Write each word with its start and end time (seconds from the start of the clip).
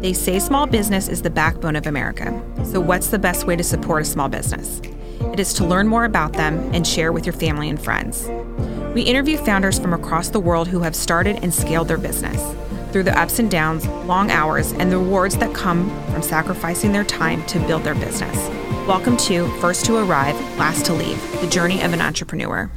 They 0.00 0.14
say 0.14 0.38
small 0.38 0.66
business 0.66 1.08
is 1.08 1.20
the 1.20 1.28
backbone 1.28 1.76
of 1.76 1.86
America. 1.86 2.42
So, 2.64 2.80
what's 2.80 3.08
the 3.08 3.18
best 3.18 3.46
way 3.46 3.54
to 3.54 3.62
support 3.62 4.00
a 4.00 4.04
small 4.06 4.30
business? 4.30 4.80
It 5.32 5.38
is 5.38 5.52
to 5.54 5.66
learn 5.66 5.88
more 5.88 6.06
about 6.06 6.32
them 6.32 6.58
and 6.72 6.86
share 6.86 7.12
with 7.12 7.26
your 7.26 7.34
family 7.34 7.68
and 7.68 7.78
friends. 7.78 8.26
We 8.94 9.02
interview 9.02 9.36
founders 9.36 9.78
from 9.78 9.92
across 9.92 10.30
the 10.30 10.40
world 10.40 10.68
who 10.68 10.80
have 10.80 10.96
started 10.96 11.40
and 11.42 11.52
scaled 11.52 11.88
their 11.88 11.98
business 11.98 12.40
through 12.92 13.02
the 13.02 13.20
ups 13.20 13.38
and 13.40 13.50
downs, 13.50 13.86
long 14.06 14.30
hours, 14.30 14.72
and 14.72 14.90
the 14.90 14.96
rewards 14.96 15.36
that 15.36 15.54
come 15.54 15.90
from 16.12 16.22
sacrificing 16.22 16.92
their 16.92 17.04
time 17.04 17.44
to 17.48 17.58
build 17.66 17.84
their 17.84 17.94
business. 17.94 18.48
Welcome 18.88 19.18
to 19.18 19.48
First 19.60 19.84
to 19.84 19.98
Arrive, 19.98 20.34
Last 20.56 20.86
to 20.86 20.94
Leave, 20.94 21.40
the 21.42 21.46
journey 21.46 21.82
of 21.82 21.92
an 21.92 22.00
entrepreneur. 22.00 22.70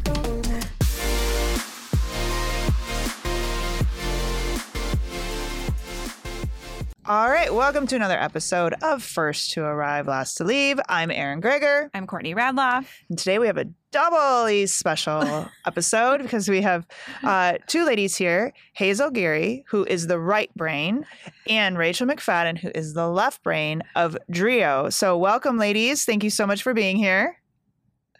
Welcome 7.53 7.85
to 7.85 7.95
another 7.95 8.17
episode 8.17 8.73
of 8.81 9.03
First 9.03 9.51
to 9.51 9.63
Arrive, 9.63 10.07
Last 10.07 10.35
to 10.35 10.43
Leave. 10.43 10.79
I'm 10.89 11.11
Erin 11.11 11.39
Greger. 11.39 11.87
I'm 11.93 12.07
Courtney 12.07 12.33
Radloff. 12.33 12.87
And 13.09 13.17
today 13.17 13.37
we 13.37 13.45
have 13.45 13.57
a 13.57 13.65
doubly 13.91 14.65
special 14.65 15.47
episode 15.67 16.23
because 16.23 16.49
we 16.49 16.61
have 16.61 16.87
uh, 17.21 17.59
two 17.67 17.85
ladies 17.85 18.15
here 18.15 18.53
Hazel 18.73 19.11
Geary, 19.11 19.65
who 19.67 19.85
is 19.85 20.07
the 20.07 20.17
right 20.17 20.51
brain, 20.55 21.05
and 21.47 21.77
Rachel 21.77 22.07
McFadden, 22.07 22.57
who 22.57 22.71
is 22.73 22.95
the 22.95 23.07
left 23.07 23.43
brain 23.43 23.83
of 23.95 24.17
Drio. 24.31 24.91
So, 24.91 25.15
welcome, 25.15 25.59
ladies. 25.59 26.05
Thank 26.05 26.23
you 26.23 26.31
so 26.31 26.47
much 26.47 26.63
for 26.63 26.73
being 26.73 26.97
here. 26.97 27.37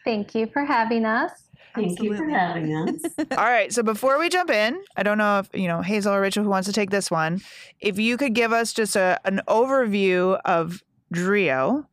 Thank 0.06 0.36
you 0.36 0.46
for 0.46 0.64
having 0.64 1.06
us. 1.06 1.43
Thank 1.76 1.92
Absolutely. 1.92 2.18
you 2.18 2.24
for 2.24 2.30
having 2.30 2.76
us. 2.76 3.02
All 3.32 3.46
right. 3.46 3.74
So 3.74 3.82
before 3.82 4.20
we 4.20 4.30
jump 4.30 4.52
in, 4.52 4.80
I 4.96 5.04
don't 5.04 5.18
know 5.18 5.40
if, 5.40 5.50
you 5.54 5.68
know, 5.68 5.82
Hazel 5.82 6.14
or 6.14 6.22
Rachel 6.22 6.44
who 6.44 6.50
wants 6.50 6.68
to 6.68 6.74
take 6.74 6.92
this 6.92 7.10
one. 7.10 7.42
If 7.80 7.98
you 7.98 8.16
could 8.18 8.34
give 8.34 8.54
us 8.54 8.74
just 8.74 8.96
a, 8.96 9.20
an 9.26 9.42
overview 9.48 10.40
of 10.46 10.84
Drio, 11.14 11.86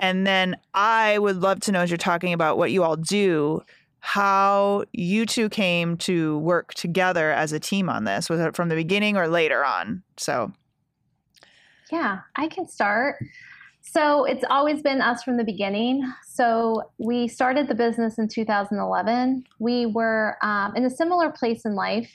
and 0.00 0.26
then 0.26 0.56
I 0.74 1.18
would 1.18 1.36
love 1.36 1.60
to 1.60 1.72
know 1.72 1.80
as 1.80 1.90
you're 1.90 1.98
talking 1.98 2.32
about 2.32 2.58
what 2.58 2.72
you 2.72 2.82
all 2.82 2.96
do, 2.96 3.62
how 4.00 4.84
you 4.92 5.26
two 5.26 5.48
came 5.48 5.96
to 5.98 6.38
work 6.38 6.74
together 6.74 7.30
as 7.30 7.52
a 7.52 7.60
team 7.60 7.88
on 7.88 8.04
this. 8.04 8.28
Was 8.28 8.40
it 8.40 8.56
from 8.56 8.68
the 8.68 8.74
beginning 8.74 9.16
or 9.16 9.28
later 9.28 9.64
on? 9.64 10.02
So, 10.16 10.52
yeah, 11.90 12.20
I 12.36 12.48
can 12.48 12.68
start. 12.68 13.16
So 13.98 14.22
it's 14.26 14.44
always 14.48 14.80
been 14.80 15.00
us 15.00 15.24
from 15.24 15.38
the 15.38 15.42
beginning. 15.42 16.08
So 16.24 16.92
we 16.98 17.26
started 17.26 17.66
the 17.66 17.74
business 17.74 18.16
in 18.16 18.28
2011. 18.28 19.42
We 19.58 19.86
were 19.86 20.36
um, 20.40 20.76
in 20.76 20.84
a 20.84 20.90
similar 20.90 21.30
place 21.30 21.64
in 21.64 21.74
life. 21.74 22.08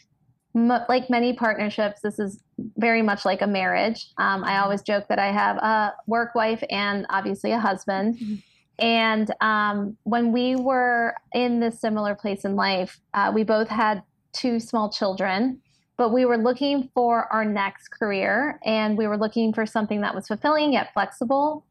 M- 0.56 0.86
like 0.88 1.10
many 1.10 1.34
partnerships, 1.34 2.00
this 2.00 2.20
is 2.20 2.42
very 2.78 3.02
much 3.02 3.26
like 3.26 3.42
a 3.42 3.48
marriage. 3.48 4.08
Um, 4.18 4.46
I 4.46 4.60
always 4.60 4.82
joke 4.82 5.10
that 5.10 5.20
I 5.20 5.34
have 5.34 5.58
a 5.58 5.94
work 6.08 6.36
wife 6.36 6.64
and 6.70 7.06
obviously 7.10 7.52
a 7.52 7.60
husband. 7.60 8.16
Mm-hmm. 8.16 8.36
And 8.80 9.34
um, 9.42 9.98
when 10.04 10.32
we 10.32 10.56
were 10.56 11.16
in 11.34 11.60
this 11.60 11.82
similar 11.82 12.16
place 12.16 12.46
in 12.46 12.56
life, 12.56 13.02
uh, 13.14 13.30
we 13.36 13.44
both 13.44 13.68
had 13.68 14.04
two 14.32 14.62
small 14.62 14.90
children 14.90 15.60
but 15.96 16.10
we 16.10 16.26
were 16.26 16.38
looking 16.38 16.90
for 16.94 17.32
our 17.32 17.46
next 17.46 17.90
career 17.90 18.60
and 18.66 18.98
we 18.98 19.08
were 19.08 19.18
looking 19.18 19.54
for 19.54 19.66
something 19.66 20.02
that 20.02 20.16
was 20.16 20.28
fulfilling 20.28 20.74
yet 20.74 20.92
flexible. 20.92 21.64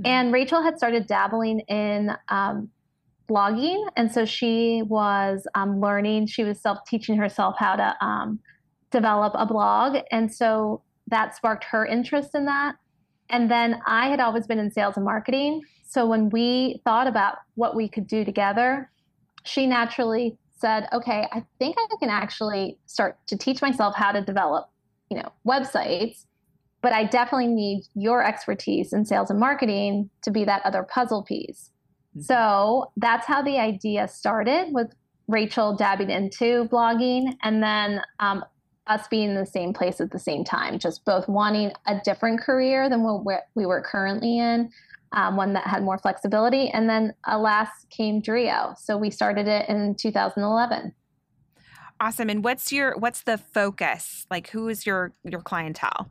Mm-hmm. 0.00 0.06
And 0.06 0.32
Rachel 0.32 0.62
had 0.62 0.76
started 0.76 1.06
dabbling 1.06 1.60
in 1.60 2.12
um, 2.28 2.68
blogging. 3.28 3.86
And 3.96 4.10
so 4.10 4.24
she 4.24 4.82
was 4.86 5.46
um, 5.54 5.80
learning, 5.80 6.26
she 6.26 6.44
was 6.44 6.60
self 6.60 6.78
teaching 6.86 7.16
herself 7.16 7.56
how 7.58 7.76
to 7.76 7.96
um, 8.04 8.40
develop 8.90 9.34
a 9.36 9.46
blog. 9.46 9.98
And 10.10 10.32
so 10.32 10.82
that 11.08 11.36
sparked 11.36 11.64
her 11.64 11.84
interest 11.84 12.34
in 12.34 12.46
that. 12.46 12.76
And 13.30 13.50
then 13.50 13.80
I 13.86 14.08
had 14.08 14.20
always 14.20 14.46
been 14.46 14.58
in 14.58 14.70
sales 14.70 14.96
and 14.96 15.04
marketing. 15.04 15.62
So 15.86 16.06
when 16.06 16.30
we 16.30 16.80
thought 16.84 17.06
about 17.06 17.38
what 17.54 17.74
we 17.74 17.88
could 17.88 18.06
do 18.06 18.24
together, 18.24 18.90
she 19.44 19.66
naturally 19.66 20.36
said, 20.56 20.88
okay, 20.92 21.26
I 21.32 21.44
think 21.58 21.76
I 21.78 21.86
can 22.00 22.10
actually 22.10 22.78
start 22.86 23.18
to 23.28 23.36
teach 23.36 23.62
myself 23.62 23.94
how 23.94 24.12
to 24.12 24.20
develop, 24.20 24.68
you 25.10 25.18
know, 25.18 25.32
websites, 25.46 26.26
but 26.80 26.92
I 26.92 27.04
definitely 27.04 27.48
need 27.48 27.84
your 27.94 28.24
expertise 28.24 28.92
in 28.92 29.04
sales 29.04 29.30
and 29.30 29.40
marketing 29.40 30.10
to 30.22 30.30
be 30.30 30.44
that 30.44 30.62
other 30.64 30.82
puzzle 30.82 31.22
piece. 31.22 31.70
Mm-hmm. 32.16 32.22
So 32.22 32.92
that's 32.96 33.26
how 33.26 33.42
the 33.42 33.58
idea 33.58 34.08
started 34.08 34.72
with 34.72 34.92
Rachel 35.26 35.76
dabbing 35.76 36.10
into 36.10 36.68
blogging 36.68 37.36
and 37.42 37.62
then 37.62 38.02
um, 38.20 38.44
us 38.86 39.06
being 39.08 39.30
in 39.30 39.34
the 39.34 39.46
same 39.46 39.72
place 39.72 40.00
at 40.00 40.10
the 40.10 40.18
same 40.18 40.44
time, 40.44 40.78
just 40.78 41.04
both 41.04 41.28
wanting 41.28 41.72
a 41.86 42.00
different 42.04 42.40
career 42.40 42.88
than 42.88 43.02
what 43.02 43.44
we 43.54 43.66
were 43.66 43.82
currently 43.82 44.38
in, 44.38 44.70
um, 45.12 45.36
one 45.36 45.52
that 45.52 45.66
had 45.66 45.82
more 45.82 45.98
flexibility. 45.98 46.70
And 46.70 46.88
then 46.88 47.14
alas 47.26 47.68
came 47.90 48.22
Drio. 48.22 48.76
So 48.78 48.96
we 48.96 49.10
started 49.10 49.46
it 49.46 49.68
in 49.68 49.94
2011. 49.94 50.94
Awesome. 52.00 52.30
And 52.30 52.44
what's 52.44 52.72
your 52.72 52.96
what's 52.96 53.22
the 53.22 53.36
focus? 53.36 54.24
Like 54.30 54.48
who 54.50 54.68
is 54.68 54.86
your 54.86 55.12
your 55.24 55.40
clientele? 55.40 56.10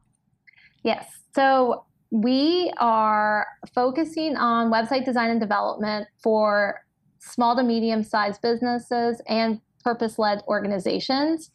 Yes. 0.84 1.06
So 1.36 1.86
we 2.12 2.72
are 2.78 3.46
focusing 3.74 4.38
on 4.38 4.72
website 4.72 5.06
design 5.06 5.30
and 5.30 5.40
development 5.40 6.08
for 6.22 6.82
small 7.20 7.56
to 7.56 7.64
medium 7.64 8.04
sized 8.04 8.42
businesses 8.42 9.22
and 9.28 9.60
purpose 9.84 10.18
led 10.18 10.42
organizations. 10.48 11.52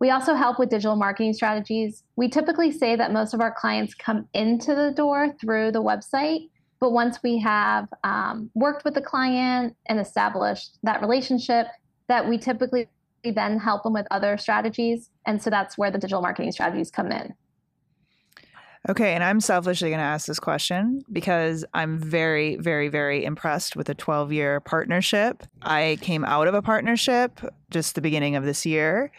We 0.00 0.10
also 0.10 0.34
help 0.34 0.58
with 0.58 0.70
digital 0.70 0.96
marketing 0.96 1.32
strategies. 1.32 2.02
We 2.16 2.28
typically 2.28 2.70
say 2.70 2.96
that 2.96 3.12
most 3.12 3.32
of 3.32 3.40
our 3.40 3.52
clients 3.52 3.94
come 3.94 4.28
into 4.34 4.74
the 4.74 4.92
door 4.94 5.34
through 5.40 5.72
the 5.72 5.82
website, 5.82 6.50
but 6.80 6.92
once 6.92 7.22
we 7.22 7.38
have 7.38 7.88
um, 8.02 8.50
worked 8.54 8.84
with 8.84 8.94
the 8.94 9.00
client 9.00 9.76
and 9.86 9.98
established 10.00 10.78
that 10.82 11.00
relationship, 11.00 11.68
that 12.08 12.28
we 12.28 12.36
typically 12.36 12.88
then 13.24 13.58
help 13.58 13.84
them 13.84 13.94
with 13.94 14.06
other 14.10 14.36
strategies. 14.36 15.10
And 15.24 15.42
so 15.42 15.48
that's 15.48 15.78
where 15.78 15.90
the 15.90 15.98
digital 15.98 16.20
marketing 16.20 16.52
strategies 16.52 16.90
come 16.90 17.10
in. 17.10 17.34
Okay, 18.86 19.14
and 19.14 19.24
I'm 19.24 19.40
selfishly 19.40 19.88
going 19.88 19.98
to 19.98 20.04
ask 20.04 20.26
this 20.26 20.38
question 20.38 21.02
because 21.10 21.64
I'm 21.72 21.98
very, 21.98 22.56
very, 22.56 22.88
very 22.88 23.24
impressed 23.24 23.76
with 23.76 23.88
a 23.88 23.94
12 23.94 24.30
year 24.32 24.60
partnership. 24.60 25.42
I 25.62 25.96
came 26.02 26.22
out 26.24 26.48
of 26.48 26.54
a 26.54 26.60
partnership 26.60 27.40
just 27.70 27.94
the 27.94 28.02
beginning 28.02 28.36
of 28.36 28.44
this 28.44 28.66
year. 28.66 29.10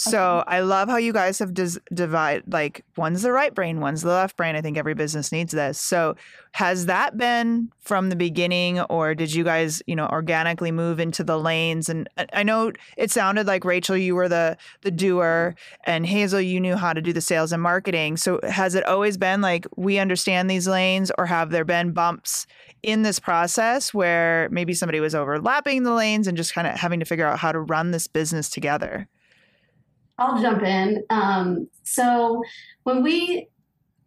So 0.00 0.38
okay. 0.38 0.56
I 0.56 0.60
love 0.60 0.88
how 0.88 0.96
you 0.96 1.12
guys 1.12 1.38
have 1.40 1.52
dis- 1.52 1.78
divide 1.92 2.44
like 2.46 2.84
one's 2.96 3.20
the 3.20 3.32
right 3.32 3.54
brain, 3.54 3.80
one's 3.80 4.00
the 4.00 4.08
left 4.08 4.34
brain. 4.34 4.56
I 4.56 4.62
think 4.62 4.78
every 4.78 4.94
business 4.94 5.30
needs 5.30 5.52
this. 5.52 5.78
So 5.78 6.16
has 6.52 6.86
that 6.86 7.18
been 7.18 7.70
from 7.80 8.08
the 8.08 8.16
beginning, 8.16 8.80
or 8.80 9.14
did 9.14 9.34
you 9.34 9.44
guys, 9.44 9.82
you 9.86 9.94
know, 9.94 10.08
organically 10.08 10.72
move 10.72 11.00
into 11.00 11.22
the 11.22 11.38
lanes? 11.38 11.90
And 11.90 12.08
I 12.32 12.42
know 12.42 12.72
it 12.96 13.10
sounded 13.10 13.46
like 13.46 13.62
Rachel, 13.64 13.94
you 13.94 14.14
were 14.14 14.28
the 14.28 14.56
the 14.80 14.90
doer, 14.90 15.54
and 15.84 16.06
Hazel, 16.06 16.40
you 16.40 16.60
knew 16.60 16.76
how 16.76 16.94
to 16.94 17.02
do 17.02 17.12
the 17.12 17.20
sales 17.20 17.52
and 17.52 17.62
marketing. 17.62 18.16
So 18.16 18.40
has 18.42 18.74
it 18.74 18.86
always 18.86 19.18
been 19.18 19.42
like 19.42 19.66
we 19.76 19.98
understand 19.98 20.48
these 20.48 20.66
lanes, 20.66 21.12
or 21.18 21.26
have 21.26 21.50
there 21.50 21.66
been 21.66 21.92
bumps 21.92 22.46
in 22.82 23.02
this 23.02 23.20
process 23.20 23.92
where 23.92 24.48
maybe 24.50 24.72
somebody 24.72 24.98
was 25.00 25.14
overlapping 25.14 25.82
the 25.82 25.92
lanes 25.92 26.26
and 26.26 26.38
just 26.38 26.54
kind 26.54 26.66
of 26.66 26.76
having 26.76 27.00
to 27.00 27.06
figure 27.06 27.26
out 27.26 27.38
how 27.38 27.52
to 27.52 27.60
run 27.60 27.90
this 27.90 28.06
business 28.06 28.48
together? 28.48 29.06
I'll 30.20 30.40
jump 30.40 30.62
in. 30.62 31.02
Um, 31.10 31.68
so 31.82 32.42
when 32.84 33.02
we 33.02 33.48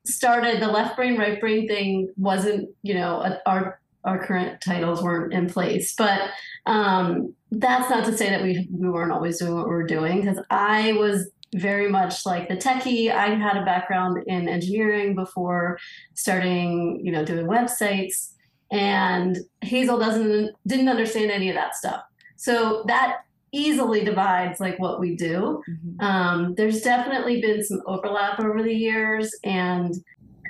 started, 0.06 0.62
the 0.62 0.68
left 0.68 0.96
brain, 0.96 1.18
right 1.18 1.40
brain 1.40 1.68
thing 1.68 2.13
wasn't, 2.16 2.69
you 2.84 2.94
know, 2.94 3.22
a, 3.22 3.41
our 3.46 3.79
our 4.06 4.25
current 4.25 4.59
titles 4.59 5.01
weren't 5.01 5.34
in 5.34 5.50
place, 5.50 5.96
but 5.96 6.19
um, 6.66 7.34
that's 7.51 7.90
not 7.90 8.03
to 8.06 8.18
say 8.18 8.29
that 8.29 8.44
we 8.44 8.68
we 8.72 8.90
weren't 8.90 9.12
always 9.12 9.40
doing 9.40 9.56
what 9.56 9.66
we 9.66 9.72
were 9.72 9.88
doing 9.88 10.22
because 10.22 10.44
I 10.50 10.94
was 10.94 11.29
very 11.56 11.89
much 11.89 12.25
like 12.25 12.50
the 12.50 12.57
techie. 12.57 13.12
I 13.12 13.27
had 13.36 13.56
a 13.56 13.66
background 13.66 14.24
in 14.27 14.50
engineering 14.50 15.16
before 15.16 15.80
starting, 16.16 17.00
you 17.04 17.12
know, 17.12 17.24
doing 17.24 17.48
websites, 17.48 18.33
and 18.71 19.38
Hazel 19.62 19.98
doesn't 19.98 20.51
didn't 20.68 20.89
understand 20.89 21.31
any 21.31 21.50
of 21.50 21.56
that 21.56 21.75
stuff. 21.75 22.01
So 22.36 22.83
that 22.88 23.19
easily 23.53 24.03
divides 24.03 24.59
like 24.59 24.77
what 24.79 25.00
we 25.00 25.15
do. 25.15 25.63
Mm-hmm. 25.69 26.05
Um, 26.05 26.55
there's 26.55 26.81
definitely 26.81 27.39
been 27.39 27.63
some 27.63 27.81
overlap 27.85 28.39
over 28.39 28.61
the 28.61 28.73
years, 28.73 29.31
and 29.44 29.94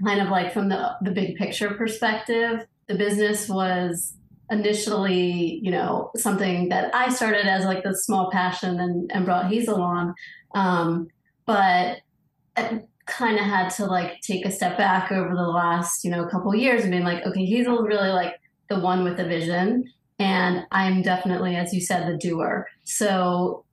kind 0.04 0.22
of 0.22 0.30
like 0.30 0.54
from 0.54 0.70
the 0.70 0.96
the 1.02 1.12
big 1.12 1.36
picture 1.36 1.72
perspective, 1.72 2.66
the 2.88 2.96
business 2.96 3.48
was 3.48 4.16
initially, 4.50 5.60
you 5.62 5.72
know, 5.72 6.12
something 6.16 6.70
that 6.70 6.94
I 6.96 7.10
started 7.10 7.46
as 7.46 7.66
like 7.66 7.84
the 7.84 7.96
small 7.96 8.32
passion 8.32 8.80
and, 8.80 9.12
and 9.14 9.26
brought 9.26 9.52
Hazel 9.52 9.82
on, 9.82 10.16
um, 10.56 11.08
but. 11.46 12.00
kind 13.06 13.38
of 13.38 13.44
had 13.44 13.68
to 13.68 13.86
like 13.86 14.22
take 14.22 14.46
a 14.46 14.52
step 14.52 14.78
back 14.78 15.12
over 15.12 15.36
the 15.36 15.42
last 15.42 16.06
you 16.06 16.10
know 16.10 16.26
couple 16.26 16.56
years 16.56 16.84
and 16.84 16.92
being 16.92 17.04
like 17.04 17.22
okay 17.26 17.44
Hazel's 17.44 17.86
really 17.86 18.12
like 18.12 18.40
the 18.70 18.80
one 18.80 19.04
with 19.04 19.18
the 19.18 19.26
vision 19.26 19.84
and 20.20 20.66
I'm 20.72 21.02
definitely, 21.02 21.56
as 21.56 21.74
you 21.74 21.82
said, 21.82 22.08
the 22.08 22.18
doer. 22.18 22.68
So 22.84 23.66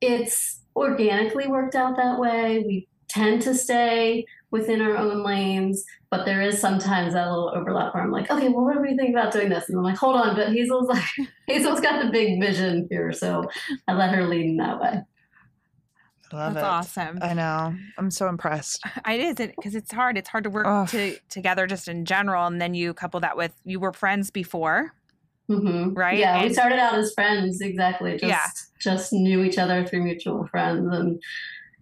it's 0.00 0.60
organically 0.74 1.48
worked 1.48 1.74
out 1.74 1.96
that 1.96 2.18
way. 2.18 2.64
We 2.66 2.88
tend 3.08 3.42
to 3.42 3.54
stay 3.54 4.26
within 4.50 4.80
our 4.80 4.96
own 4.96 5.24
lanes, 5.24 5.84
but 6.10 6.24
there 6.24 6.40
is 6.40 6.60
sometimes 6.60 7.14
that 7.14 7.28
little 7.28 7.52
overlap 7.54 7.94
where 7.94 8.02
I'm 8.02 8.10
like, 8.10 8.30
okay, 8.30 8.48
well, 8.48 8.64
what 8.64 8.82
do 8.82 8.88
you 8.88 8.96
think 8.96 9.10
about 9.10 9.32
doing 9.32 9.48
this? 9.48 9.68
And 9.68 9.78
I'm 9.78 9.84
like, 9.84 9.96
hold 9.96 10.16
on, 10.16 10.36
but 10.36 10.52
Hazel's 10.52 10.88
like, 10.88 11.04
Hazel's 11.46 11.80
got 11.80 12.02
the 12.04 12.10
big 12.10 12.40
vision 12.40 12.86
here, 12.90 13.12
so 13.12 13.44
I 13.88 13.94
let 13.94 14.14
her 14.14 14.26
lead 14.26 14.46
in 14.46 14.56
that 14.58 14.80
way. 14.80 15.02
Love 16.32 16.54
That's 16.54 16.64
it. 16.64 16.68
awesome. 16.68 17.18
I 17.22 17.34
know. 17.34 17.74
I'm 17.98 18.10
so 18.10 18.28
impressed. 18.28 18.84
It 19.08 19.20
is 19.20 19.34
because 19.36 19.76
it's 19.76 19.92
hard. 19.92 20.18
It's 20.18 20.28
hard 20.28 20.44
to 20.44 20.50
work 20.50 20.90
to, 20.90 21.16
together 21.28 21.66
just 21.66 21.86
in 21.86 22.04
general, 22.04 22.46
and 22.46 22.60
then 22.60 22.74
you 22.74 22.92
couple 22.92 23.20
that 23.20 23.36
with 23.36 23.52
you 23.64 23.78
were 23.78 23.92
friends 23.92 24.30
before, 24.30 24.92
hmm 25.48 25.92
Right? 25.94 26.18
Yeah, 26.18 26.42
we 26.42 26.52
started 26.52 26.78
out 26.78 26.94
as 26.94 27.12
friends. 27.14 27.60
Exactly. 27.60 28.12
Just, 28.12 28.22
Yeah. 28.24 28.46
just 28.80 29.12
knew 29.12 29.42
each 29.44 29.58
other 29.58 29.86
through 29.86 30.02
mutual 30.04 30.46
friends, 30.48 30.86
and 30.92 31.22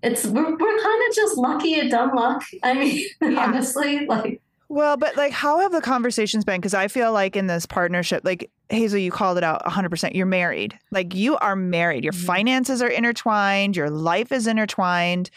it's 0.03 0.27
we're 0.27 0.51
we're 0.51 0.81
kind 0.83 1.03
of 1.09 1.15
just 1.15 1.37
lucky 1.39 1.81
at 1.81 1.91
dumb 1.91 2.15
luck. 2.15 2.43
I 2.63 2.75
mean, 2.75 3.07
Yeah. 3.23 3.45
honestly, 3.47 4.07
like 4.07 4.41
Well, 4.69 4.97
but 4.97 5.17
like, 5.17 5.33
how 5.33 5.61
have 5.61 5.73
the 5.73 5.81
conversations 5.81 6.45
been? 6.45 6.61
Because 6.61 6.75
I 6.75 6.89
feel 6.89 7.13
like 7.13 7.37
in 7.37 7.47
this 7.47 7.65
partnership, 7.67 8.23
like 8.25 8.51
Hazel, 8.69 8.99
you 8.99 9.11
called 9.11 9.39
it 9.39 9.45
out 9.45 9.63
100%. 9.65 10.15
You're 10.15 10.27
married. 10.27 10.79
Like, 10.91 11.15
you 11.15 11.37
are 11.39 11.55
married. 11.57 12.03
Your 12.05 12.13
Mhm. 12.15 12.25
finances 12.27 12.83
are 12.83 12.89
intertwined, 12.89 13.77
your 13.77 13.91
life 13.91 14.33
is 14.33 14.47
intertwined. 14.47 15.31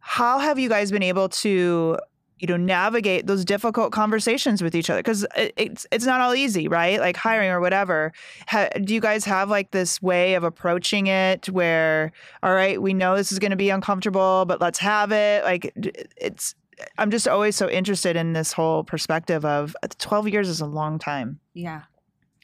How 0.00 0.38
have 0.38 0.58
you 0.58 0.68
guys 0.68 0.90
been 0.90 1.02
able 1.02 1.28
to, 1.30 1.98
you 2.38 2.46
know, 2.46 2.56
navigate 2.56 3.26
those 3.26 3.44
difficult 3.44 3.92
conversations 3.92 4.62
with 4.62 4.74
each 4.74 4.90
other? 4.90 5.00
Because 5.00 5.26
it, 5.36 5.52
it's 5.56 5.86
it's 5.90 6.04
not 6.04 6.20
all 6.20 6.34
easy, 6.34 6.68
right? 6.68 7.00
Like 7.00 7.16
hiring 7.16 7.50
or 7.50 7.60
whatever. 7.60 8.12
Ha, 8.48 8.68
do 8.82 8.94
you 8.94 9.00
guys 9.00 9.24
have 9.24 9.50
like 9.50 9.70
this 9.70 10.00
way 10.02 10.34
of 10.34 10.44
approaching 10.44 11.06
it 11.06 11.48
where, 11.48 12.12
all 12.42 12.54
right, 12.54 12.80
we 12.80 12.94
know 12.94 13.16
this 13.16 13.32
is 13.32 13.38
going 13.38 13.50
to 13.50 13.56
be 13.56 13.70
uncomfortable, 13.70 14.44
but 14.46 14.60
let's 14.60 14.78
have 14.78 15.12
it? 15.12 15.44
Like, 15.44 15.72
it's 16.16 16.54
I'm 16.96 17.10
just 17.10 17.26
always 17.26 17.56
so 17.56 17.68
interested 17.68 18.16
in 18.16 18.32
this 18.32 18.52
whole 18.52 18.84
perspective 18.84 19.44
of 19.44 19.76
uh, 19.82 19.88
12 19.98 20.28
years 20.28 20.48
is 20.48 20.60
a 20.60 20.66
long 20.66 20.98
time. 20.98 21.40
yeah, 21.54 21.82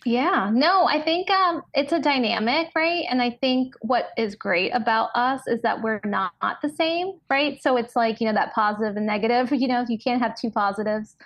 Yeah, 0.06 0.50
no, 0.52 0.84
I 0.86 1.00
think 1.00 1.30
um, 1.30 1.62
it's 1.72 1.92
a 1.92 1.98
dynamic, 1.98 2.68
right? 2.76 3.04
And 3.08 3.22
I 3.22 3.30
think 3.40 3.74
what 3.80 4.10
is 4.18 4.34
great 4.34 4.70
about 4.72 5.08
us 5.14 5.40
is 5.46 5.62
that 5.62 5.80
we're 5.82 6.00
not, 6.04 6.32
the 6.62 6.68
same, 6.68 7.12
right? 7.30 7.60
So 7.62 7.76
it's 7.78 7.96
like, 7.96 8.20
you 8.20 8.26
know, 8.26 8.34
that 8.34 8.54
positive 8.54 8.96
and 8.96 9.06
negative, 9.06 9.50
you 9.52 9.66
know, 9.66 9.84
you 9.88 9.98
can't 9.98 10.20
have 10.20 10.36
two 10.38 10.50
positives 10.50 11.16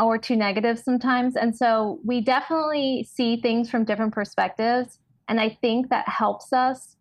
or 0.00 0.16
two 0.16 0.36
negatives 0.36 0.82
sometimes. 0.82 1.36
And 1.36 1.54
so 1.54 2.00
we 2.04 2.22
definitely 2.22 3.06
see 3.10 3.40
things 3.40 3.68
from 3.70 3.84
different 3.84 4.14
perspectives. 4.14 4.98
And 5.28 5.38
I 5.38 5.58
think 5.60 5.90
that 5.90 6.08
helps 6.08 6.52
us 6.54 6.96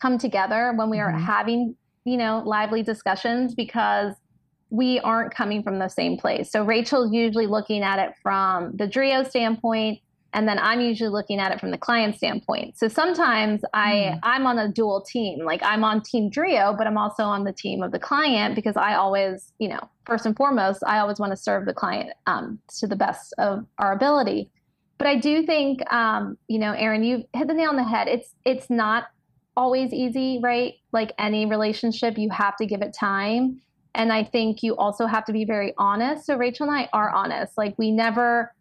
come 0.00 0.18
together 0.18 0.72
when 0.76 0.90
we 0.90 0.98
are 1.00 1.12
Mhm. 1.12 1.24
having, 1.24 1.76
you 2.04 2.16
know, 2.16 2.42
lively 2.44 2.82
discussions 2.82 3.54
because 3.54 4.14
we 4.70 5.00
aren't 5.00 5.34
coming 5.34 5.62
from 5.62 5.78
the 5.78 5.88
same 5.88 6.18
place. 6.18 6.50
So 6.52 6.64
Rachel's 6.64 7.12
usually 7.12 7.46
looking 7.46 7.82
at 7.82 7.98
it 7.98 8.14
from 8.22 8.76
the 8.76 8.86
Drio 8.86 9.26
standpoint, 9.28 10.00
and 10.34 10.46
then 10.46 10.58
I'm 10.58 10.80
usually 10.80 11.08
looking 11.08 11.40
at 11.40 11.52
it 11.52 11.60
from 11.60 11.70
the 11.70 11.78
client 11.78 12.16
standpoint. 12.16 12.76
So 12.76 12.88
sometimes 12.88 13.62
I 13.72 14.18
I'm 14.22 14.46
on 14.46 14.58
a 14.58 14.68
dual 14.68 15.00
team. 15.00 15.44
Like 15.44 15.62
I'm 15.62 15.84
on 15.84 16.02
team 16.02 16.30
Drio, 16.30 16.76
but 16.76 16.86
I'm 16.86 16.98
also 16.98 17.24
on 17.24 17.44
the 17.44 17.52
team 17.52 17.82
of 17.82 17.92
the 17.92 17.98
client 17.98 18.54
because 18.54 18.76
I 18.76 18.94
always, 18.94 19.52
you 19.58 19.68
know, 19.68 19.80
first 20.04 20.26
and 20.26 20.36
foremost, 20.36 20.82
I 20.86 20.98
always 20.98 21.18
want 21.18 21.32
to 21.32 21.36
serve 21.36 21.64
the 21.64 21.72
client 21.72 22.10
um, 22.26 22.58
to 22.78 22.86
the 22.86 22.96
best 22.96 23.32
of 23.38 23.64
our 23.78 23.92
ability. 23.92 24.50
But 24.98 25.06
I 25.06 25.16
do 25.16 25.44
think, 25.46 25.90
um, 25.92 26.36
you 26.48 26.58
know, 26.58 26.72
Erin, 26.72 27.04
you 27.04 27.24
hit 27.32 27.48
the 27.48 27.54
nail 27.54 27.70
on 27.70 27.76
the 27.76 27.84
head. 27.84 28.08
It's 28.08 28.34
it's 28.44 28.68
not 28.68 29.04
always 29.56 29.92
easy, 29.92 30.40
right? 30.42 30.74
Like 30.92 31.12
any 31.18 31.46
relationship, 31.46 32.18
you 32.18 32.28
have 32.30 32.56
to 32.56 32.66
give 32.66 32.82
it 32.82 32.92
time. 32.92 33.62
And 33.94 34.12
I 34.12 34.24
think 34.24 34.62
you 34.62 34.76
also 34.76 35.06
have 35.06 35.24
to 35.24 35.32
be 35.32 35.44
very 35.44 35.72
honest. 35.78 36.26
So 36.26 36.36
Rachel 36.36 36.68
and 36.68 36.76
I 36.76 36.88
are 36.92 37.10
honest. 37.10 37.56
Like 37.56 37.76
we 37.78 37.90
never 37.90 38.52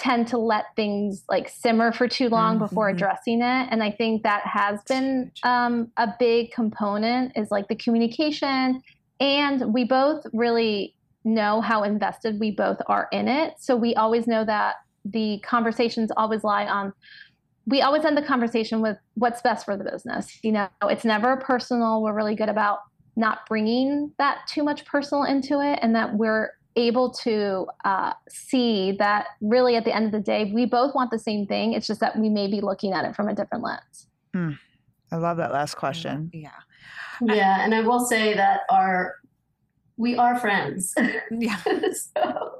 tend 0.00 0.26
to 0.28 0.38
let 0.38 0.64
things 0.76 1.24
like 1.28 1.48
simmer 1.48 1.92
for 1.92 2.08
too 2.08 2.30
long 2.30 2.58
before 2.58 2.88
Mhm. 2.88 2.94
addressing 2.94 3.42
it. 3.42 3.68
And 3.70 3.82
I 3.82 3.90
think 3.90 4.22
that 4.22 4.42
has 4.46 4.82
been 4.84 5.30
um, 5.42 5.92
a 5.98 6.08
big 6.18 6.52
component 6.52 7.32
is 7.36 7.50
like 7.50 7.68
the 7.68 7.76
communication. 7.76 8.82
And 9.20 9.74
we 9.74 9.84
both 9.84 10.26
really 10.32 10.94
know 11.22 11.60
how 11.60 11.82
invested 11.82 12.40
we 12.40 12.50
both 12.50 12.78
are 12.86 13.08
in 13.12 13.28
it. 13.28 13.54
So 13.58 13.76
we 13.76 13.94
always 13.94 14.26
know 14.26 14.42
that 14.44 14.76
the 15.04 15.38
conversations 15.44 16.10
always 16.16 16.42
lie 16.44 16.66
on 16.66 16.92
we 17.66 17.82
always 17.82 18.04
end 18.04 18.16
the 18.16 18.22
conversation 18.22 18.80
with 18.80 18.96
what's 19.14 19.42
best 19.42 19.64
for 19.64 19.76
the 19.76 19.84
business. 19.84 20.38
You 20.42 20.50
know, 20.50 20.68
it's 20.84 21.04
never 21.04 21.36
personal. 21.36 22.02
We're 22.02 22.14
really 22.14 22.34
good 22.34 22.48
about 22.48 22.78
not 23.16 23.46
bringing 23.46 24.12
that 24.18 24.38
too 24.48 24.64
much 24.64 24.84
personal 24.86 25.24
into 25.24 25.60
it 25.60 25.78
and 25.82 25.94
that 25.94 26.14
we're 26.14 26.50
able 26.76 27.10
to 27.10 27.66
uh, 27.84 28.12
see 28.28 28.92
that 28.98 29.26
really 29.40 29.76
at 29.76 29.84
the 29.84 29.94
end 29.94 30.06
of 30.06 30.12
the 30.12 30.20
day, 30.20 30.50
we 30.54 30.66
both 30.66 30.94
want 30.94 31.10
the 31.10 31.18
same 31.18 31.46
thing. 31.46 31.72
It's 31.72 31.86
just 31.86 32.00
that 32.00 32.18
we 32.18 32.28
may 32.28 32.46
be 32.46 32.60
looking 32.60 32.92
at 32.92 33.04
it 33.04 33.14
from 33.16 33.28
a 33.28 33.34
different 33.34 33.64
lens. 33.64 34.06
I 35.12 35.16
love 35.16 35.36
that 35.38 35.52
last 35.52 35.74
question. 35.74 36.30
yeah, 36.32 36.50
yeah, 37.20 37.64
and 37.64 37.74
I 37.74 37.80
will 37.80 38.00
say 38.06 38.34
that 38.34 38.60
our 38.70 39.16
we 39.96 40.16
are 40.16 40.38
friends. 40.38 40.94
yeah. 41.30 41.56
so, 42.16 42.52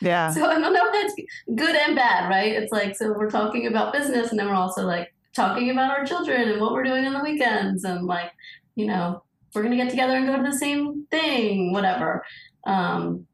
Yeah. 0.00 0.30
so 0.32 0.46
I 0.50 0.58
don't 0.58 0.72
know 0.72 0.86
if 0.86 0.92
that's 0.92 1.14
good 1.54 1.76
and 1.76 1.94
bad, 1.94 2.28
right? 2.30 2.52
It's 2.54 2.72
like 2.72 2.96
so 2.96 3.12
we're 3.12 3.30
talking 3.30 3.66
about 3.66 3.92
business, 3.92 4.30
and 4.30 4.38
then 4.38 4.46
we're 4.48 4.54
also 4.54 4.86
like 4.86 5.14
talking 5.34 5.70
about 5.70 5.90
our 5.96 6.04
children 6.04 6.48
and 6.48 6.60
what 6.60 6.72
we're 6.72 6.82
doing 6.84 7.04
on 7.06 7.12
the 7.12 7.22
weekends, 7.22 7.84
and 7.84 8.06
like 8.06 8.32
you 8.74 8.86
know 8.86 9.22
we're 9.54 9.62
gonna 9.62 9.76
get 9.76 9.90
together 9.90 10.14
and 10.16 10.26
go 10.26 10.36
to 10.38 10.42
the 10.42 10.56
same 10.56 11.06
thing, 11.10 11.72
whatever. 11.72 12.24
Um, 12.66 13.26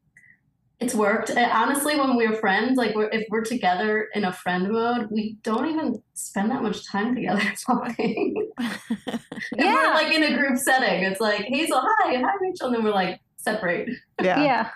it's 0.79 0.95
worked. 0.95 1.29
And 1.29 1.51
honestly, 1.51 1.99
when 1.99 2.15
we're 2.15 2.35
friends, 2.37 2.77
like 2.77 2.95
we're, 2.95 3.09
if 3.09 3.25
we're 3.29 3.43
together 3.43 4.07
in 4.15 4.23
a 4.23 4.31
friend 4.31 4.69
mode, 4.71 5.07
we 5.11 5.37
don't 5.43 5.67
even 5.67 6.01
spend 6.13 6.51
that 6.51 6.61
much 6.63 6.87
time 6.87 7.15
together 7.15 7.41
talking. 7.65 8.49
If 8.59 9.19
Yeah. 9.57 9.73
we're 9.87 9.93
like 9.93 10.13
in 10.13 10.23
a 10.23 10.37
group 10.37 10.57
setting, 10.57 11.03
it's 11.03 11.19
like 11.19 11.41
Hazel, 11.41 11.81
hi, 11.83 12.13
and 12.13 12.23
hi 12.23 12.31
Rachel, 12.39 12.67
and 12.67 12.75
then 12.75 12.83
we're 12.83 12.91
like 12.91 13.19
separate. 13.37 13.89
Yeah. 14.21 14.41
Yeah. 14.43 14.69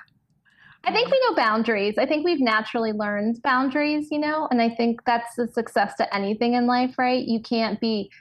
I 0.86 0.92
think 0.92 1.10
we 1.10 1.22
know 1.26 1.36
boundaries. 1.36 1.96
I 1.98 2.06
think 2.06 2.26
we've 2.26 2.42
naturally 2.42 2.92
learned 2.92 3.42
boundaries, 3.42 4.10
you 4.12 4.20
know, 4.20 4.50
and 4.52 4.62
I 4.62 4.70
think 4.70 5.06
that's 5.06 5.34
the 5.38 5.48
success 5.48 5.96
to 5.96 6.14
anything 6.14 6.56
in 6.56 6.68
life, 6.68 6.96
right? 6.98 7.24
You 7.26 7.40
can't 7.42 7.80
be 7.80 8.12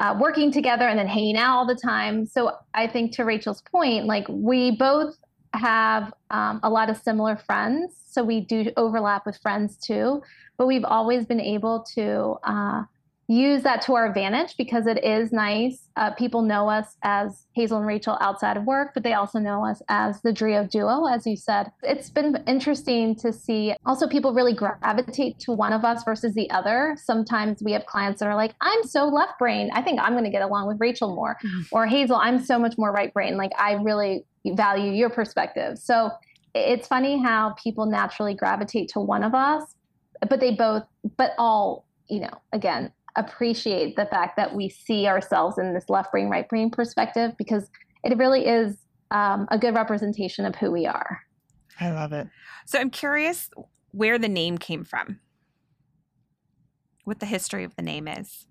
uh, 0.00 0.16
working 0.20 0.50
together 0.50 0.88
and 0.88 0.98
then 0.98 1.06
hanging 1.06 1.36
out 1.36 1.56
all 1.56 1.66
the 1.66 1.76
time. 1.76 2.26
So 2.26 2.50
I 2.74 2.88
think 2.88 3.12
to 3.12 3.24
Rachel's 3.24 3.62
point, 3.70 4.06
like 4.06 4.26
we 4.28 4.72
both 4.76 5.14
have 5.58 6.12
um, 6.30 6.60
a 6.62 6.70
lot 6.70 6.90
of 6.90 6.96
similar 6.96 7.36
friends. 7.36 7.94
So 8.06 8.22
we 8.22 8.40
do 8.40 8.70
overlap 8.76 9.26
with 9.26 9.36
friends 9.38 9.76
too, 9.76 10.22
but 10.56 10.66
we've 10.66 10.84
always 10.84 11.26
been 11.26 11.40
able 11.40 11.84
to 11.94 12.36
uh, 12.44 12.84
use 13.26 13.62
that 13.62 13.80
to 13.82 13.94
our 13.94 14.06
advantage 14.06 14.54
because 14.58 14.86
it 14.86 15.02
is 15.02 15.32
nice. 15.32 15.88
Uh, 15.96 16.10
people 16.10 16.42
know 16.42 16.68
us 16.68 16.96
as 17.02 17.46
Hazel 17.54 17.78
and 17.78 17.86
Rachel 17.86 18.18
outside 18.20 18.56
of 18.56 18.64
work, 18.64 18.90
but 18.92 19.02
they 19.02 19.14
also 19.14 19.38
know 19.38 19.64
us 19.64 19.80
as 19.88 20.20
the 20.20 20.30
Drio 20.30 20.68
duo, 20.68 21.06
as 21.06 21.26
you 21.26 21.36
said. 21.36 21.72
It's 21.82 22.10
been 22.10 22.42
interesting 22.46 23.14
to 23.16 23.32
see 23.32 23.74
also 23.86 24.06
people 24.06 24.34
really 24.34 24.52
gravitate 24.52 25.38
to 25.40 25.52
one 25.52 25.72
of 25.72 25.84
us 25.84 26.04
versus 26.04 26.34
the 26.34 26.50
other. 26.50 26.96
Sometimes 27.02 27.62
we 27.62 27.72
have 27.72 27.86
clients 27.86 28.20
that 28.20 28.26
are 28.26 28.34
like, 28.36 28.54
I'm 28.60 28.82
so 28.82 29.06
left 29.08 29.38
brain. 29.38 29.70
I 29.72 29.80
think 29.80 30.00
I'm 30.00 30.12
going 30.12 30.24
to 30.24 30.30
get 30.30 30.42
along 30.42 30.66
with 30.66 30.78
Rachel 30.78 31.14
more. 31.14 31.38
Mhm. 31.42 31.68
Or 31.72 31.86
Hazel, 31.86 32.16
I'm 32.16 32.44
so 32.44 32.58
much 32.58 32.76
more 32.76 32.92
right 32.92 33.12
brain. 33.14 33.36
Like, 33.36 33.52
I 33.58 33.74
really 33.74 34.26
value 34.46 34.92
your 34.92 35.08
perspective. 35.08 35.78
So 35.78 36.10
it's 36.54 36.86
funny 36.86 37.22
how 37.22 37.54
people 37.62 37.86
naturally 37.86 38.34
gravitate 38.34 38.88
to 38.90 39.00
one 39.00 39.22
of 39.22 39.34
us, 39.34 39.74
but 40.28 40.40
they 40.40 40.52
both, 40.54 40.82
but 41.16 41.32
all, 41.38 41.86
you 42.08 42.20
know, 42.20 42.30
again, 42.52 42.92
appreciate 43.16 43.96
the 43.96 44.06
fact 44.06 44.36
that 44.36 44.54
we 44.54 44.68
see 44.68 45.06
ourselves 45.06 45.58
in 45.58 45.74
this 45.74 45.88
left 45.88 46.12
brain, 46.12 46.28
right 46.28 46.48
brain 46.48 46.70
perspective 46.70 47.32
because 47.38 47.68
it 48.02 48.16
really 48.18 48.46
is 48.46 48.76
um, 49.10 49.46
a 49.50 49.58
good 49.58 49.74
representation 49.74 50.44
of 50.44 50.54
who 50.56 50.70
we 50.70 50.86
are. 50.86 51.20
I 51.80 51.90
love 51.90 52.12
it. 52.12 52.28
So 52.66 52.78
I'm 52.78 52.90
curious 52.90 53.50
where 53.92 54.18
the 54.18 54.28
name 54.28 54.58
came 54.58 54.84
from. 54.84 55.20
What 57.04 57.20
the 57.20 57.26
history 57.26 57.64
of 57.64 57.76
the 57.76 57.82
name 57.82 58.08
is. 58.08 58.46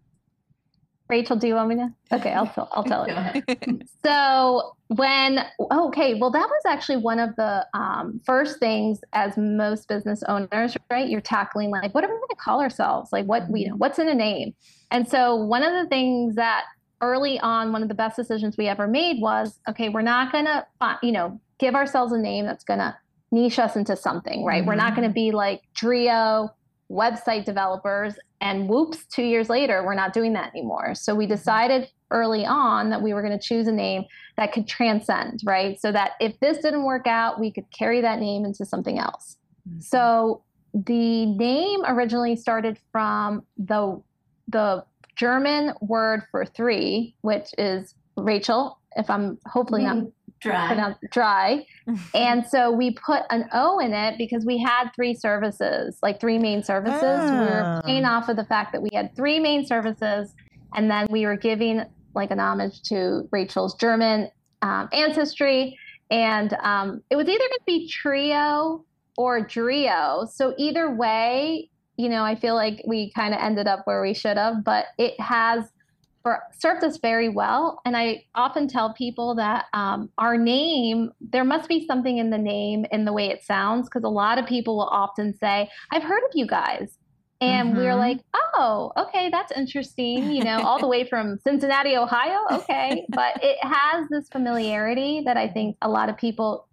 Rachel, 1.13 1.35
do 1.35 1.47
you 1.47 1.53
want 1.53 1.69
me 1.69 1.75
to? 1.75 1.93
Okay, 2.11 2.33
I'll 2.33 2.47
tell, 2.47 2.69
I'll 2.71 2.83
tell 2.83 3.07
you. 3.07 3.43
So 4.03 4.75
when 4.87 5.45
okay, 5.71 6.15
well 6.15 6.31
that 6.31 6.47
was 6.49 6.61
actually 6.67 6.97
one 6.97 7.19
of 7.19 7.35
the 7.35 7.65
um, 7.75 8.19
first 8.25 8.59
things 8.59 8.99
as 9.13 9.37
most 9.37 9.87
business 9.87 10.23
owners, 10.27 10.75
right? 10.91 11.07
You're 11.07 11.21
tackling 11.21 11.69
like 11.69 11.93
what 11.93 12.03
are 12.03 12.07
we 12.07 12.15
going 12.15 12.27
to 12.31 12.35
call 12.35 12.59
ourselves? 12.61 13.13
Like 13.13 13.25
what 13.25 13.47
we 13.47 13.71
what's 13.77 13.99
in 13.99 14.09
a 14.09 14.15
name? 14.15 14.55
And 14.89 15.07
so 15.07 15.35
one 15.35 15.61
of 15.61 15.71
the 15.71 15.87
things 15.87 16.33
that 16.35 16.63
early 16.99 17.39
on, 17.41 17.71
one 17.71 17.83
of 17.83 17.89
the 17.89 17.95
best 17.95 18.15
decisions 18.15 18.57
we 18.57 18.67
ever 18.67 18.87
made 18.87 19.21
was 19.21 19.59
okay, 19.69 19.89
we're 19.89 20.01
not 20.01 20.31
going 20.31 20.45
to 20.45 20.65
you 21.03 21.11
know 21.11 21.39
give 21.59 21.75
ourselves 21.75 22.11
a 22.11 22.17
name 22.17 22.45
that's 22.45 22.63
going 22.63 22.79
to 22.79 22.97
niche 23.31 23.59
us 23.59 23.75
into 23.75 23.95
something, 23.95 24.43
right? 24.43 24.65
We're 24.65 24.75
not 24.75 24.95
going 24.95 25.07
to 25.07 25.13
be 25.13 25.31
like 25.31 25.61
Drio 25.75 26.49
website 26.91 27.45
developers 27.45 28.15
and 28.41 28.67
whoops, 28.67 29.05
two 29.05 29.23
years 29.23 29.49
later, 29.49 29.83
we're 29.85 29.95
not 29.95 30.13
doing 30.13 30.33
that 30.33 30.49
anymore. 30.53 30.95
So 30.95 31.15
we 31.15 31.25
decided 31.25 31.89
early 32.11 32.45
on 32.45 32.89
that 32.89 33.01
we 33.01 33.13
were 33.13 33.21
going 33.21 33.37
to 33.37 33.43
choose 33.43 33.67
a 33.67 33.71
name 33.71 34.03
that 34.37 34.51
could 34.51 34.67
transcend, 34.67 35.41
right? 35.45 35.79
So 35.79 35.91
that 35.91 36.11
if 36.19 36.39
this 36.39 36.59
didn't 36.59 36.83
work 36.83 37.07
out, 37.07 37.39
we 37.39 37.51
could 37.51 37.69
carry 37.71 38.01
that 38.01 38.19
name 38.19 38.45
into 38.45 38.65
something 38.65 38.99
else. 38.99 39.37
Mm-hmm. 39.67 39.79
So 39.79 40.43
the 40.73 41.25
name 41.25 41.81
originally 41.85 42.35
started 42.35 42.77
from 42.91 43.43
the 43.57 44.01
the 44.47 44.83
German 45.15 45.73
word 45.81 46.23
for 46.31 46.45
three, 46.45 47.15
which 47.21 47.47
is 47.57 47.95
Rachel, 48.17 48.79
if 48.95 49.09
I'm 49.09 49.37
hopefully 49.45 49.83
not 49.83 50.05
drei. 50.43 50.95
drei. 51.11 51.65
and 52.13 52.45
so 52.45 52.71
we 52.71 52.91
put 53.05 53.23
an 53.29 53.49
O 53.53 53.79
in 53.79 53.93
it 53.93 54.17
because 54.17 54.45
we 54.45 54.57
had 54.57 54.89
three 54.95 55.13
services, 55.13 55.97
like 56.01 56.19
three 56.19 56.37
main 56.37 56.63
services. 56.63 57.01
Oh. 57.03 57.31
We 57.31 57.45
were 57.45 57.63
ah. 57.63 57.81
playing 57.81 58.05
off 58.05 58.29
of 58.29 58.35
the 58.35 58.45
fact 58.45 58.71
that 58.73 58.81
we 58.81 58.89
had 58.93 59.15
three 59.15 59.39
main 59.39 59.65
services, 59.65 60.33
and 60.75 60.89
then 60.89 61.07
we 61.09 61.25
were 61.25 61.37
giving 61.37 61.83
like 62.15 62.31
an 62.31 62.39
homage 62.39 62.81
to 62.83 63.27
Rachel's 63.31 63.75
German 63.75 64.29
um, 64.61 64.89
ancestry. 64.93 65.77
And 66.11 66.53
um, 66.61 67.01
it 67.09 67.15
was 67.15 67.27
either 67.27 67.39
going 67.39 67.49
to 67.49 67.63
be 67.65 67.89
trio 67.89 68.85
or 69.17 69.45
Drio. 69.45 70.29
So 70.29 70.53
either 70.57 70.91
way, 70.91 71.69
you 71.97 72.09
know, 72.09 72.23
I 72.23 72.35
feel 72.35 72.55
like 72.55 72.83
we 72.87 73.11
kind 73.11 73.33
of 73.33 73.39
ended 73.39 73.67
up 73.67 73.85
where 73.85 74.01
we 74.01 74.13
should 74.13 74.37
have, 74.37 74.63
but 74.63 74.85
it 74.97 75.19
has 75.19 75.65
for, 76.23 76.41
served 76.57 76.83
us 76.83 76.97
very 76.97 77.29
well. 77.29 77.81
And 77.85 77.95
I 77.95 78.23
often 78.33 78.67
tell 78.67 78.93
people 78.93 79.35
that 79.35 79.65
um, 79.73 80.09
our 80.17 80.37
name, 80.37 81.11
there 81.19 81.43
must 81.43 81.69
be 81.69 81.85
something 81.85 82.17
in 82.17 82.29
the 82.29 82.37
name 82.37 82.85
in 82.91 83.05
the 83.05 83.13
way 83.13 83.29
it 83.29 83.43
sounds, 83.43 83.87
because 83.87 84.03
a 84.03 84.09
lot 84.09 84.39
of 84.39 84.47
people 84.47 84.77
will 84.77 84.87
often 84.87 85.35
say, 85.37 85.69
I've 85.91 86.03
heard 86.03 86.23
of 86.23 86.31
you 86.33 86.47
guys. 86.47 86.97
And 87.41 87.71
mm-hmm. 87.71 87.77
we're 87.79 87.95
like, 87.95 88.19
oh, 88.33 88.93
okay, 88.95 89.29
that's 89.29 89.51
interesting, 89.51 90.31
you 90.31 90.45
know, 90.45 90.61
all 90.61 90.79
the 90.79 90.87
way 90.87 91.05
from 91.05 91.39
Cincinnati, 91.43 91.97
Ohio. 91.97 92.39
Okay. 92.51 93.05
but 93.09 93.43
it 93.43 93.57
has 93.61 94.07
this 94.09 94.29
familiarity 94.29 95.23
that 95.25 95.35
I 95.35 95.49
think 95.49 95.75
a 95.81 95.89
lot 95.89 96.07
of 96.07 96.15
people 96.15 96.69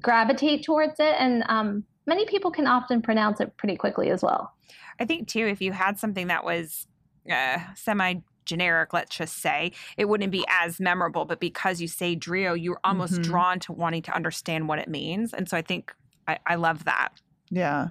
gravitate 0.00 0.64
towards 0.64 0.94
it. 1.00 1.14
And 1.18 1.44
um, 1.48 1.84
many 2.06 2.24
people 2.24 2.50
can 2.50 2.66
often 2.66 3.02
pronounce 3.02 3.40
it 3.40 3.54
pretty 3.58 3.76
quickly 3.76 4.08
as 4.08 4.22
well. 4.22 4.54
I 4.98 5.04
think, 5.04 5.28
too, 5.28 5.46
if 5.46 5.60
you 5.60 5.72
had 5.72 5.98
something 5.98 6.28
that 6.28 6.44
was 6.44 6.86
uh, 7.30 7.58
semi 7.74 8.14
generic, 8.48 8.92
let's 8.92 9.16
just 9.16 9.40
say, 9.40 9.72
it 9.96 10.06
wouldn't 10.06 10.32
be 10.32 10.44
as 10.48 10.80
memorable. 10.80 11.24
But 11.24 11.38
because 11.38 11.80
you 11.80 11.86
say 11.86 12.16
Drio, 12.16 12.60
you're 12.60 12.80
almost 12.82 13.14
mm-hmm. 13.14 13.22
drawn 13.22 13.60
to 13.60 13.72
wanting 13.72 14.02
to 14.02 14.14
understand 14.14 14.68
what 14.68 14.78
it 14.78 14.88
means. 14.88 15.32
And 15.32 15.48
so 15.48 15.56
I 15.56 15.62
think 15.62 15.94
I, 16.26 16.38
I 16.46 16.54
love 16.56 16.84
that. 16.84 17.10
Yeah. 17.50 17.88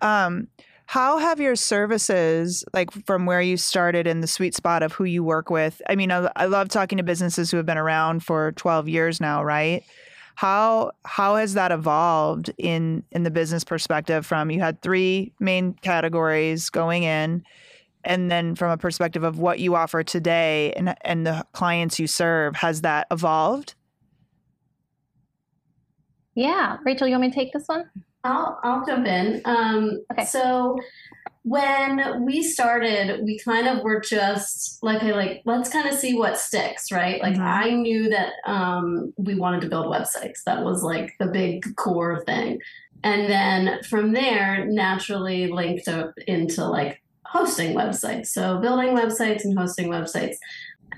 Um, 0.00 0.48
how 0.86 1.18
have 1.18 1.40
your 1.40 1.56
services, 1.56 2.64
like 2.72 2.90
from 3.06 3.26
where 3.26 3.40
you 3.40 3.56
started 3.56 4.06
in 4.06 4.20
the 4.20 4.26
sweet 4.26 4.54
spot 4.54 4.82
of 4.82 4.92
who 4.92 5.04
you 5.04 5.24
work 5.24 5.48
with? 5.50 5.80
I 5.88 5.94
mean, 5.94 6.12
I, 6.12 6.30
I 6.36 6.46
love 6.46 6.68
talking 6.68 6.98
to 6.98 7.04
businesses 7.04 7.50
who 7.50 7.56
have 7.56 7.66
been 7.66 7.78
around 7.78 8.22
for 8.22 8.52
12 8.52 8.88
years 8.88 9.20
now, 9.20 9.42
right? 9.42 9.82
How 10.36 10.92
how 11.04 11.36
has 11.36 11.54
that 11.54 11.70
evolved 11.70 12.50
in 12.58 13.04
in 13.12 13.22
the 13.22 13.30
business 13.30 13.62
perspective? 13.62 14.26
From 14.26 14.50
you 14.50 14.60
had 14.60 14.82
three 14.82 15.32
main 15.38 15.74
categories 15.74 16.70
going 16.70 17.04
in, 17.04 17.44
and 18.04 18.30
then 18.30 18.54
from 18.54 18.70
a 18.70 18.76
perspective 18.76 19.22
of 19.22 19.38
what 19.38 19.58
you 19.58 19.74
offer 19.74 20.02
today 20.02 20.72
and 20.74 20.94
and 21.02 21.26
the 21.26 21.46
clients 21.52 21.98
you 21.98 22.06
serve, 22.06 22.56
has 22.56 22.82
that 22.82 23.06
evolved? 23.10 23.74
Yeah, 26.34 26.78
Rachel, 26.84 27.06
you 27.06 27.12
want 27.12 27.22
me 27.22 27.28
to 27.30 27.34
take 27.34 27.52
this 27.52 27.66
one? 27.66 27.88
I'll 28.24 28.58
I'll 28.62 28.84
jump 28.84 29.06
in. 29.06 29.42
Um, 29.44 30.02
okay. 30.12 30.24
So 30.24 30.78
when 31.42 32.24
we 32.24 32.42
started, 32.42 33.22
we 33.22 33.38
kind 33.38 33.68
of 33.68 33.84
were 33.84 34.00
just 34.00 34.82
like, 34.82 35.02
okay, 35.02 35.12
like 35.12 35.42
let's 35.44 35.68
kind 35.68 35.86
of 35.86 35.94
see 35.94 36.14
what 36.14 36.38
sticks, 36.38 36.90
right? 36.90 37.20
Like 37.20 37.34
mm-hmm. 37.34 37.42
I 37.42 37.70
knew 37.70 38.08
that 38.08 38.32
um, 38.46 39.12
we 39.18 39.34
wanted 39.34 39.60
to 39.60 39.68
build 39.68 39.86
websites. 39.86 40.42
That 40.46 40.64
was 40.64 40.82
like 40.82 41.12
the 41.20 41.26
big 41.26 41.76
core 41.76 42.24
thing, 42.24 42.58
and 43.02 43.30
then 43.30 43.82
from 43.84 44.12
there, 44.12 44.64
naturally 44.64 45.48
linked 45.48 45.86
up 45.86 46.14
into 46.26 46.64
like 46.64 47.02
hosting 47.34 47.74
websites. 47.74 48.28
So 48.28 48.60
building 48.60 48.96
websites 48.96 49.44
and 49.44 49.58
hosting 49.58 49.88
websites. 49.88 50.36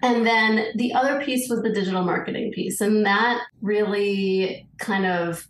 And 0.03 0.27
then 0.27 0.67
the 0.77 0.93
other 0.93 1.23
piece 1.25 1.49
was 1.49 1.63
the 1.63 1.73
digital 1.73 2.05
marketing 2.05 2.53
piece. 2.53 2.83
And 2.83 3.07
that 3.07 3.41
really 3.63 4.69
kind 4.79 5.07
of 5.07 5.49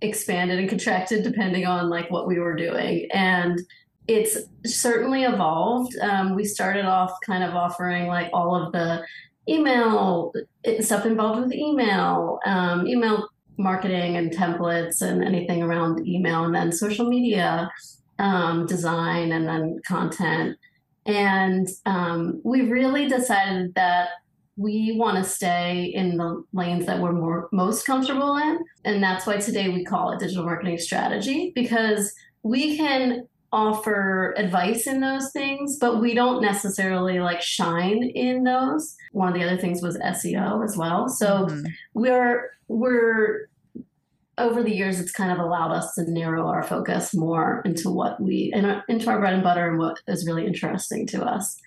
expanded 0.00 0.58
and 0.58 0.68
contracted 0.68 1.22
depending 1.22 1.66
on 1.66 1.90
like 1.90 2.10
what 2.10 2.26
we 2.26 2.38
were 2.38 2.56
doing. 2.56 3.06
And 3.12 3.60
it's 4.08 4.38
certainly 4.64 5.24
evolved. 5.24 5.94
Um, 5.98 6.34
we 6.34 6.44
started 6.44 6.86
off 6.86 7.12
kind 7.24 7.44
of 7.44 7.54
offering 7.54 8.06
like 8.06 8.30
all 8.32 8.54
of 8.54 8.72
the 8.72 9.04
email 9.46 10.32
stuff 10.80 11.04
involved 11.04 11.42
with 11.42 11.52
email, 11.52 12.38
um, 12.46 12.86
email 12.86 13.28
marketing 13.58 14.16
and 14.16 14.32
templates 14.32 15.02
and 15.02 15.22
anything 15.22 15.62
around 15.62 16.06
email, 16.06 16.44
and 16.44 16.54
then 16.54 16.72
social 16.72 17.08
media 17.08 17.70
um, 18.18 18.66
design 18.66 19.32
and 19.32 19.46
then 19.46 19.80
content. 19.86 20.58
And 21.06 21.68
um, 21.86 22.40
we 22.44 22.62
really 22.62 23.08
decided 23.08 23.74
that 23.74 24.08
we 24.56 24.96
want 24.96 25.18
to 25.18 25.24
stay 25.24 25.86
in 25.86 26.16
the 26.16 26.44
lanes 26.52 26.86
that 26.86 27.00
we're 27.00 27.12
more 27.12 27.48
most 27.50 27.84
comfortable 27.84 28.36
in 28.36 28.60
and 28.84 29.02
that's 29.02 29.26
why 29.26 29.36
today 29.36 29.68
we 29.68 29.84
call 29.84 30.12
it 30.12 30.20
digital 30.20 30.44
marketing 30.44 30.78
strategy 30.78 31.50
because 31.56 32.14
we 32.44 32.76
can 32.76 33.26
offer 33.54 34.34
advice 34.36 34.88
in 34.88 35.00
those 35.00 35.30
things, 35.30 35.78
but 35.78 36.00
we 36.00 36.12
don't 36.12 36.42
necessarily 36.42 37.20
like 37.20 37.40
shine 37.40 38.02
in 38.02 38.42
those. 38.42 38.96
One 39.12 39.28
of 39.28 39.34
the 39.34 39.44
other 39.44 39.56
things 39.56 39.80
was 39.80 39.96
SEO 39.96 40.64
as 40.64 40.76
well. 40.76 41.08
So 41.08 41.46
mm-hmm. 41.46 41.66
we're 41.94 42.50
we're 42.66 43.48
over 44.38 44.62
the 44.62 44.74
years, 44.74 45.00
it's 45.00 45.12
kind 45.12 45.30
of 45.30 45.38
allowed 45.38 45.72
us 45.72 45.94
to 45.94 46.10
narrow 46.10 46.48
our 46.48 46.62
focus 46.62 47.14
more 47.14 47.62
into 47.64 47.90
what 47.90 48.20
we 48.20 48.52
and 48.54 48.82
into 48.88 49.08
our 49.10 49.18
bread 49.18 49.34
and 49.34 49.42
butter 49.42 49.68
and 49.68 49.78
what 49.78 49.98
is 50.08 50.26
really 50.26 50.46
interesting 50.46 51.06
to 51.08 51.24
us. 51.24 51.60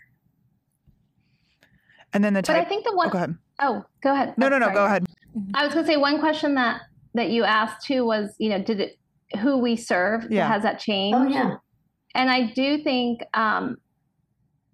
And 2.14 2.24
then 2.24 2.34
the 2.34 2.42
type. 2.42 2.58
But 2.58 2.66
I 2.66 2.70
think 2.70 2.86
the 2.86 2.96
one. 2.96 3.08
Oh, 3.08 3.12
go 3.12 3.18
ahead. 3.20 3.38
Oh, 3.62 3.86
go 4.02 4.14
ahead. 4.14 4.34
No, 4.38 4.48
oh, 4.48 4.50
no, 4.50 4.58
no. 4.60 4.66
Sorry. 4.66 4.76
Go 4.76 4.86
ahead. 4.86 5.06
I 5.54 5.66
was 5.66 5.74
going 5.74 5.86
to 5.86 5.92
say 5.92 5.98
one 5.98 6.20
question 6.20 6.56
that 6.56 6.82
that 7.14 7.30
you 7.30 7.44
asked 7.44 7.86
too 7.86 8.06
was, 8.06 8.36
you 8.38 8.50
know, 8.50 8.62
did 8.62 8.80
it 8.80 8.98
who 9.42 9.58
we 9.58 9.76
serve 9.76 10.28
yeah. 10.30 10.48
has 10.48 10.64
that 10.64 10.80
changed? 10.80 11.18
Oh 11.18 11.28
yeah. 11.28 11.56
And 12.16 12.30
I 12.30 12.52
do 12.54 12.84
think 12.84 13.22
um, 13.34 13.78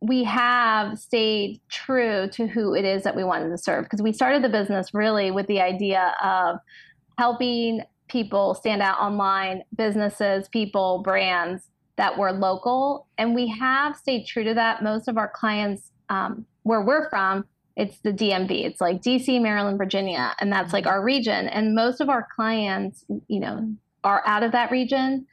we 0.01 0.23
have 0.23 0.97
stayed 0.97 1.59
true 1.69 2.29
to 2.33 2.47
who 2.47 2.73
it 2.73 2.85
is 2.85 3.03
that 3.03 3.15
we 3.15 3.23
wanted 3.23 3.49
to 3.49 3.57
serve 3.57 3.85
because 3.85 4.01
we 4.01 4.13
started 4.13 4.43
the 4.43 4.49
business 4.49 4.93
really 4.93 5.31
with 5.31 5.47
the 5.47 5.61
idea 5.61 6.13
of 6.23 6.57
helping 7.17 7.81
people 8.07 8.53
stand 8.53 8.81
out 8.81 8.99
online, 8.99 9.63
businesses, 9.75 10.47
people, 10.49 11.01
brands 11.03 11.69
that 11.95 12.17
were 12.17 12.31
local. 12.31 13.07
And 13.17 13.35
we 13.35 13.47
have 13.47 13.95
stayed 13.95 14.25
true 14.25 14.43
to 14.43 14.53
that. 14.53 14.83
Most 14.83 15.07
of 15.07 15.17
our 15.17 15.31
clients, 15.33 15.91
um, 16.09 16.45
where 16.63 16.81
we're 16.81 17.09
from, 17.09 17.45
it's 17.75 17.97
the 17.99 18.11
DMV. 18.11 18.65
It's 18.65 18.81
like 18.81 19.01
DC, 19.01 19.41
Maryland, 19.41 19.77
Virginia, 19.77 20.35
and 20.39 20.51
that's 20.51 20.73
like 20.73 20.85
our 20.85 21.03
region. 21.03 21.47
And 21.47 21.73
most 21.73 22.01
of 22.01 22.09
our 22.09 22.27
clients, 22.35 23.03
you 23.27 23.39
know, 23.39 23.73
are 24.03 24.21
out 24.25 24.43
of 24.43 24.51
that 24.51 24.71
region. 24.71 25.25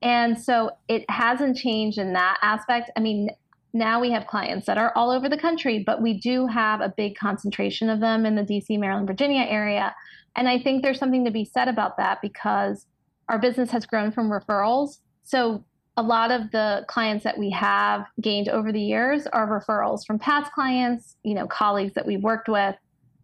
And 0.00 0.40
so 0.40 0.70
it 0.88 1.04
hasn't 1.10 1.56
changed 1.56 1.98
in 1.98 2.12
that 2.14 2.38
aspect. 2.42 2.90
I 2.96 3.00
mean, 3.00 3.30
now 3.74 4.00
we 4.00 4.10
have 4.10 4.26
clients 4.26 4.66
that 4.66 4.78
are 4.78 4.92
all 4.96 5.10
over 5.10 5.28
the 5.28 5.38
country, 5.38 5.82
but 5.84 6.02
we 6.02 6.14
do 6.18 6.46
have 6.46 6.80
a 6.80 6.92
big 6.96 7.16
concentration 7.16 7.88
of 7.88 8.00
them 8.00 8.26
in 8.26 8.34
the 8.34 8.42
DC, 8.42 8.78
Maryland, 8.78 9.06
Virginia 9.06 9.44
area. 9.48 9.94
And 10.36 10.48
I 10.48 10.58
think 10.58 10.82
there's 10.82 10.98
something 10.98 11.24
to 11.24 11.30
be 11.30 11.44
said 11.44 11.68
about 11.68 11.96
that 11.98 12.20
because 12.22 12.86
our 13.28 13.38
business 13.38 13.70
has 13.70 13.86
grown 13.86 14.10
from 14.10 14.30
referrals. 14.30 14.98
So 15.24 15.64
a 15.96 16.02
lot 16.02 16.30
of 16.30 16.50
the 16.50 16.84
clients 16.88 17.24
that 17.24 17.38
we 17.38 17.50
have 17.50 18.06
gained 18.20 18.48
over 18.48 18.72
the 18.72 18.80
years 18.80 19.26
are 19.26 19.46
referrals 19.46 20.06
from 20.06 20.18
past 20.18 20.52
clients, 20.52 21.16
you 21.22 21.34
know, 21.34 21.46
colleagues 21.46 21.94
that 21.94 22.06
we've 22.06 22.22
worked 22.22 22.48
with. 22.48 22.74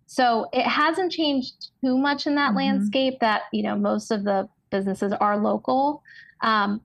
So 0.07 0.49
it 0.53 0.67
hasn't 0.67 1.13
changed 1.13 1.71
too 1.83 1.97
much 1.97 2.27
in 2.27 2.35
that 2.35 2.49
mm-hmm. 2.49 2.59
landscape 2.59 3.21
that, 3.21 3.43
you 3.53 3.63
know, 3.63 3.77
most 3.77 4.11
of 4.11 4.25
the 4.25 4.49
businesses 4.71 5.13
are 5.13 5.37
local 5.39 6.03
um, 6.43 6.81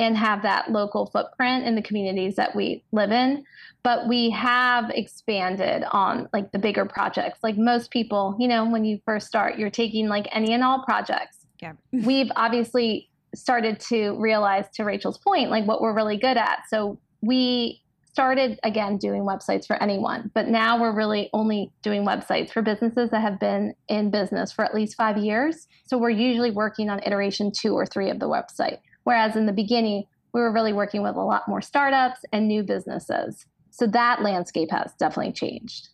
and 0.00 0.16
have 0.16 0.42
that 0.42 0.70
local 0.70 1.06
footprint 1.06 1.66
in 1.66 1.74
the 1.74 1.82
communities 1.82 2.36
that 2.36 2.56
we 2.56 2.82
live 2.90 3.12
in. 3.12 3.44
But 3.82 4.08
we 4.08 4.30
have 4.30 4.90
expanded 4.90 5.84
on 5.92 6.26
like 6.32 6.52
the 6.52 6.58
bigger 6.58 6.86
projects. 6.86 7.38
Like 7.42 7.58
most 7.58 7.90
people, 7.90 8.34
you 8.40 8.48
know, 8.48 8.64
when 8.68 8.86
you 8.86 8.98
first 9.04 9.26
start, 9.26 9.58
you're 9.58 9.70
taking 9.70 10.08
like 10.08 10.26
any 10.32 10.54
and 10.54 10.64
all 10.64 10.82
projects. 10.84 11.46
Yeah. 11.60 11.74
We've 11.92 12.30
obviously 12.34 13.10
started 13.34 13.78
to 13.88 14.12
realize 14.18 14.64
to 14.74 14.84
Rachel's 14.84 15.18
point, 15.18 15.50
like 15.50 15.66
what 15.66 15.82
we're 15.82 15.94
really 15.94 16.16
good 16.16 16.38
at. 16.38 16.60
So 16.68 16.98
we 17.20 17.82
started 18.10 18.58
again 18.64 18.96
doing 18.96 19.22
websites 19.22 19.66
for 19.66 19.80
anyone, 19.82 20.30
but 20.34 20.48
now 20.48 20.80
we're 20.80 20.94
really 20.94 21.28
only 21.34 21.70
doing 21.82 22.06
websites 22.06 22.50
for 22.50 22.62
businesses 22.62 23.10
that 23.10 23.20
have 23.20 23.38
been 23.38 23.74
in 23.88 24.10
business 24.10 24.50
for 24.50 24.64
at 24.64 24.74
least 24.74 24.96
five 24.96 25.18
years. 25.18 25.68
So 25.84 25.98
we're 25.98 26.10
usually 26.10 26.50
working 26.50 26.88
on 26.88 27.00
iteration 27.04 27.52
two 27.52 27.74
or 27.74 27.84
three 27.84 28.10
of 28.10 28.18
the 28.18 28.26
website. 28.26 28.78
Whereas 29.04 29.36
in 29.36 29.46
the 29.46 29.52
beginning, 29.52 30.04
we 30.32 30.40
were 30.40 30.52
really 30.52 30.72
working 30.72 31.02
with 31.02 31.16
a 31.16 31.20
lot 31.22 31.48
more 31.48 31.60
startups 31.60 32.20
and 32.32 32.46
new 32.48 32.62
businesses. 32.62 33.46
so 33.72 33.86
that 33.86 34.20
landscape 34.20 34.68
has 34.70 34.92
definitely 34.98 35.32
changed. 35.32 35.88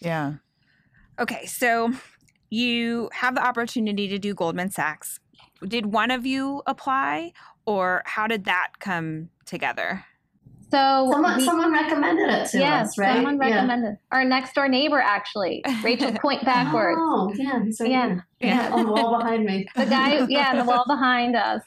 Yeah. 0.00 0.34
Okay, 1.20 1.44
so 1.46 1.92
you 2.50 3.10
have 3.12 3.34
the 3.34 3.46
opportunity 3.46 4.08
to 4.08 4.18
do 4.18 4.34
Goldman 4.34 4.70
Sachs. 4.70 5.20
Did 5.66 5.86
one 5.92 6.10
of 6.10 6.24
you 6.26 6.62
apply, 6.66 7.32
or 7.66 8.02
how 8.06 8.26
did 8.26 8.44
that 8.46 8.68
come 8.80 9.28
together? 9.44 10.04
So 10.70 11.08
Someone, 11.12 11.36
we- 11.36 11.44
someone 11.44 11.70
recommended 11.72 12.30
it 12.30 12.48
to 12.52 12.58
yes, 12.58 12.88
us, 12.88 12.98
right? 12.98 13.14
someone 13.16 13.36
Yeah. 13.40 13.56
recommended 13.56 13.98
our 14.10 14.24
next 14.24 14.54
door 14.54 14.68
neighbor 14.68 14.98
actually, 15.00 15.62
Rachel 15.84 16.12
Point 16.14 16.44
backwards. 16.46 16.98
Oh, 16.98 17.30
yeah, 17.36 17.62
he's 17.62 17.78
right 17.78 17.90
Yeah. 17.90 18.20
Yeah. 18.40 18.70
on 18.72 18.86
the 18.86 18.90
wall 18.92 19.18
behind 19.18 19.44
me. 19.44 19.66
the 19.76 19.84
guy, 19.84 20.26
yeah, 20.28 20.56
the 20.56 20.64
wall 20.64 20.84
behind 20.88 21.36
us. 21.36 21.60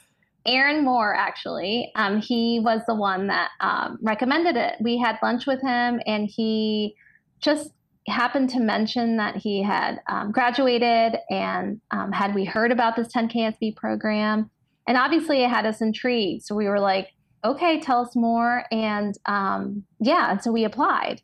Aaron 0.46 0.84
Moore, 0.84 1.14
actually, 1.14 1.90
um, 1.96 2.20
he 2.20 2.60
was 2.62 2.80
the 2.86 2.94
one 2.94 3.26
that 3.26 3.50
um, 3.60 3.98
recommended 4.00 4.56
it. 4.56 4.74
We 4.80 4.98
had 4.98 5.18
lunch 5.22 5.46
with 5.46 5.60
him, 5.60 6.00
and 6.06 6.28
he 6.28 6.94
just 7.40 7.70
happened 8.08 8.50
to 8.50 8.60
mention 8.60 9.16
that 9.16 9.36
he 9.36 9.62
had 9.62 10.00
um, 10.08 10.30
graduated 10.30 11.18
and 11.28 11.80
um, 11.90 12.12
had 12.12 12.34
we 12.34 12.44
heard 12.44 12.70
about 12.70 12.94
this 12.94 13.08
10KSB 13.08 13.74
program. 13.76 14.50
And 14.86 14.96
obviously, 14.96 15.42
it 15.42 15.50
had 15.50 15.66
us 15.66 15.80
intrigued. 15.80 16.44
So 16.44 16.54
we 16.54 16.68
were 16.68 16.78
like, 16.78 17.08
okay, 17.44 17.80
tell 17.80 18.00
us 18.02 18.14
more. 18.14 18.64
And 18.70 19.16
um, 19.26 19.84
yeah, 19.98 20.30
and 20.30 20.42
so 20.42 20.52
we 20.52 20.64
applied. 20.64 21.20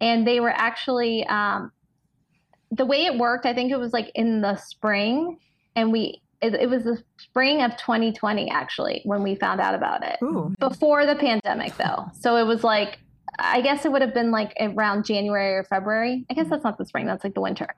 And 0.00 0.26
they 0.26 0.40
were 0.40 0.50
actually, 0.50 1.24
um, 1.26 1.70
the 2.72 2.84
way 2.84 3.06
it 3.06 3.16
worked, 3.18 3.46
I 3.46 3.54
think 3.54 3.70
it 3.70 3.78
was 3.78 3.92
like 3.92 4.10
in 4.14 4.40
the 4.40 4.56
spring, 4.56 5.38
and 5.76 5.92
we 5.92 6.20
it, 6.44 6.54
it 6.54 6.68
was 6.68 6.84
the 6.84 7.02
spring 7.16 7.62
of 7.62 7.76
2020 7.76 8.50
actually 8.50 9.00
when 9.04 9.22
we 9.22 9.34
found 9.34 9.60
out 9.60 9.74
about 9.74 10.04
it. 10.04 10.16
Ooh. 10.22 10.54
before 10.58 11.06
the 11.06 11.16
pandemic 11.16 11.76
though. 11.76 12.06
So 12.20 12.36
it 12.36 12.44
was 12.44 12.62
like 12.62 12.98
i 13.38 13.60
guess 13.60 13.84
it 13.84 13.90
would 13.90 14.02
have 14.02 14.14
been 14.14 14.30
like 14.30 14.52
around 14.60 15.04
january 15.04 15.54
or 15.54 15.64
february. 15.64 16.24
I 16.30 16.34
guess 16.34 16.48
that's 16.48 16.64
not 16.64 16.78
the 16.78 16.84
spring 16.84 17.06
that's 17.06 17.24
like 17.24 17.34
the 17.34 17.40
winter. 17.40 17.68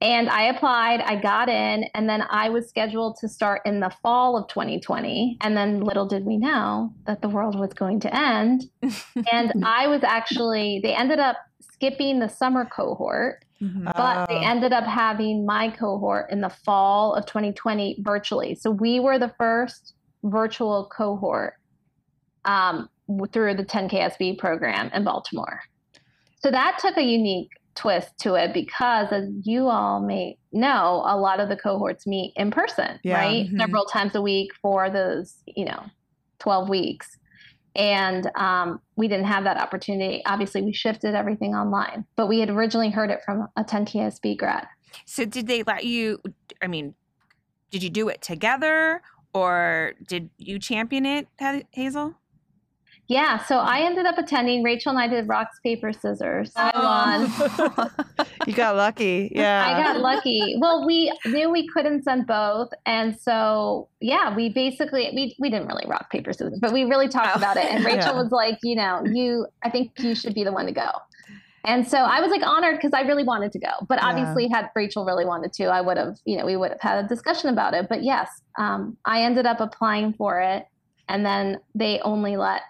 And 0.00 0.28
i 0.28 0.44
applied 0.44 1.00
i 1.00 1.16
got 1.20 1.48
in 1.48 1.84
and 1.94 2.08
then 2.08 2.22
i 2.30 2.48
was 2.48 2.68
scheduled 2.68 3.16
to 3.20 3.28
start 3.28 3.62
in 3.64 3.80
the 3.80 3.90
fall 4.02 4.36
of 4.36 4.48
2020 4.48 5.38
and 5.40 5.56
then 5.56 5.80
little 5.80 6.06
did 6.06 6.24
we 6.24 6.36
know 6.36 6.92
that 7.06 7.20
the 7.20 7.28
world 7.28 7.58
was 7.58 7.72
going 7.74 8.00
to 8.00 8.16
end. 8.16 8.64
And 9.32 9.64
i 9.64 9.86
was 9.86 10.02
actually 10.04 10.80
they 10.82 10.94
ended 10.94 11.18
up 11.18 11.36
skipping 11.60 12.18
the 12.18 12.28
summer 12.28 12.64
cohort 12.64 13.44
Mhm. 13.60 13.84
but 13.96 14.26
they 14.26 14.36
Oh. 14.36 14.42
ended 14.42 14.72
up 14.72 14.84
having 14.84 15.44
my 15.44 15.70
cohort 15.70 16.30
in 16.30 16.40
the 16.40 16.48
fall 16.48 17.14
of 17.14 17.26
2020 17.26 17.96
virtually. 18.00 18.54
So 18.54 18.70
we 18.70 19.00
were 19.00 19.18
the 19.18 19.32
first 19.38 19.94
virtual 20.22 20.86
cohort 20.96 21.54
um, 22.44 22.88
through 23.32 23.54
the 23.54 23.64
10KSB 23.64 24.38
program 24.38 24.90
in 24.94 25.04
Baltimore. 25.04 25.60
So 26.40 26.50
that 26.50 26.78
took 26.78 26.96
a 26.96 27.02
unique 27.02 27.50
twist 27.74 28.16
to 28.18 28.34
it 28.34 28.52
because, 28.54 29.12
as 29.12 29.28
you 29.44 29.68
all 29.68 30.00
may 30.00 30.36
know, 30.52 31.02
a 31.06 31.16
lot 31.16 31.40
of 31.40 31.48
the 31.48 31.56
cohorts 31.56 32.06
meet 32.06 32.32
in 32.36 32.50
person, 32.50 32.98
Yeah. 33.02 33.18
right? 33.18 33.46
Mhm. 33.50 33.58
Several 33.58 33.84
times 33.86 34.14
a 34.14 34.22
week 34.22 34.52
for 34.62 34.88
those, 34.90 35.42
you 35.46 35.64
know, 35.64 35.82
12 36.38 36.68
weeks. 36.68 37.18
And 37.78 38.28
um, 38.34 38.80
we 38.96 39.06
didn't 39.06 39.26
have 39.26 39.44
that 39.44 39.56
opportunity. 39.56 40.22
Obviously, 40.26 40.62
we 40.62 40.72
shifted 40.72 41.14
everything 41.14 41.54
online, 41.54 42.04
but 42.16 42.26
we 42.26 42.40
had 42.40 42.50
originally 42.50 42.90
heard 42.90 43.10
it 43.10 43.20
from 43.24 43.48
a 43.56 43.62
10KSB 43.62 44.36
grad. 44.36 44.66
So 45.06 45.24
did 45.24 45.46
they 45.46 45.62
let 45.62 45.84
you? 45.84 46.20
I 46.60 46.66
mean, 46.66 46.94
did 47.70 47.84
you 47.84 47.90
do 47.90 48.08
it 48.08 48.20
together, 48.20 49.00
or 49.32 49.92
did 50.06 50.28
you 50.38 50.58
champion 50.58 51.06
it, 51.06 51.28
Hazel? 51.70 52.16
Yeah, 53.08 53.42
so 53.44 53.58
I 53.58 53.80
ended 53.80 54.04
up 54.04 54.18
attending. 54.18 54.62
Rachel 54.62 54.90
and 54.90 54.98
I 54.98 55.08
did 55.08 55.28
rocks, 55.28 55.58
paper, 55.64 55.94
scissors. 55.94 56.52
I 56.54 56.72
won. 56.74 57.90
you 58.48 58.54
got 58.54 58.76
lucky. 58.76 59.30
Yeah. 59.34 59.62
I 59.66 59.80
got 59.82 60.00
lucky. 60.00 60.56
Well, 60.58 60.86
we 60.86 61.12
knew 61.26 61.50
we 61.50 61.68
couldn't 61.68 62.02
send 62.02 62.26
both, 62.26 62.68
and 62.86 63.14
so 63.20 63.88
yeah, 64.00 64.34
we 64.34 64.48
basically 64.48 65.10
we 65.14 65.36
we 65.38 65.50
didn't 65.50 65.68
really 65.68 65.84
rock 65.86 66.10
paper 66.10 66.32
scissors, 66.32 66.58
but 66.60 66.72
we 66.72 66.84
really 66.84 67.08
talked 67.08 67.34
Oh. 67.34 67.38
about 67.38 67.56
it. 67.56 67.66
And 67.70 67.84
Rachel 67.84 68.14
Yeah. 68.14 68.22
was 68.22 68.32
like, 68.32 68.58
you 68.62 68.74
know, 68.74 69.02
you 69.12 69.46
I 69.62 69.70
think 69.70 69.92
you 69.98 70.14
should 70.14 70.34
be 70.34 70.44
the 70.44 70.52
one 70.52 70.66
to 70.66 70.72
go. 70.72 70.88
And 71.64 71.86
so 71.86 71.98
I 71.98 72.20
was 72.20 72.30
like 72.30 72.42
honored 72.42 72.76
because 72.76 72.92
I 72.94 73.02
really 73.02 73.24
wanted 73.24 73.52
to 73.52 73.58
go. 73.58 73.70
But 73.88 73.98
Yeah. 73.98 74.06
obviously, 74.08 74.48
had 74.48 74.70
Rachel 74.74 75.04
really 75.04 75.26
wanted 75.26 75.52
to, 75.54 75.66
I 75.66 75.82
would 75.82 75.98
have, 75.98 76.14
you 76.24 76.38
know, 76.38 76.46
we 76.46 76.56
would 76.56 76.70
have 76.70 76.80
had 76.80 77.04
a 77.04 77.08
discussion 77.08 77.50
about 77.50 77.74
it. 77.74 77.86
But 77.88 78.02
yes, 78.02 78.30
um, 78.58 78.96
I 79.04 79.22
ended 79.22 79.44
up 79.44 79.60
applying 79.60 80.14
for 80.14 80.40
it, 80.40 80.64
and 81.08 81.26
then 81.26 81.58
they 81.74 82.00
only 82.00 82.36
let 82.36 82.62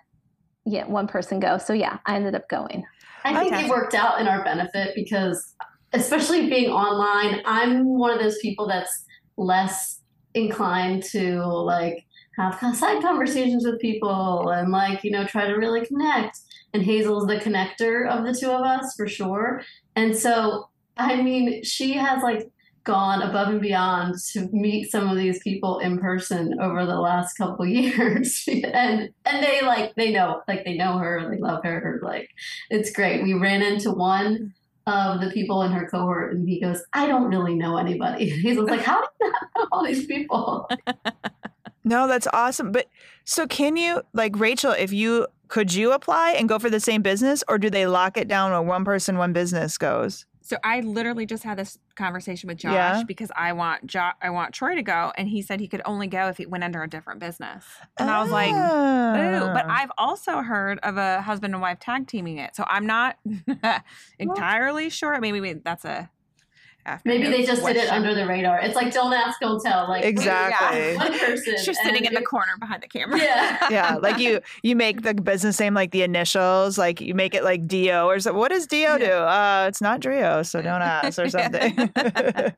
yeah 0.67 0.87
one 0.87 1.07
person 1.07 1.39
go. 1.39 1.59
So 1.59 1.73
yeah, 1.73 1.99
I 2.07 2.17
ended 2.17 2.35
up 2.35 2.49
going. 2.49 2.85
I 3.25 3.35
think 3.41 3.53
Okay. 3.53 3.65
it 3.67 3.71
worked 3.71 3.95
out 3.95 4.21
in 4.21 4.27
our 4.29 4.43
benefit 4.43 4.93
because, 4.95 5.55
especially 5.93 6.49
being 6.49 6.71
online, 6.71 7.41
I'm 7.45 7.99
one 7.99 8.11
of 8.11 8.21
those 8.21 8.39
people 8.39 8.67
that's 8.67 9.05
less 9.37 10.01
inclined 10.35 11.03
to 11.03 11.43
like 11.45 12.05
have 12.37 12.59
side 12.77 13.03
conversations 13.03 13.65
with 13.65 13.81
people 13.81 14.51
and 14.51 14.71
like 14.71 15.03
you 15.03 15.11
know 15.11 15.25
try 15.25 15.47
to 15.47 15.55
really 15.55 15.85
connect. 15.87 16.39
And 16.75 16.83
Hazel's 16.83 17.27
the 17.27 17.37
connector 17.37 18.09
of 18.09 18.25
the 18.25 18.35
two 18.39 18.51
of 18.51 18.63
us 18.63 18.95
for 18.95 19.09
sure. 19.09 19.63
And 19.97 20.15
so, 20.15 20.69
I 20.99 21.23
mean, 21.23 21.65
she 21.65 21.95
has 21.95 22.23
like 22.23 22.51
gone 22.85 23.21
above 23.21 23.49
and 23.49 23.61
beyond 23.61 24.15
to 24.33 24.49
meet 24.51 24.91
some 24.91 25.09
of 25.09 25.17
these 25.17 25.43
people 25.43 25.79
in 25.79 25.99
person 25.99 26.59
over 26.59 26.87
the 26.87 26.99
last 26.99 27.35
couple 27.35 27.67
years 27.67 28.45
and 28.49 29.11
and 29.27 29.43
they 29.45 29.61
like 29.61 29.95
they 29.97 30.11
know 30.11 30.41
like 30.49 30.65
they 30.65 30.75
know 30.75 30.97
her 30.97 31.29
they 31.31 31.37
love 31.39 31.63
her 31.63 32.01
like 32.03 32.31
it's 32.71 32.91
great 32.91 33.23
we 33.23 33.35
ran 33.35 33.61
into 33.61 33.91
one 33.91 34.55
of 34.89 35.21
the 35.21 35.31
people 35.31 35.63
in 35.63 35.73
her 35.73 35.89
cohort 35.89 36.35
and 36.35 36.49
he 36.49 36.61
goes 36.61 36.83
i 36.93 37.07
don't 37.07 37.29
really 37.31 37.55
know 37.55 37.77
anybody 37.77 38.29
he's 38.41 38.59
like 38.59 38.81
how 38.81 39.01
do 39.01 39.09
you 39.21 39.31
know 39.31 39.67
all 39.73 39.85
these 39.85 40.07
people 40.07 40.69
No, 41.89 42.07
that's 42.07 42.29
awesome. 42.35 42.71
But 42.71 42.89
so 43.25 43.47
can 43.47 43.79
you 43.79 44.03
like 44.13 44.39
Rachel, 44.39 44.73
if 44.73 44.93
you 44.93 45.27
could 45.49 45.73
you 45.73 45.93
apply 45.93 46.33
and 46.33 46.47
go 46.47 46.59
for 46.59 46.69
the 46.69 46.81
same 46.81 47.01
business 47.01 47.43
or 47.49 47.57
do 47.57 47.71
they 47.71 47.87
lock 47.87 48.19
it 48.19 48.29
down 48.29 48.51
where 48.51 48.61
one 48.61 48.85
person, 48.85 49.17
one 49.17 49.33
business 49.33 49.79
goes? 49.79 50.27
So 50.49 50.57
I 50.65 50.81
literally 50.81 51.27
just 51.27 51.45
had 51.45 51.59
this 51.59 51.77
conversation 51.95 52.49
with 52.49 52.57
Josh 52.57 52.73
Yeah. 52.73 53.03
because 53.07 53.31
I 53.37 53.53
want 53.53 53.87
jo- 53.87 54.13
I 54.23 54.31
want 54.31 54.55
Troy 54.55 54.77
to 54.77 54.83
go, 54.83 55.13
and 55.19 55.29
he 55.29 55.43
said 55.43 55.61
he 55.61 55.69
could 55.69 55.83
only 55.85 56.07
go 56.07 56.29
if 56.29 56.39
he 56.39 56.47
went 56.47 56.65
under 56.65 56.83
a 56.83 56.89
different 56.89 57.21
business. 57.21 57.67
And 57.99 58.09
I 58.11 58.23
was 58.23 58.31
like, 58.33 58.49
Ooh, 58.51 59.53
but 59.53 59.67
Ah. 59.69 59.77
I've 59.83 59.93
also 59.99 60.41
heard 60.41 60.79
of 60.83 60.97
a 60.97 61.21
husband 61.21 61.53
and 61.53 61.61
wife 61.61 61.81
tag 61.81 62.07
teaming 62.07 62.39
it, 62.39 62.57
so 62.57 62.65
I'm 62.67 62.87
not 62.87 63.19
entirely 64.19 64.89
sure. 64.89 65.15
I 65.15 65.21
Maybe 65.21 65.41
we, 65.43 65.53
that's 65.53 65.85
a 65.85 66.09
after 66.87 67.07
maybe 67.09 67.25
they 67.25 67.39
notes 67.39 67.49
just 67.49 67.63
did 67.67 67.77
it 67.77 67.81
question. 67.89 67.95
under 67.97 68.15
the 68.15 68.27
radar 68.27 68.61
it's 68.61 68.75
like 68.75 68.93
don't 68.93 69.13
ask 69.13 69.39
don't 69.41 69.61
tell 69.63 69.87
like 69.89 70.05
Exactly. 70.05 70.97
one 70.97 71.19
person 71.19 71.57
She's 71.59 71.77
sitting 71.83 72.07
and 72.07 72.09
in 72.09 72.15
the 72.15 72.23
corner 72.23 72.53
behind 72.59 72.83
the 72.83 72.89
camera. 72.89 73.19
yeah 73.19 73.59
yeah, 73.71 73.95
like 73.97 74.19
you 74.19 74.41
you 74.63 74.75
make 74.75 75.03
the 75.03 75.13
business 75.15 75.61
name 75.61 75.75
like 75.75 75.91
the 75.91 76.03
initials, 76.03 76.79
like 76.79 77.01
you 77.01 77.15
make 77.15 77.35
it 77.35 77.45
like 77.45 77.67
Dio 77.67 78.07
or 78.07 78.19
something. 78.21 78.39
What 78.39 78.51
does 78.53 78.67
Dio 78.67 78.97
do? 78.99 79.05
Uh, 79.05 79.67
it's 79.69 79.81
not 79.83 80.01
Drio, 80.01 80.47
so 80.47 80.63
don't 80.63 80.81
ask 80.97 81.19
or 81.19 81.29
something. 81.29 81.91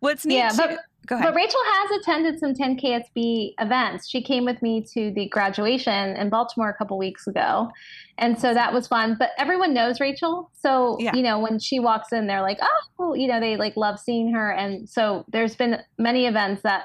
What's 0.00 0.24
neat? 0.26 0.36
Yeah, 0.36 0.52
but- 0.56 0.78
go 1.06 1.16
ahead. 1.16 1.26
But 1.28 1.34
Rachel 1.34 1.60
has 1.64 2.00
attended 2.00 2.38
some 2.38 2.52
10KSB 2.54 3.54
events. 3.58 4.08
She 4.08 4.22
came 4.22 4.44
with 4.44 4.60
me 4.62 4.82
to 4.94 5.10
the 5.12 5.28
graduation 5.28 6.16
in 6.16 6.28
Baltimore 6.30 6.68
a 6.68 6.74
couple 6.74 6.98
weeks 6.98 7.26
ago. 7.26 7.70
And 8.18 8.38
so 8.40 8.54
that 8.54 8.72
was 8.72 8.86
fun. 8.88 9.16
But 9.18 9.30
everyone 9.38 9.74
knows 9.74 10.00
Rachel. 10.00 10.50
So, 10.54 10.96
Yeah. 10.98 11.14
you 11.14 11.22
know, 11.22 11.38
when 11.38 11.58
she 11.58 11.80
walks 11.80 12.12
in, 12.12 12.26
they're 12.26 12.42
like, 12.42 12.58
oh, 12.98 13.14
you 13.14 13.28
know, 13.28 13.40
they 13.40 13.56
like 13.56 13.76
love 13.76 13.98
seeing 14.00 14.32
her. 14.32 14.50
And 14.50 14.88
so 14.88 15.24
there's 15.28 15.54
been 15.54 15.78
many 15.98 16.26
events 16.26 16.62
that, 16.62 16.84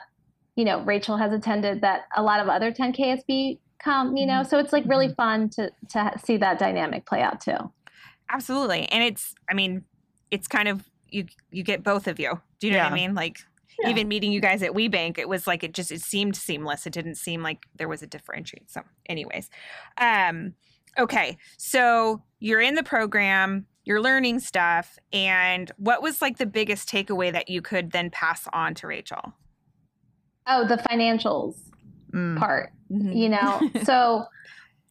you 0.55 0.65
know, 0.65 0.81
Rachel 0.83 1.17
has 1.17 1.31
attended 1.31 1.81
that 1.81 2.01
a 2.15 2.21
lot 2.21 2.39
of 2.41 2.49
other 2.49 2.71
10KSB 2.71 3.59
come, 3.79 4.17
you 4.17 4.25
know. 4.25 4.43
So 4.43 4.59
it's 4.59 4.73
like 4.73 4.83
really 4.85 5.13
fun 5.15 5.49
to 5.51 5.71
to 5.89 6.11
see 6.23 6.37
that 6.37 6.59
dynamic 6.59 7.05
play 7.05 7.21
out 7.21 7.39
too. 7.41 7.71
Absolutely. 8.29 8.83
And 8.91 9.03
it's 9.03 9.33
I 9.49 9.53
mean, 9.53 9.83
it's 10.31 10.47
kind 10.47 10.67
of 10.67 10.83
you 11.09 11.25
you 11.49 11.63
get 11.63 11.83
both 11.83 12.07
of 12.07 12.19
you. 12.19 12.39
Do 12.59 12.67
you 12.67 12.73
know 12.73 12.79
what 12.83 12.91
I 12.91 12.95
mean? 12.95 13.15
Like 13.15 13.37
Yeah. 13.81 13.89
even 13.89 14.07
meeting 14.07 14.31
you 14.31 14.41
guys 14.41 14.61
at 14.63 14.71
WeBank, 14.71 15.17
it 15.17 15.27
was 15.29 15.47
like 15.47 15.63
it 15.63 15.73
just 15.73 15.91
it 15.91 16.01
seemed 16.01 16.35
seamless. 16.35 16.85
It 16.85 16.93
didn't 16.93 17.15
seem 17.15 17.41
like 17.41 17.63
there 17.75 17.87
was 17.87 18.01
a 18.03 18.07
differentiate. 18.07 18.69
So 18.69 18.81
anyways. 19.07 19.49
Um 19.97 20.53
okay. 20.97 21.37
So 21.57 22.21
you're 22.39 22.61
in 22.61 22.75
the 22.75 22.83
program, 22.83 23.65
you're 23.85 24.01
learning 24.01 24.39
stuff, 24.39 24.97
and 25.13 25.71
what 25.77 26.01
was 26.01 26.21
like 26.21 26.37
the 26.37 26.45
biggest 26.45 26.89
takeaway 26.89 27.31
that 27.31 27.49
you 27.49 27.61
could 27.61 27.91
then 27.91 28.09
pass 28.09 28.47
on 28.53 28.73
to 28.75 28.87
Rachel? 28.87 29.33
Oh, 30.47 30.67
the 30.67 30.77
financials 30.77 31.55
Mm. 32.13 32.37
part. 32.37 32.71
Mm-hmm. 32.91 33.13
you 33.13 33.29
know 33.29 33.61
so 33.85 34.25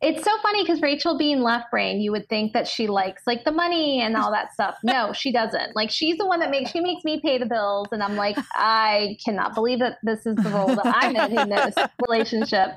it's 0.01 0.25
so 0.25 0.31
funny 0.43 0.63
because 0.63 0.81
rachel 0.81 1.19
being 1.19 1.43
left 1.43 1.71
brain 1.71 2.01
you 2.01 2.11
would 2.13 2.27
think 2.31 2.55
that 2.55 2.67
she 2.67 2.87
likes 2.87 3.25
like 3.27 3.45
the 3.45 3.53
money 3.53 4.01
and 4.01 4.17
all 4.17 4.33
that 4.33 4.55
stuff 4.55 4.77
no 4.83 5.13
she 5.13 5.31
doesn't 5.31 5.77
like 5.77 5.91
she's 5.91 6.17
the 6.17 6.27
one 6.27 6.41
that 6.41 6.49
makes 6.51 6.71
she 6.71 6.81
makes 6.81 7.05
me 7.05 7.21
pay 7.21 7.37
the 7.37 7.45
bills 7.45 7.89
and 7.93 8.03
i'm 8.03 8.17
like 8.17 8.39
i 8.55 9.19
cannot 9.23 9.55
believe 9.55 9.81
that 9.81 9.99
this 10.03 10.25
is 10.25 10.35
the 10.37 10.49
role 10.49 10.69
that 10.69 10.81
i'm 10.87 11.15
in 11.15 11.39
in 11.39 11.49
this 11.51 11.75
relationship 12.09 12.71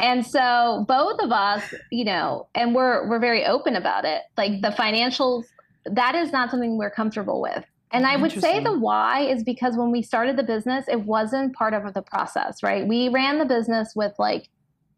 and 0.00 0.26
so 0.26 0.84
both 0.88 1.20
of 1.20 1.32
us, 1.32 1.74
you 1.90 2.04
know, 2.04 2.48
and 2.54 2.74
we're 2.74 3.08
we're 3.08 3.18
very 3.18 3.44
open 3.44 3.76
about 3.76 4.04
it. 4.04 4.22
Like 4.36 4.60
the 4.62 4.70
financials, 4.70 5.44
that 5.84 6.14
is 6.14 6.32
not 6.32 6.50
something 6.50 6.78
we're 6.78 6.90
comfortable 6.90 7.40
with. 7.40 7.64
And 7.90 8.06
I 8.06 8.16
would 8.16 8.32
say 8.32 8.62
the 8.62 8.78
why 8.78 9.20
is 9.20 9.42
because 9.42 9.76
when 9.76 9.90
we 9.90 10.02
started 10.02 10.36
the 10.36 10.42
business, 10.42 10.86
it 10.88 11.00
wasn't 11.00 11.54
part 11.54 11.72
of 11.72 11.94
the 11.94 12.02
process, 12.02 12.62
right? 12.62 12.86
We 12.86 13.08
ran 13.08 13.38
the 13.38 13.46
business 13.46 13.94
with 13.96 14.12
like 14.18 14.48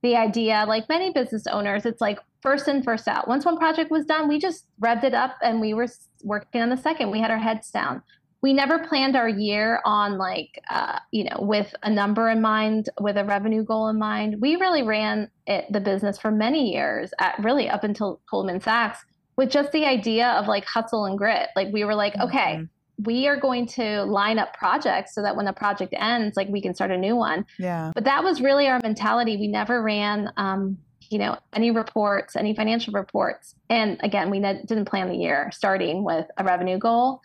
the 0.03 0.17
idea, 0.17 0.65
like 0.67 0.89
many 0.89 1.13
business 1.13 1.47
owners, 1.47 1.87
it's 1.87 2.01
like 2.01 2.19
first 2.43 2.69
in, 2.69 2.83
first 2.83 3.07
out. 3.07 3.29
Once 3.29 3.45
one 3.45 3.59
project 3.59 3.91
was 3.91 4.05
done, 4.05 4.29
we 4.29 4.39
just 4.39 4.67
revved 4.83 5.05
it 5.05 5.15
up 5.15 5.37
and 5.43 5.61
we 5.61 5.75
were 5.75 5.87
working 6.25 6.63
on 6.63 6.71
the 6.71 6.77
second. 6.77 7.11
We 7.11 7.21
had 7.21 7.31
our 7.31 7.39
heads 7.39 7.71
down. 7.71 8.03
We 8.43 8.53
never 8.53 8.79
planned 8.79 9.17
our 9.17 9.29
year 9.29 9.81
on 9.85 10.17
like, 10.17 10.63
uh, 10.71 10.99
you 11.11 11.25
know, 11.25 11.37
with 11.41 11.75
a 11.83 11.91
number 11.91 12.31
in 12.31 12.41
mind, 12.41 12.89
with 12.99 13.17
a 13.19 13.25
revenue 13.25 13.65
goal 13.65 13.89
in 13.89 13.99
mind. 13.99 14.41
We 14.41 14.57
really 14.57 14.83
ran 14.83 15.31
it, 15.47 15.67
the 15.71 15.81
business 15.81 16.19
for 16.19 16.31
many 16.31 16.73
years, 16.73 17.13
at 17.19 17.39
really 17.39 17.69
up 17.69 17.85
until 17.85 18.21
Goldman 18.31 18.61
Sachs, 18.61 19.05
with 19.37 19.51
just 19.51 19.73
the 19.73 19.85
idea 19.85 20.29
of 20.31 20.47
like 20.47 20.65
hustle 20.65 21.05
and 21.05 21.19
grit. 21.19 21.49
Like 21.55 21.69
we 21.73 21.85
were 21.85 21.95
like, 21.95 22.15
mm-hmm. 22.15 22.29
okay, 22.29 22.61
we 23.05 23.27
are 23.29 23.39
going 23.39 23.67
to 23.67 24.05
line 24.05 24.39
up 24.39 24.55
projects 24.55 25.15
so 25.15 25.23
that 25.23 25.37
when 25.37 25.47
the 25.47 25.53
project 25.53 25.95
ends, 25.97 26.37
like 26.37 26.49
we 26.49 26.61
can 26.61 26.75
start 26.75 26.91
a 26.91 26.99
new 26.99 27.17
one. 27.17 27.47
Yeah. 27.59 27.93
But 27.95 28.05
that 28.05 28.25
was 28.25 28.41
really 28.41 28.67
our 28.69 28.81
mentality. 28.83 29.37
We 29.37 29.49
never 29.49 29.83
ran, 29.83 30.31
um, 30.37 30.79
you 31.09 31.19
know, 31.19 31.39
any 31.53 31.71
reports, 31.71 32.37
any 32.37 32.55
financial 32.55 32.93
reports. 32.93 33.55
And 33.69 33.99
again, 34.03 34.31
we 34.31 34.39
ne- 34.39 34.63
didn't 34.67 34.85
plan 34.85 35.09
the 35.09 35.17
year 35.17 35.51
starting 35.53 36.05
with 36.05 36.27
a 36.37 36.45
revenue 36.45 36.79
goal. 36.79 37.21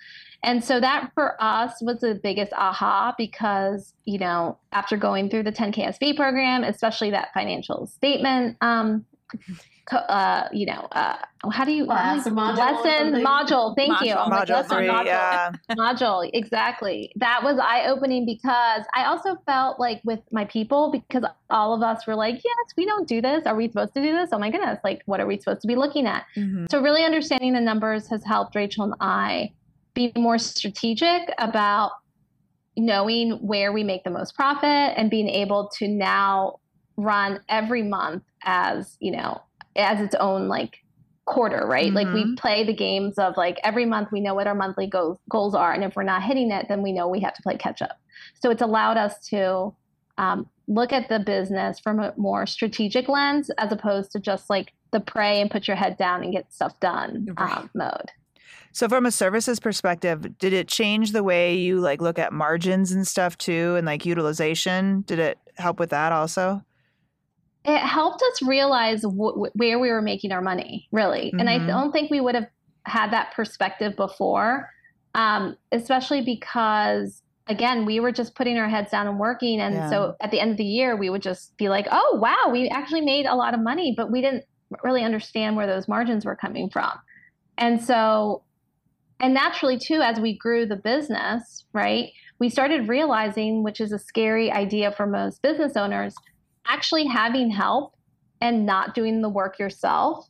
And 0.45 0.63
so 0.63 0.79
that 0.79 1.11
for 1.15 1.41
us 1.43 1.81
was 1.81 1.99
the 2.01 2.19
biggest 2.21 2.53
aha 2.53 3.15
because, 3.17 3.93
you 4.05 4.19
know, 4.19 4.57
after 4.71 4.95
going 4.95 5.29
through 5.29 5.43
the 5.43 5.51
10KSB 5.51 6.15
program, 6.15 6.63
especially 6.63 7.09
that 7.11 7.33
financial 7.33 7.87
statement 7.87 8.55
um, 8.61 9.05
uh, 9.91 10.47
you 10.51 10.65
know, 10.65 10.87
uh, 10.91 11.17
how 11.51 11.63
do 11.63 11.71
you 11.71 11.85
Class, 11.85 12.27
module 12.27 12.57
lesson 12.57 13.13
module? 13.23 13.75
Thank 13.75 13.93
module. 13.93 14.05
you. 14.05 14.15
Module 14.15 14.49
like, 14.49 14.67
three, 14.67 14.87
module. 14.87 15.05
yeah. 15.05 15.51
module, 15.71 16.29
exactly. 16.33 17.11
That 17.17 17.43
was 17.43 17.59
eye 17.59 17.85
opening 17.87 18.25
because 18.25 18.83
I 18.95 19.05
also 19.05 19.37
felt 19.45 19.79
like 19.79 20.01
with 20.03 20.21
my 20.31 20.45
people 20.45 20.91
because 20.91 21.23
all 21.49 21.73
of 21.73 21.83
us 21.83 22.07
were 22.07 22.15
like, 22.15 22.35
yes, 22.35 22.73
we 22.75 22.85
don't 22.85 23.07
do 23.07 23.21
this. 23.21 23.45
Are 23.45 23.55
we 23.55 23.67
supposed 23.67 23.93
to 23.93 24.01
do 24.01 24.13
this? 24.13 24.29
Oh 24.31 24.39
my 24.39 24.49
goodness, 24.49 24.79
like 24.83 25.03
what 25.05 25.19
are 25.19 25.27
we 25.27 25.37
supposed 25.37 25.61
to 25.61 25.67
be 25.67 25.75
looking 25.75 26.07
at? 26.07 26.25
Mm-hmm. 26.35 26.65
So 26.71 26.81
really 26.81 27.03
understanding 27.03 27.53
the 27.53 27.61
numbers 27.61 28.07
has 28.07 28.23
helped 28.23 28.55
Rachel 28.55 28.85
and 28.85 28.95
I 28.99 29.51
be 29.95 30.11
more 30.15 30.37
strategic 30.37 31.21
about 31.39 31.91
knowing 32.77 33.31
where 33.31 33.71
we 33.71 33.83
make 33.83 34.03
the 34.03 34.11
most 34.11 34.35
profit 34.35 34.93
and 34.97 35.09
being 35.09 35.29
able 35.29 35.69
to 35.79 35.87
now 35.87 36.59
run 36.97 37.39
every 37.49 37.81
month 37.81 38.23
as 38.43 38.97
you 38.99 39.11
know 39.11 39.41
as 39.75 39.99
its 39.99 40.15
own 40.15 40.47
like 40.47 40.77
quarter, 41.25 41.65
right? 41.65 41.87
Mm-hmm. 41.87 41.95
Like 41.95 42.07
we 42.13 42.23
mm-hmm. 42.23 42.35
play 42.35 42.63
the 42.63 42.73
games 42.73 43.17
of 43.17 43.35
like 43.35 43.57
every 43.63 43.85
month 43.85 44.09
we 44.11 44.21
know 44.21 44.35
what 44.35 44.47
our 44.47 44.55
monthly 44.55 44.87
goals 44.87 45.17
goals 45.29 45.55
are, 45.55 45.73
and 45.73 45.83
if 45.83 45.95
we're 45.95 46.03
not 46.03 46.23
hitting 46.23 46.51
it, 46.51 46.67
then 46.69 46.81
we 46.81 46.91
know 46.91 47.07
we 47.07 47.21
have 47.21 47.33
to 47.33 47.41
play 47.41 47.57
catch 47.57 47.81
up. 47.81 47.97
So 48.41 48.51
it's 48.51 48.61
allowed 48.61 48.97
us 48.97 49.19
to 49.29 49.73
um, 50.17 50.49
look 50.67 50.93
at 50.93 51.09
the 51.09 51.19
business 51.19 51.79
from 51.79 51.99
a 51.99 52.13
more 52.17 52.45
strategic 52.45 53.09
lens 53.09 53.49
as 53.57 53.71
opposed 53.71 54.11
to 54.11 54.19
just 54.19 54.49
like 54.49 54.73
the 54.91 54.99
pray 54.99 55.41
and 55.41 55.51
put 55.51 55.67
your 55.67 55.77
head 55.77 55.97
down 55.97 56.23
and 56.23 56.31
get 56.31 56.53
stuff 56.53 56.79
done 56.79 57.27
right. 57.37 57.57
um, 57.57 57.69
mode. 57.73 58.11
So 58.71 58.89
from 58.89 59.05
a 59.05 59.11
services 59.11 59.59
perspective, 59.59 60.37
did 60.37 60.53
it 60.53 60.67
change 60.67 61.11
the 61.11 61.23
way 61.23 61.55
you 61.55 61.79
like 61.79 62.01
look 62.01 62.19
at 62.19 62.33
margins 62.33 62.91
and 62.91 63.07
stuff 63.07 63.37
too 63.37 63.75
and 63.75 63.85
like 63.85 64.05
utilization? 64.05 65.01
Did 65.07 65.19
it 65.19 65.37
help 65.57 65.79
with 65.79 65.91
that 65.91 66.11
also? 66.11 66.61
it 67.65 67.79
helped 67.79 68.21
us 68.21 68.41
realize 68.43 69.03
wh- 69.03 69.55
where 69.55 69.79
we 69.79 69.89
were 69.89 70.01
making 70.01 70.31
our 70.31 70.41
money, 70.41 70.87
really. 70.91 71.27
Mm-hmm. 71.27 71.39
And 71.39 71.49
I 71.49 71.57
mm-hmm. 71.57 71.67
don't 71.67 71.91
think 71.91 72.11
we 72.11 72.21
would 72.21 72.35
have 72.35 72.47
had 72.83 73.11
that 73.11 73.33
perspective 73.33 73.95
before, 73.95 74.69
um, 75.15 75.57
especially 75.71 76.21
because, 76.21 77.23
again, 77.47 77.85
we 77.85 77.99
were 77.99 78.11
just 78.11 78.35
putting 78.35 78.57
our 78.57 78.69
heads 78.69 78.91
down 78.91 79.07
and 79.07 79.19
working. 79.19 79.59
And 79.59 79.75
yeah. 79.75 79.89
so 79.89 80.15
at 80.21 80.29
the 80.29 80.39
end 80.39 80.51
of 80.51 80.57
the 80.57 80.63
year, 80.63 80.95
we 80.95 81.09
would 81.09 81.23
just 81.23 81.57
be 81.57 81.69
like, 81.69 81.87
oh, 81.91 82.19
wow, 82.21 82.51
we 82.51 82.69
actually 82.69 83.01
made 83.01 83.25
a 83.25 83.35
lot 83.35 83.55
of 83.55 83.59
money, 83.59 83.95
but 83.97 84.11
we 84.11 84.21
didn't 84.21 84.43
really 84.83 85.03
understand 85.03 85.55
where 85.55 85.67
those 85.67 85.87
margins 85.87 86.23
were 86.23 86.35
coming 86.35 86.69
from. 86.69 86.91
And 87.57 87.81
so, 87.81 88.43
and 89.19 89.33
naturally, 89.33 89.77
too, 89.77 90.01
as 90.01 90.19
we 90.19 90.37
grew 90.37 90.65
the 90.65 90.75
business, 90.75 91.65
right, 91.73 92.09
we 92.39 92.49
started 92.49 92.89
realizing, 92.89 93.63
which 93.63 93.79
is 93.79 93.91
a 93.91 93.99
scary 93.99 94.51
idea 94.51 94.91
for 94.91 95.07
most 95.07 95.41
business 95.41 95.77
owners 95.77 96.15
actually 96.67 97.05
having 97.05 97.49
help 97.49 97.93
and 98.41 98.65
not 98.65 98.93
doing 98.93 99.21
the 99.21 99.29
work 99.29 99.59
yourself 99.59 100.27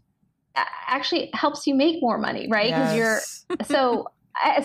actually 0.88 1.30
helps 1.34 1.68
you 1.68 1.76
make 1.76 2.02
more 2.02 2.18
money, 2.18 2.48
right? 2.50 2.68
Because 2.68 2.96
yes. 2.96 3.46
you're 3.50 3.66
so 3.66 4.08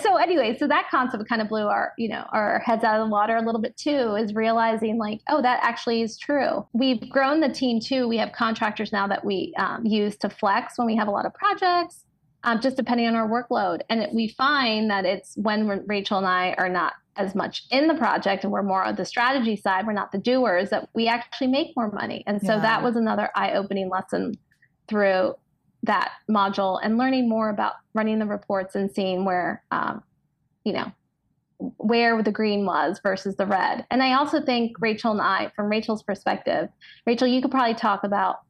so 0.03 0.17
anyway, 0.17 0.57
so 0.59 0.67
that 0.67 0.89
concept 0.91 1.29
kind 1.29 1.41
of 1.41 1.49
blew 1.49 1.67
our, 1.67 1.93
you 1.97 2.09
know, 2.09 2.25
our 2.33 2.59
heads 2.59 2.83
out 2.83 3.01
of 3.01 3.07
the 3.07 3.11
water 3.11 3.37
a 3.37 3.43
little 3.43 3.61
bit 3.61 3.77
too, 3.77 4.17
is 4.17 4.35
realizing 4.35 4.99
like, 4.99 5.21
oh, 5.29 5.41
that 5.43 5.61
actually 5.63 6.03
is 6.03 6.19
true. 6.19 6.67
We've 6.73 7.09
grown 7.09 7.41
the 7.41 7.49
team 7.49 7.79
too. 7.81 8.09
We 8.09 8.17
have 8.19 8.33
contractors 8.33 8.93
now 8.93 9.07
that 9.07 9.25
we 9.25 9.55
um, 9.59 9.87
use 9.87 10.17
to 10.19 10.29
flex 10.29 10.77
when 10.77 10.87
we 10.87 10.97
have 10.97 11.07
a 11.07 11.13
lot 11.13 11.25
of 11.25 11.33
projects, 11.35 12.05
um, 12.45 12.61
just 12.61 12.77
depending 12.77 13.07
on 13.07 13.15
our 13.15 13.29
workload. 13.29 13.81
And 13.89 14.01
it, 14.01 14.15
we 14.15 14.29
find 14.29 14.91
that 14.91 15.05
it's 15.05 15.37
when 15.37 15.67
Rachel 15.87 16.19
and 16.19 16.27
I 16.27 16.55
are 16.59 16.69
not 16.69 16.95
as 17.17 17.35
much 17.35 17.65
in 17.71 17.87
the 17.87 17.95
project 17.95 18.45
and 18.45 18.53
we're 18.53 18.63
more 18.63 18.83
on 18.83 18.97
the 18.97 19.05
strategy 19.05 19.57
side, 19.57 19.87
we're 19.87 19.93
not 19.93 20.13
the 20.13 20.19
doers, 20.19 20.71
that 20.71 20.89
we 20.95 21.07
actually 21.07 21.49
make 21.49 21.77
more 21.77 21.91
money. 21.91 22.25
And 22.27 22.41
so 22.41 22.55
yeah. 22.55 22.61
that 22.61 22.83
was 22.83 22.97
another 22.97 23.31
eye 23.35 23.53
opening 23.53 23.91
lesson 23.91 24.35
through 24.89 25.35
that 25.83 26.13
module 26.31 26.79
and 26.83 26.99
learning 26.99 27.29
more 27.29 27.51
about 27.51 27.75
running 27.95 28.19
the 28.19 28.27
reports 28.27 28.75
and 28.75 28.91
seeing 28.91 29.25
where, 29.25 29.63
um, 29.71 30.03
you 30.65 30.73
know, 30.73 30.93
where 31.77 32.23
the 32.23 32.33
green 32.33 32.65
was 32.65 33.01
versus 33.03 33.37
the 33.37 33.47
red. 33.47 33.85
And 33.91 34.03
I 34.03 34.15
also 34.15 34.41
think 34.41 34.77
Rachel 34.81 35.13
and 35.13 35.21
I, 35.21 35.53
from 35.55 35.69
Rachel's 35.69 36.03
perspective, 36.03 36.69
Rachel, 37.07 37.29
you 37.29 37.43
could 37.43 37.51
probably 37.51 37.75
talk 37.75 38.05
about, 38.05 38.41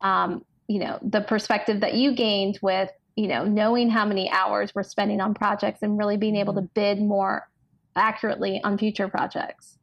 um, 0.00 0.44
you 0.68 0.78
know, 0.78 0.98
the 1.02 1.20
perspective 1.20 1.80
that 1.80 1.94
you 1.94 2.14
gained 2.14 2.58
with, 2.62 2.90
you 3.16 3.28
know, 3.28 3.44
knowing 3.44 3.90
how 3.90 4.04
many 4.04 4.30
hours 4.30 4.74
we're 4.74 4.82
spending 4.82 5.20
on 5.20 5.34
projects 5.34 5.82
and 5.82 5.98
really 5.98 6.16
being 6.16 6.36
able 6.36 6.54
to 6.54 6.60
mm-hmm. 6.60 6.72
bid 6.74 7.00
more 7.00 7.48
accurately 7.96 8.60
on 8.64 8.78
future 8.78 9.08
projects. 9.08 9.78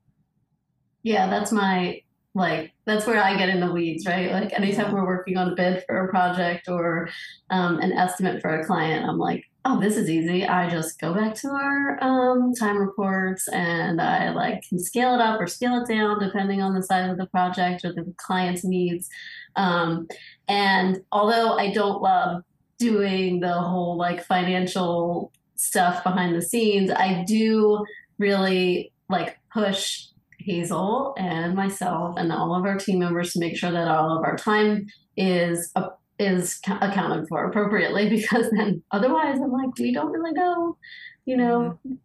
Yeah, 1.03 1.29
that's 1.29 1.51
my 1.51 2.01
like 2.35 2.71
that's 2.85 3.07
where 3.07 3.21
I 3.21 3.35
get 3.37 3.49
in 3.49 3.59
the 3.59 3.71
weeds, 3.71 4.05
right? 4.05 4.31
Like 4.31 4.53
anytime 4.53 4.93
we're 4.93 5.05
working 5.05 5.37
on 5.37 5.51
a 5.51 5.55
bid 5.55 5.83
for 5.87 6.05
a 6.05 6.09
project 6.09 6.67
or 6.67 7.09
um, 7.49 7.79
an 7.79 7.91
estimate 7.91 8.41
for 8.41 8.59
a 8.59 8.65
client, 8.65 9.05
I'm 9.07 9.17
like, 9.17 9.45
oh, 9.65 9.79
this 9.79 9.97
is 9.97 10.09
easy. 10.09 10.45
I 10.45 10.69
just 10.69 10.99
go 10.99 11.13
back 11.13 11.35
to 11.35 11.49
our 11.49 11.97
um, 12.01 12.53
time 12.53 12.77
reports 12.77 13.47
and 13.49 13.99
I 13.99 14.29
like 14.29 14.63
can 14.67 14.79
scale 14.79 15.15
it 15.15 15.21
up 15.21 15.39
or 15.39 15.47
scale 15.47 15.81
it 15.83 15.87
down 15.87 16.19
depending 16.19 16.61
on 16.61 16.73
the 16.73 16.83
size 16.83 17.09
of 17.09 17.17
the 17.17 17.25
project 17.27 17.83
or 17.83 17.93
the 17.93 18.13
client's 18.17 18.63
needs. 18.63 19.09
Um, 19.55 20.07
and 20.47 21.01
although 21.11 21.57
I 21.57 21.71
don't 21.71 22.01
love 22.01 22.43
doing 22.79 23.39
the 23.39 23.53
whole 23.53 23.97
like 23.97 24.23
financial 24.25 25.31
stuff 25.55 26.03
behind 26.03 26.35
the 26.35 26.41
scenes, 26.41 26.89
I 26.89 27.23
do 27.27 27.85
really 28.17 28.91
like 29.09 29.37
push 29.53 30.05
Hazel 30.39 31.13
and 31.17 31.55
myself 31.55 32.15
and 32.17 32.31
all 32.31 32.55
of 32.55 32.65
our 32.65 32.77
team 32.77 32.99
members 32.99 33.33
to 33.33 33.39
make 33.39 33.57
sure 33.57 33.71
that 33.71 33.87
all 33.87 34.17
of 34.17 34.23
our 34.23 34.37
time 34.37 34.87
is 35.17 35.71
uh, 35.75 35.89
is 36.17 36.59
accounted 36.81 37.27
for 37.27 37.45
appropriately 37.45 38.09
because 38.15 38.49
then 38.51 38.81
otherwise 38.91 39.37
I'm 39.39 39.51
like 39.51 39.77
we 39.77 39.93
don't 39.93 40.11
really 40.11 40.31
know, 40.31 40.77
you 41.25 41.37
know, 41.37 41.77
mm-hmm. 41.85 41.95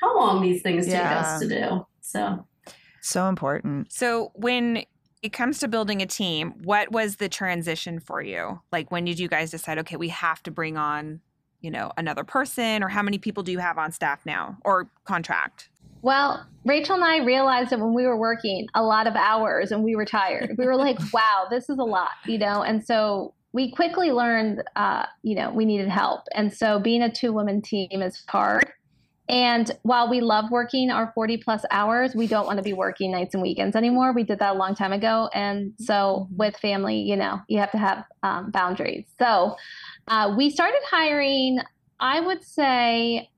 how 0.00 0.16
long 0.18 0.42
these 0.42 0.62
things 0.62 0.88
yeah. 0.88 1.08
take 1.08 1.18
us 1.18 1.40
to 1.40 1.48
do. 1.48 1.86
So 2.00 2.46
so 3.02 3.28
important. 3.28 3.92
So 3.92 4.32
when 4.34 4.84
it 5.26 5.32
comes 5.32 5.58
to 5.58 5.68
building 5.68 6.00
a 6.00 6.06
team, 6.06 6.54
what 6.62 6.90
was 6.90 7.16
the 7.16 7.28
transition 7.28 8.00
for 8.00 8.22
you? 8.22 8.60
Like 8.72 8.90
when 8.90 9.04
did 9.04 9.18
you 9.18 9.28
guys 9.28 9.50
decide 9.50 9.78
okay, 9.80 9.96
we 9.96 10.08
have 10.08 10.42
to 10.44 10.50
bring 10.50 10.76
on 10.76 11.20
you 11.60 11.70
know, 11.70 11.90
another 11.96 12.22
person 12.24 12.82
or 12.82 12.88
how 12.88 13.02
many 13.02 13.18
people 13.18 13.42
do 13.42 13.50
you 13.50 13.58
have 13.58 13.76
on 13.76 13.90
staff 13.90 14.24
now 14.24 14.56
or 14.64 14.88
contract? 15.04 15.68
Well, 16.02 16.46
Rachel 16.64 16.94
and 16.94 17.04
I 17.04 17.24
realized 17.24 17.70
that 17.70 17.80
when 17.80 17.92
we 17.92 18.06
were 18.06 18.16
working 18.16 18.68
a 18.76 18.84
lot 18.84 19.08
of 19.08 19.16
hours 19.16 19.72
and 19.72 19.82
we 19.82 19.96
were 19.96 20.04
tired, 20.04 20.54
we 20.58 20.64
were 20.64 20.76
like, 20.86 20.98
wow, 21.12 21.46
this 21.50 21.68
is 21.68 21.78
a 21.78 21.84
lot, 21.84 22.10
you 22.26 22.38
know? 22.38 22.62
And 22.62 22.84
so 22.84 23.34
we 23.52 23.72
quickly 23.72 24.12
learned, 24.12 24.62
uh, 24.76 25.06
you 25.22 25.34
know, 25.34 25.50
we 25.50 25.64
needed 25.64 25.88
help. 25.88 26.20
And 26.34 26.52
so 26.52 26.78
being 26.78 27.02
a 27.02 27.10
two 27.10 27.32
woman 27.32 27.62
team 27.62 28.02
is 28.02 28.22
hard. 28.28 28.70
And 29.28 29.70
while 29.82 30.08
we 30.08 30.20
love 30.20 30.50
working 30.50 30.90
our 30.90 31.10
40 31.14 31.38
plus 31.38 31.64
hours, 31.70 32.14
we 32.14 32.26
don't 32.26 32.46
want 32.46 32.58
to 32.58 32.62
be 32.62 32.72
working 32.72 33.10
nights 33.10 33.34
and 33.34 33.42
weekends 33.42 33.74
anymore. 33.74 34.12
We 34.12 34.22
did 34.22 34.38
that 34.38 34.54
a 34.54 34.58
long 34.58 34.74
time 34.74 34.92
ago. 34.92 35.28
And 35.34 35.72
so 35.78 36.28
mm-hmm. 36.28 36.36
with 36.36 36.56
family, 36.58 37.00
you 37.00 37.16
know, 37.16 37.40
you 37.48 37.58
have 37.58 37.72
to 37.72 37.78
have 37.78 38.04
um, 38.22 38.50
boundaries. 38.50 39.06
So 39.18 39.56
uh, 40.06 40.34
we 40.36 40.50
started 40.50 40.80
hiring, 40.88 41.58
I 41.98 42.20
would 42.20 42.44
say, 42.44 43.30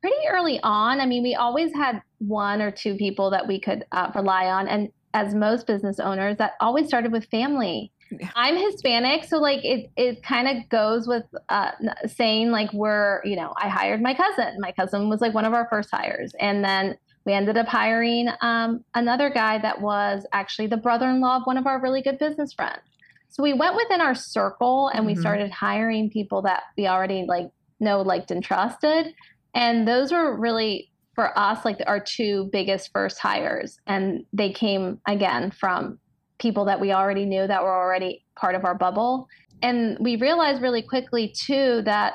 pretty 0.00 0.16
early 0.28 0.58
on. 0.62 1.00
I 1.00 1.06
mean, 1.06 1.22
we 1.22 1.34
always 1.34 1.72
had 1.74 2.02
one 2.18 2.60
or 2.60 2.70
two 2.70 2.96
people 2.96 3.30
that 3.30 3.46
we 3.46 3.60
could 3.60 3.84
uh, 3.92 4.10
rely 4.14 4.46
on. 4.46 4.66
And 4.66 4.90
as 5.14 5.34
most 5.34 5.66
business 5.66 6.00
owners, 6.00 6.36
that 6.38 6.54
always 6.60 6.86
started 6.86 7.12
with 7.12 7.24
family. 7.26 7.92
I'm 8.34 8.56
Hispanic, 8.56 9.24
so 9.24 9.38
like 9.38 9.64
it 9.64 9.90
it 9.96 10.22
kind 10.22 10.48
of 10.48 10.68
goes 10.68 11.08
with 11.08 11.24
uh, 11.48 11.72
saying 12.06 12.50
like 12.50 12.72
we're 12.72 13.20
you 13.24 13.36
know 13.36 13.52
I 13.56 13.68
hired 13.68 14.00
my 14.00 14.14
cousin. 14.14 14.56
My 14.60 14.72
cousin 14.72 15.08
was 15.08 15.20
like 15.20 15.34
one 15.34 15.44
of 15.44 15.52
our 15.52 15.66
first 15.68 15.90
hires, 15.90 16.32
and 16.38 16.64
then 16.64 16.96
we 17.24 17.32
ended 17.32 17.56
up 17.56 17.66
hiring 17.66 18.28
um, 18.40 18.84
another 18.94 19.30
guy 19.30 19.58
that 19.58 19.80
was 19.80 20.24
actually 20.32 20.68
the 20.68 20.76
brother-in-law 20.76 21.38
of 21.38 21.42
one 21.44 21.56
of 21.56 21.66
our 21.66 21.80
really 21.80 22.00
good 22.00 22.18
business 22.18 22.52
friends. 22.52 22.82
So 23.28 23.42
we 23.42 23.52
went 23.52 23.74
within 23.74 24.00
our 24.00 24.14
circle 24.14 24.88
and 24.94 25.04
we 25.04 25.12
mm-hmm. 25.12 25.20
started 25.20 25.50
hiring 25.50 26.08
people 26.08 26.42
that 26.42 26.62
we 26.76 26.86
already 26.86 27.24
like 27.26 27.50
know, 27.80 28.02
liked, 28.02 28.30
and 28.30 28.42
trusted. 28.42 29.14
And 29.54 29.86
those 29.86 30.12
were 30.12 30.38
really 30.38 30.90
for 31.14 31.36
us 31.38 31.64
like 31.64 31.78
our 31.86 32.00
two 32.00 32.48
biggest 32.52 32.90
first 32.92 33.18
hires. 33.18 33.78
And 33.86 34.24
they 34.32 34.52
came 34.52 35.00
again 35.06 35.50
from 35.50 35.98
people 36.38 36.64
that 36.66 36.80
we 36.80 36.92
already 36.92 37.24
knew 37.24 37.46
that 37.46 37.62
were 37.62 37.74
already 37.74 38.24
part 38.36 38.54
of 38.54 38.64
our 38.64 38.74
bubble. 38.74 39.28
And 39.62 39.96
we 40.00 40.16
realized 40.16 40.62
really 40.62 40.82
quickly 40.82 41.28
too 41.28 41.82
that 41.84 42.14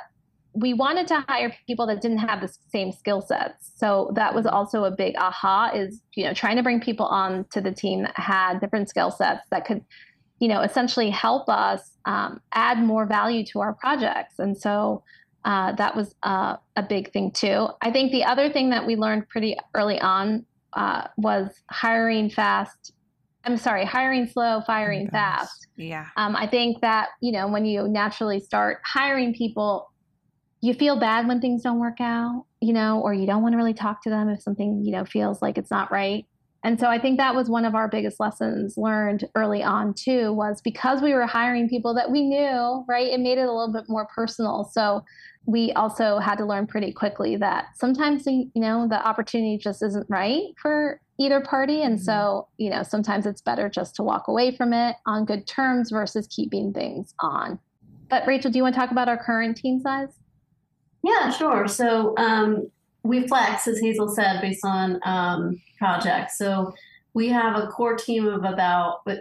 we 0.54 0.74
wanted 0.74 1.08
to 1.08 1.24
hire 1.28 1.56
people 1.66 1.88
that 1.88 2.02
didn't 2.02 2.18
have 2.18 2.42
the 2.42 2.54
same 2.70 2.92
skill 2.92 3.22
sets. 3.22 3.72
So 3.76 4.12
that 4.16 4.36
was 4.36 4.46
also 4.46 4.84
a 4.84 4.92
big 4.92 5.16
aha 5.18 5.72
is, 5.74 6.02
you 6.16 6.26
know, 6.26 6.34
trying 6.34 6.58
to 6.58 6.64
bring 6.64 6.82
people 6.82 7.06
on 7.06 7.46
to 7.52 7.62
the 7.62 7.72
team 7.72 8.04
that 8.04 8.18
had 8.18 8.60
different 8.60 8.90
skill 8.90 9.12
sets 9.12 9.48
that 9.50 9.66
could, 9.66 9.84
you 10.40 10.48
know, 10.48 10.62
essentially 10.62 11.10
help 11.10 11.48
us 11.48 11.92
um, 12.06 12.42
add 12.54 12.80
more 12.80 13.06
value 13.06 13.46
to 13.46 13.62
our 13.62 13.74
projects. 13.74 14.40
And 14.40 14.58
so 14.58 15.04
uh, 15.46 15.72
that 15.74 15.96
was 15.96 16.16
uh, 16.24 16.58
a 16.76 16.84
big 16.84 17.12
thing 17.14 17.32
too. 17.32 17.70
I 17.82 17.92
think 17.92 18.12
the 18.12 18.26
other 18.26 18.52
thing 18.52 18.72
that 18.72 18.86
we 18.86 18.96
learned 18.96 19.30
pretty 19.30 19.56
early 19.74 20.00
on 20.00 20.46
uh, 20.74 21.08
was 21.18 21.50
hiring 21.70 22.30
fast. 22.30 22.94
I'm 23.44 23.58
sorry, 23.58 23.86
hiring 23.86 24.28
slow, 24.28 24.62
firing 24.68 25.10
fast. 25.10 25.68
Yeah. 25.76 26.08
Um, 26.16 26.36
I 26.36 26.48
think 26.48 26.82
that 26.82 27.10
you 27.22 27.32
know 27.32 27.48
when 27.48 27.66
you 27.66 27.88
naturally 27.88 28.40
start 28.40 28.80
hiring 28.86 29.34
people, 29.34 29.92
you 30.62 30.74
feel 30.74 31.00
bad 31.00 31.28
when 31.28 31.42
things 31.42 31.64
don't 31.64 31.80
work 31.80 32.00
out, 32.00 32.46
you 32.60 32.74
know, 32.74 33.02
or 33.02 33.14
you 33.14 33.26
don't 33.26 33.42
want 33.42 33.54
to 33.54 33.58
really 33.58 33.74
talk 33.74 34.04
to 34.04 34.10
them 34.10 34.30
if 34.30 34.42
something 34.42 34.84
you 34.86 34.92
know 34.92 35.06
feels 35.06 35.42
like 35.42 35.58
it's 35.58 35.72
not 35.72 35.92
right. 35.92 36.26
And 36.64 36.80
so 36.80 36.88
I 36.88 37.00
think 37.00 37.18
that 37.18 37.34
was 37.34 37.50
one 37.50 37.66
of 37.66 37.74
our 37.74 37.88
biggest 37.88 38.20
lessons 38.20 38.78
learned 38.78 39.28
early 39.34 39.64
on 39.64 39.96
too 39.96 40.32
was 40.32 40.62
because 40.62 41.02
we 41.02 41.14
were 41.14 41.26
hiring 41.26 41.68
people 41.68 41.96
that 41.96 42.12
we 42.12 42.24
knew, 42.24 42.86
right? 42.88 43.08
It 43.08 43.20
made 43.20 43.40
it 43.40 43.48
a 43.48 43.52
little 43.52 43.74
bit 43.74 43.86
more 43.88 44.08
personal. 44.14 44.70
So 44.72 45.04
we 45.48 45.72
also 45.74 46.20
had 46.20 46.36
to 46.36 46.46
learn 46.46 46.68
pretty 46.68 46.92
quickly 46.92 47.36
that 47.38 47.70
sometimes 47.76 48.26
you 48.28 48.52
know 48.56 48.88
the 48.88 49.08
opportunity 49.08 49.58
just 49.58 49.82
isn't 49.82 50.06
right 50.08 50.44
for 50.62 51.02
either 51.22 51.42
party. 51.42 51.84
And 51.84 51.96
mm-hmm. 51.96 52.04
so 52.04 52.48
you 52.58 52.70
know 52.70 52.84
sometimes 52.84 53.26
it's 53.26 53.42
better 53.42 53.70
just 53.70 53.96
to 53.96 54.04
walk 54.04 54.28
away 54.28 54.56
from 54.56 54.74
it 54.74 54.96
on 55.06 55.26
good 55.26 55.48
terms 55.48 55.92
versus 55.92 56.28
keeping 56.28 56.74
things 56.74 57.14
on. 57.20 57.60
But 58.10 58.28
rachel 58.28 58.52
do 58.52 58.58
you 58.58 58.64
want 58.64 58.76
to 58.76 58.82
talk 58.82 58.92
about 58.92 59.08
our 59.08 59.24
current 59.24 59.58
team 59.58 59.80
size? 59.80 60.10
Yeah 61.04 61.30
sure. 61.30 61.68
So 61.68 62.16
um, 62.18 62.70
we 63.04 63.28
flex 63.28 63.68
as 63.68 63.80
hazel 63.80 64.10
said 64.10 64.42
based 64.42 64.66
on 64.66 65.00
um, 65.04 65.62
projects. 65.78 66.38
So 66.38 66.74
we 67.14 67.30
have 67.30 67.56
a 67.56 67.68
core 67.68 67.96
team 67.96 68.28
of 68.28 68.44
about 68.44 69.02
uh, 69.08 69.16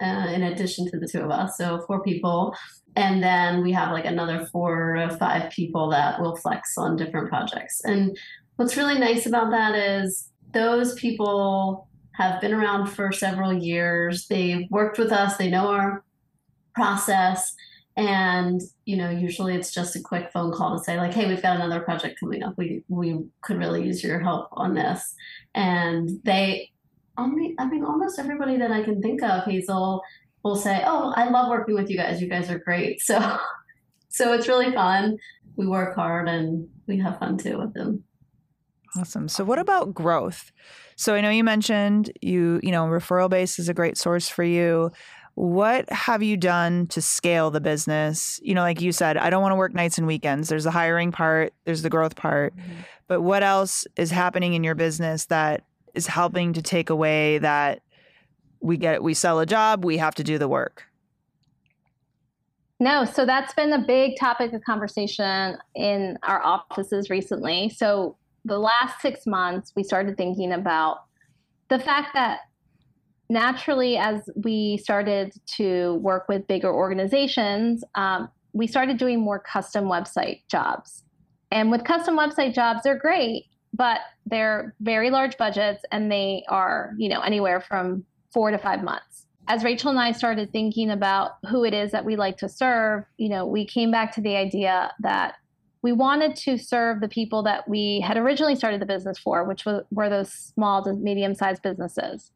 in 0.00 0.42
addition 0.42 0.90
to 0.90 0.98
the 0.98 1.06
two 1.06 1.20
of 1.20 1.30
us 1.30 1.56
so 1.58 1.80
four 1.86 2.02
people. 2.02 2.54
And 2.96 3.22
then 3.22 3.62
we 3.62 3.72
have 3.72 3.92
like 3.92 4.04
another 4.04 4.46
four 4.46 4.96
or 4.96 5.10
five 5.10 5.50
people 5.52 5.90
that 5.90 6.20
will 6.20 6.36
flex 6.36 6.76
on 6.76 6.96
different 6.96 7.28
projects. 7.28 7.80
And 7.84 8.16
what's 8.56 8.76
really 8.76 8.98
nice 8.98 9.26
about 9.26 9.50
that 9.50 9.74
is 9.74 10.30
those 10.52 10.94
people 10.94 11.88
have 12.12 12.40
been 12.40 12.52
around 12.52 12.88
for 12.88 13.12
several 13.12 13.52
years. 13.52 14.26
They've 14.28 14.66
worked 14.70 14.98
with 14.98 15.12
us, 15.12 15.36
they 15.36 15.50
know 15.50 15.68
our 15.68 16.04
process. 16.74 17.54
And, 17.96 18.60
you 18.84 18.96
know, 18.96 19.10
usually 19.10 19.54
it's 19.54 19.74
just 19.74 19.96
a 19.96 20.00
quick 20.00 20.30
phone 20.32 20.52
call 20.52 20.78
to 20.78 20.84
say, 20.84 20.96
like, 20.96 21.12
hey, 21.12 21.28
we've 21.28 21.42
got 21.42 21.56
another 21.56 21.80
project 21.80 22.18
coming 22.20 22.42
up. 22.42 22.56
We 22.56 22.84
we 22.88 23.24
could 23.42 23.58
really 23.58 23.84
use 23.84 24.02
your 24.02 24.20
help 24.20 24.48
on 24.52 24.74
this. 24.74 25.14
And 25.54 26.08
they 26.24 26.70
only 27.18 27.54
I 27.58 27.66
mean 27.66 27.84
almost 27.84 28.18
everybody 28.18 28.56
that 28.58 28.70
I 28.70 28.82
can 28.82 29.02
think 29.02 29.22
of, 29.22 29.44
Hazel, 29.44 30.02
will 30.42 30.56
say, 30.56 30.82
"Oh, 30.86 31.12
I 31.16 31.28
love 31.28 31.48
working 31.50 31.74
with 31.74 31.90
you 31.90 31.96
guys. 31.96 32.22
You 32.22 32.28
guys 32.28 32.50
are 32.50 32.58
great." 32.58 33.02
So, 33.10 33.38
so 34.08 34.32
it's 34.32 34.48
really 34.48 34.72
fun. 34.72 35.18
We 35.56 35.66
work 35.66 35.94
hard 35.94 36.28
and 36.28 36.68
we 36.86 36.98
have 36.98 37.18
fun 37.18 37.38
too 37.38 37.58
with 37.58 37.74
them. 37.74 38.04
Awesome. 38.96 39.28
So 39.28 39.44
what 39.44 39.58
about 39.58 39.94
growth? 39.94 40.52
So 40.96 41.14
I 41.14 41.20
know 41.20 41.30
you 41.30 41.44
mentioned 41.44 42.12
you, 42.20 42.60
you 42.62 42.72
know, 42.72 42.84
referral 42.86 43.30
base 43.30 43.58
is 43.58 43.68
a 43.68 43.74
great 43.74 43.96
source 43.96 44.28
for 44.28 44.44
you. 44.44 44.90
What 45.34 45.90
have 45.90 46.22
you 46.22 46.36
done 46.36 46.88
to 46.88 47.00
scale 47.00 47.50
the 47.50 47.60
business? 47.60 48.40
You 48.42 48.54
know, 48.54 48.62
like 48.62 48.80
you 48.80 48.92
said, 48.92 49.16
I 49.16 49.30
don't 49.30 49.42
want 49.42 49.52
to 49.52 49.56
work 49.56 49.74
nights 49.74 49.96
and 49.96 50.06
weekends. 50.06 50.48
There's 50.48 50.64
the 50.64 50.70
hiring 50.70 51.12
part, 51.12 51.54
there's 51.64 51.82
the 51.82 51.90
growth 51.90 52.16
part. 52.16 52.54
Mm-hmm. 52.56 52.72
But 53.06 53.22
what 53.22 53.42
else 53.42 53.86
is 53.96 54.10
happening 54.10 54.54
in 54.54 54.64
your 54.64 54.74
business 54.74 55.26
that 55.26 55.64
is 55.94 56.06
helping 56.06 56.52
to 56.52 56.62
take 56.62 56.90
away 56.90 57.38
that 57.38 57.82
we 58.60 58.76
get 58.76 59.02
we 59.02 59.14
sell 59.14 59.40
a 59.40 59.46
job, 59.46 59.84
we 59.84 59.96
have 59.96 60.14
to 60.16 60.24
do 60.24 60.36
the 60.36 60.48
work. 60.48 60.84
No, 62.78 63.04
so 63.04 63.26
that's 63.26 63.52
been 63.52 63.72
a 63.72 63.84
big 63.84 64.18
topic 64.18 64.52
of 64.54 64.62
conversation 64.64 65.58
in 65.74 66.18
our 66.22 66.42
offices 66.42 67.10
recently. 67.10 67.68
So 67.68 68.16
the 68.44 68.58
last 68.58 69.00
six 69.00 69.26
months, 69.26 69.72
we 69.76 69.82
started 69.82 70.16
thinking 70.16 70.52
about 70.52 71.04
the 71.68 71.78
fact 71.78 72.10
that 72.14 72.40
naturally, 73.28 73.96
as 73.96 74.28
we 74.34 74.76
started 74.78 75.32
to 75.46 75.94
work 75.96 76.28
with 76.28 76.46
bigger 76.46 76.72
organizations, 76.72 77.84
um, 77.94 78.28
we 78.52 78.66
started 78.66 78.98
doing 78.98 79.20
more 79.20 79.38
custom 79.38 79.84
website 79.84 80.40
jobs. 80.48 81.04
And 81.52 81.70
with 81.70 81.84
custom 81.84 82.18
website 82.18 82.54
jobs, 82.54 82.80
they're 82.82 82.98
great, 82.98 83.46
but 83.72 84.00
they're 84.26 84.74
very 84.80 85.10
large 85.10 85.36
budgets 85.36 85.84
and 85.92 86.10
they 86.10 86.44
are, 86.48 86.92
you 86.98 87.08
know, 87.08 87.20
anywhere 87.20 87.60
from 87.60 88.04
four 88.32 88.50
to 88.50 88.58
five 88.58 88.82
months. 88.82 89.26
As 89.48 89.64
Rachel 89.64 89.90
and 89.90 89.98
I 89.98 90.12
started 90.12 90.52
thinking 90.52 90.90
about 90.90 91.32
who 91.48 91.64
it 91.64 91.74
is 91.74 91.90
that 91.92 92.04
we 92.04 92.16
like 92.16 92.36
to 92.38 92.48
serve, 92.48 93.04
you 93.16 93.28
know, 93.28 93.46
we 93.46 93.64
came 93.64 93.90
back 93.90 94.12
to 94.14 94.20
the 94.20 94.36
idea 94.36 94.92
that 95.00 95.34
we 95.82 95.92
wanted 95.92 96.36
to 96.36 96.58
serve 96.58 97.00
the 97.00 97.08
people 97.08 97.42
that 97.44 97.68
we 97.68 98.00
had 98.00 98.16
originally 98.16 98.54
started 98.54 98.80
the 98.80 98.86
business 98.86 99.18
for, 99.18 99.44
which 99.44 99.64
was, 99.64 99.82
were 99.90 100.10
those 100.10 100.32
small 100.32 100.84
to 100.84 100.92
medium 100.92 101.34
sized 101.34 101.62
businesses. 101.62 102.32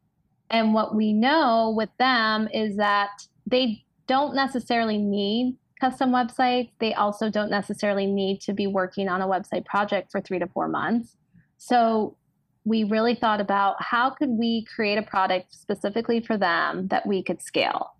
And 0.49 0.73
what 0.73 0.95
we 0.95 1.13
know 1.13 1.73
with 1.75 1.89
them 1.99 2.47
is 2.53 2.77
that 2.77 3.27
they 3.45 3.83
don't 4.07 4.35
necessarily 4.35 4.97
need 4.97 5.57
custom 5.79 6.11
websites. 6.11 6.71
They 6.79 6.93
also 6.93 7.29
don't 7.29 7.49
necessarily 7.49 8.05
need 8.05 8.41
to 8.41 8.53
be 8.53 8.67
working 8.67 9.09
on 9.09 9.21
a 9.21 9.27
website 9.27 9.65
project 9.65 10.11
for 10.11 10.21
three 10.21 10.39
to 10.39 10.47
four 10.47 10.67
months. 10.67 11.15
So 11.57 12.15
we 12.63 12.83
really 12.83 13.15
thought 13.15 13.41
about 13.41 13.75
how 13.79 14.09
could 14.09 14.29
we 14.29 14.65
create 14.65 14.97
a 14.97 15.03
product 15.03 15.53
specifically 15.53 16.19
for 16.19 16.37
them 16.37 16.87
that 16.87 17.05
we 17.05 17.21
could 17.21 17.41
scale. 17.41 17.91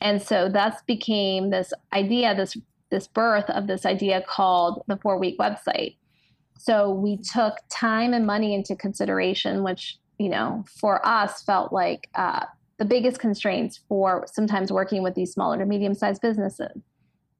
And 0.00 0.20
so 0.22 0.48
thus 0.48 0.76
became 0.86 1.50
this 1.50 1.72
idea, 1.92 2.34
this 2.34 2.56
this 2.90 3.06
birth 3.06 3.48
of 3.50 3.66
this 3.66 3.86
idea 3.86 4.22
called 4.28 4.82
the 4.86 4.96
four 4.96 5.18
week 5.18 5.38
website. 5.38 5.96
So 6.58 6.90
we 6.90 7.16
took 7.16 7.54
time 7.70 8.12
and 8.12 8.26
money 8.26 8.54
into 8.54 8.76
consideration, 8.76 9.62
which 9.62 9.98
you 10.18 10.28
know 10.28 10.64
for 10.80 11.06
us 11.06 11.42
felt 11.42 11.72
like 11.72 12.08
uh, 12.14 12.44
the 12.78 12.84
biggest 12.84 13.18
constraints 13.18 13.80
for 13.88 14.26
sometimes 14.32 14.72
working 14.72 15.02
with 15.02 15.14
these 15.14 15.32
smaller 15.32 15.58
to 15.58 15.66
medium 15.66 15.94
sized 15.94 16.22
businesses. 16.22 16.82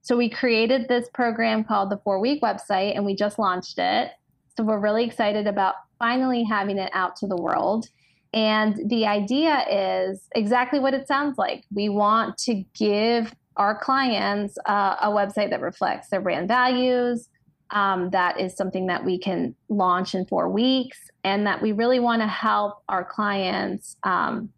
So 0.01 0.17
we 0.17 0.29
created 0.29 0.87
this 0.87 1.07
program 1.13 1.63
called 1.63 1.91
the 1.91 1.97
four 2.03 2.19
week 2.19 2.41
website, 2.41 2.95
and 2.95 3.05
we 3.05 3.15
just 3.15 3.37
launched 3.37 3.77
it. 3.77 4.11
So 4.57 4.63
we're 4.63 4.79
really 4.79 5.05
excited 5.05 5.47
about 5.47 5.75
finally 5.99 6.43
having 6.43 6.77
it 6.77 6.91
out 6.93 7.15
to 7.17 7.27
the 7.27 7.37
world. 7.37 7.87
And 8.33 8.89
the 8.89 9.05
idea 9.05 9.65
is 9.69 10.27
exactly 10.35 10.79
what 10.79 10.93
it 10.93 11.07
sounds 11.07 11.37
like. 11.37 11.65
We 11.73 11.89
want 11.89 12.37
to 12.39 12.63
give 12.73 13.35
our 13.57 13.77
clients 13.77 14.57
uh, 14.65 14.95
a 15.01 15.09
website 15.09 15.49
that 15.49 15.61
reflects 15.61 16.09
their 16.09 16.21
brand 16.21 16.47
values. 16.47 17.29
Um, 17.71 18.09
that 18.09 18.39
is 18.39 18.55
something 18.55 18.87
that 18.87 19.05
we 19.05 19.17
can 19.17 19.55
launch 19.69 20.13
in 20.13 20.25
four 20.25 20.49
weeks, 20.49 20.99
and 21.23 21.47
that 21.47 21.61
we 21.61 21.71
really 21.71 21.99
want 21.99 22.21
to 22.21 22.27
help 22.27 22.83
our 22.89 23.05
clients 23.05 23.95
um, 24.03 24.49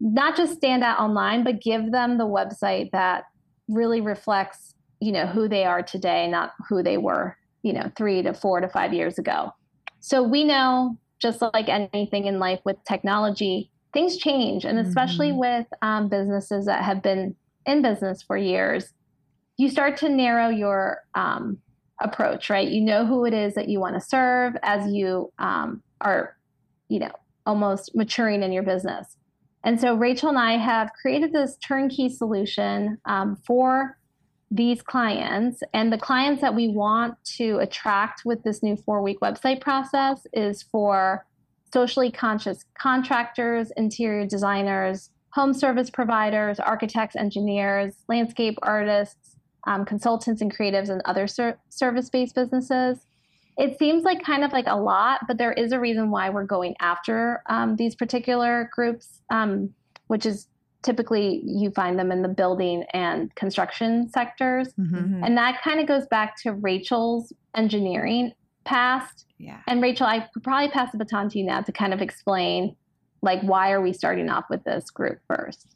not 0.00 0.36
just 0.36 0.54
stand 0.54 0.82
out 0.82 0.98
online, 0.98 1.44
but 1.44 1.62
give 1.62 1.92
them 1.92 2.18
the 2.18 2.26
website 2.26 2.90
that 2.90 3.24
really 3.68 4.00
reflects, 4.00 4.74
you 5.00 5.12
know, 5.12 5.26
who 5.26 5.48
they 5.48 5.64
are 5.64 5.82
today, 5.82 6.28
not 6.28 6.52
who 6.68 6.82
they 6.82 6.98
were, 6.98 7.36
you 7.62 7.72
know, 7.72 7.90
three 7.96 8.20
to 8.22 8.34
four 8.34 8.60
to 8.60 8.68
five 8.68 8.92
years 8.92 9.18
ago. 9.18 9.52
So 10.00 10.22
we 10.22 10.44
know, 10.44 10.98
just 11.20 11.40
like 11.40 11.68
anything 11.68 12.26
in 12.26 12.38
life 12.38 12.60
with 12.64 12.76
technology, 12.84 13.70
things 13.92 14.16
change. 14.16 14.64
And 14.64 14.78
especially 14.78 15.30
mm-hmm. 15.30 15.38
with 15.38 15.66
um, 15.82 16.08
businesses 16.08 16.66
that 16.66 16.82
have 16.82 17.00
been 17.00 17.34
in 17.66 17.82
business 17.82 18.22
for 18.22 18.36
years, 18.36 18.92
you 19.56 19.68
start 19.70 19.96
to 19.98 20.08
narrow 20.08 20.48
your 20.48 21.02
um, 21.14 21.58
approach, 22.00 22.50
right? 22.50 22.68
You 22.68 22.80
know 22.80 23.06
who 23.06 23.24
it 23.24 23.34
is 23.34 23.54
that 23.54 23.68
you 23.68 23.80
want 23.80 23.94
to 23.94 24.00
serve 24.00 24.54
as 24.62 24.92
you 24.92 25.32
um, 25.38 25.82
are, 26.00 26.36
you 26.88 26.98
know, 26.98 27.12
almost 27.46 27.94
maturing 27.94 28.42
in 28.42 28.52
your 28.52 28.62
business. 28.62 29.16
And 29.62 29.80
so 29.80 29.94
Rachel 29.94 30.28
and 30.28 30.38
I 30.38 30.58
have 30.58 30.90
created 31.00 31.32
this 31.32 31.56
turnkey 31.56 32.08
solution 32.08 32.98
um, 33.06 33.36
for 33.46 33.96
these 34.50 34.82
clients. 34.82 35.62
And 35.72 35.92
the 35.92 35.98
clients 35.98 36.40
that 36.42 36.54
we 36.54 36.68
want 36.68 37.16
to 37.36 37.58
attract 37.58 38.22
with 38.24 38.42
this 38.42 38.62
new 38.62 38.76
four 38.76 39.02
week 39.02 39.20
website 39.20 39.60
process 39.60 40.26
is 40.32 40.62
for 40.62 41.26
socially 41.72 42.10
conscious 42.10 42.64
contractors, 42.78 43.72
interior 43.76 44.26
designers, 44.26 45.10
home 45.34 45.52
service 45.52 45.90
providers, 45.90 46.60
architects, 46.60 47.16
engineers, 47.16 47.94
landscape 48.08 48.56
artists, 48.62 49.36
um, 49.66 49.84
consultants 49.84 50.40
and 50.40 50.56
creatives, 50.56 50.88
and 50.88 51.02
other 51.04 51.26
ser- 51.26 51.58
service 51.70 52.08
based 52.08 52.36
businesses. 52.36 53.06
It 53.56 53.78
seems 53.78 54.04
like 54.04 54.22
kind 54.22 54.44
of 54.44 54.52
like 54.52 54.66
a 54.68 54.76
lot, 54.76 55.20
but 55.26 55.38
there 55.38 55.52
is 55.52 55.72
a 55.72 55.80
reason 55.80 56.10
why 56.10 56.30
we're 56.30 56.44
going 56.44 56.76
after 56.80 57.42
um, 57.48 57.76
these 57.76 57.94
particular 57.96 58.70
groups, 58.74 59.20
um, 59.30 59.74
which 60.06 60.24
is 60.24 60.48
typically 60.82 61.42
you 61.44 61.70
find 61.70 61.98
them 61.98 62.12
in 62.12 62.22
the 62.22 62.28
building 62.28 62.84
and 62.92 63.34
construction 63.34 64.08
sectors. 64.10 64.68
Mm-hmm. 64.74 65.24
And 65.24 65.36
that 65.36 65.62
kind 65.62 65.80
of 65.80 65.88
goes 65.88 66.06
back 66.06 66.40
to 66.42 66.52
Rachel's 66.52 67.32
engineering 67.56 68.32
past. 68.64 69.26
Yeah. 69.38 69.60
And 69.66 69.82
Rachel, 69.82 70.06
I 70.06 70.20
could 70.32 70.44
probably 70.44 70.68
pass 70.68 70.92
the 70.92 70.98
baton 70.98 71.28
to 71.30 71.38
you 71.38 71.44
now 71.44 71.60
to 71.62 71.72
kind 71.72 71.92
of 71.92 72.00
explain 72.00 72.76
like 73.24 73.40
why 73.42 73.72
are 73.72 73.80
we 73.80 73.92
starting 73.92 74.28
off 74.28 74.44
with 74.48 74.62
this 74.64 74.90
group 74.90 75.18
first? 75.26 75.74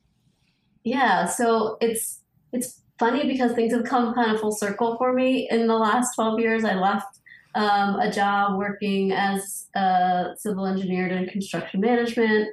Yeah, 0.85 1.27
so 1.27 1.77
it's 1.81 2.21
it's 2.53 2.83
funny 2.99 3.27
because 3.27 3.53
things 3.53 3.73
have 3.73 3.85
come 3.85 4.15
kind 4.15 4.33
of 4.33 4.41
full 4.41 4.53
circle 4.53 4.97
for 4.97 5.13
me 5.13 5.49
in 5.51 5.67
the 5.67 5.77
last 5.77 6.15
12 6.15 6.41
years. 6.41 6.65
I 6.65 6.75
left 6.75 7.19
um, 7.55 7.99
a 8.01 8.11
job 8.11 8.59
working 8.59 9.13
as 9.13 9.67
a 9.75 10.31
civil 10.37 10.67
engineer 10.67 11.09
in 11.09 11.27
construction 11.27 11.81
management 11.81 12.49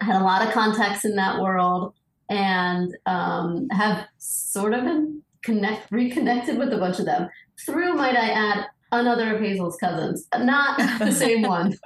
I 0.00 0.06
had 0.06 0.16
a 0.16 0.24
lot 0.24 0.46
of 0.46 0.52
contacts 0.52 1.04
in 1.04 1.16
that 1.16 1.40
world 1.40 1.94
and 2.28 2.96
um, 3.06 3.68
have 3.70 4.06
sort 4.18 4.72
of 4.72 4.84
been 4.84 5.22
connect 5.42 5.90
reconnected 5.90 6.58
with 6.58 6.72
a 6.72 6.78
bunch 6.78 6.98
of 6.98 7.06
them 7.06 7.28
through, 7.64 7.94
might 7.94 8.16
I 8.16 8.30
add, 8.30 8.66
another 8.92 9.34
of 9.34 9.42
Hazel's 9.42 9.76
cousins, 9.76 10.26
not 10.38 10.78
the 10.98 11.12
same 11.12 11.42
one. 11.46 11.78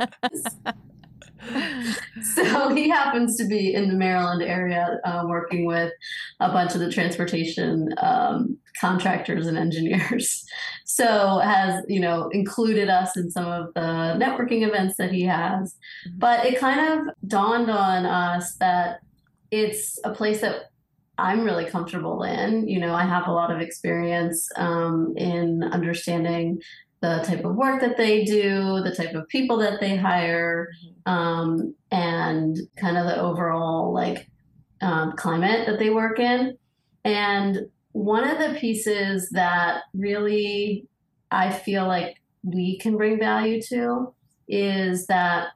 so 2.34 2.74
he 2.74 2.88
happens 2.88 3.36
to 3.36 3.46
be 3.46 3.74
in 3.74 3.88
the 3.88 3.94
Maryland 3.94 4.42
area 4.42 4.98
uh, 5.04 5.24
working 5.26 5.66
with 5.66 5.92
a 6.40 6.50
bunch 6.50 6.74
of 6.74 6.80
the 6.80 6.90
transportation 6.90 7.94
um, 7.98 8.58
contractors 8.80 9.46
and 9.46 9.58
engineers. 9.58 10.44
So 10.86 11.38
has, 11.38 11.82
you 11.88 11.98
know, 11.98 12.28
included 12.28 12.88
us 12.88 13.16
in 13.16 13.28
some 13.28 13.46
of 13.46 13.74
the 13.74 13.80
networking 13.80 14.64
events 14.64 14.96
that 14.98 15.10
he 15.10 15.22
has. 15.22 15.74
Mm-hmm. 16.06 16.18
But 16.18 16.46
it 16.46 16.60
kind 16.60 17.00
of 17.00 17.14
dawned 17.26 17.68
on 17.68 18.06
us 18.06 18.54
that 18.56 19.00
it's 19.50 19.98
a 20.04 20.12
place 20.12 20.40
that 20.42 20.70
I'm 21.18 21.44
really 21.44 21.64
comfortable 21.64 22.22
in. 22.22 22.68
You 22.68 22.80
know, 22.80 22.94
I 22.94 23.04
have 23.04 23.26
a 23.26 23.32
lot 23.32 23.50
of 23.50 23.60
experience 23.60 24.48
um, 24.56 25.14
in 25.16 25.64
understanding 25.64 26.60
the 27.04 27.22
type 27.22 27.44
of 27.44 27.54
work 27.54 27.82
that 27.82 27.98
they 27.98 28.24
do, 28.24 28.80
the 28.82 28.94
type 28.96 29.14
of 29.14 29.28
people 29.28 29.58
that 29.58 29.78
they 29.78 29.94
hire, 29.94 30.70
mm-hmm. 30.86 31.12
um, 31.12 31.74
and 31.90 32.56
kind 32.76 32.96
of 32.96 33.04
the 33.04 33.20
overall 33.20 33.92
like 33.92 34.28
um, 34.80 35.12
climate 35.12 35.66
that 35.66 35.78
they 35.78 35.90
work 35.90 36.18
in. 36.18 36.56
And 37.04 37.66
one 37.92 38.26
of 38.26 38.38
the 38.38 38.58
pieces 38.58 39.28
that 39.30 39.82
really 39.92 40.86
I 41.30 41.52
feel 41.52 41.86
like 41.86 42.22
we 42.42 42.78
can 42.78 42.96
bring 42.96 43.18
value 43.18 43.60
to 43.68 44.14
is 44.48 45.06
that, 45.06 45.48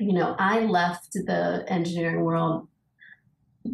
you 0.00 0.14
know, 0.14 0.36
I 0.38 0.60
left 0.60 1.12
the 1.12 1.64
engineering 1.68 2.22
world 2.22 2.66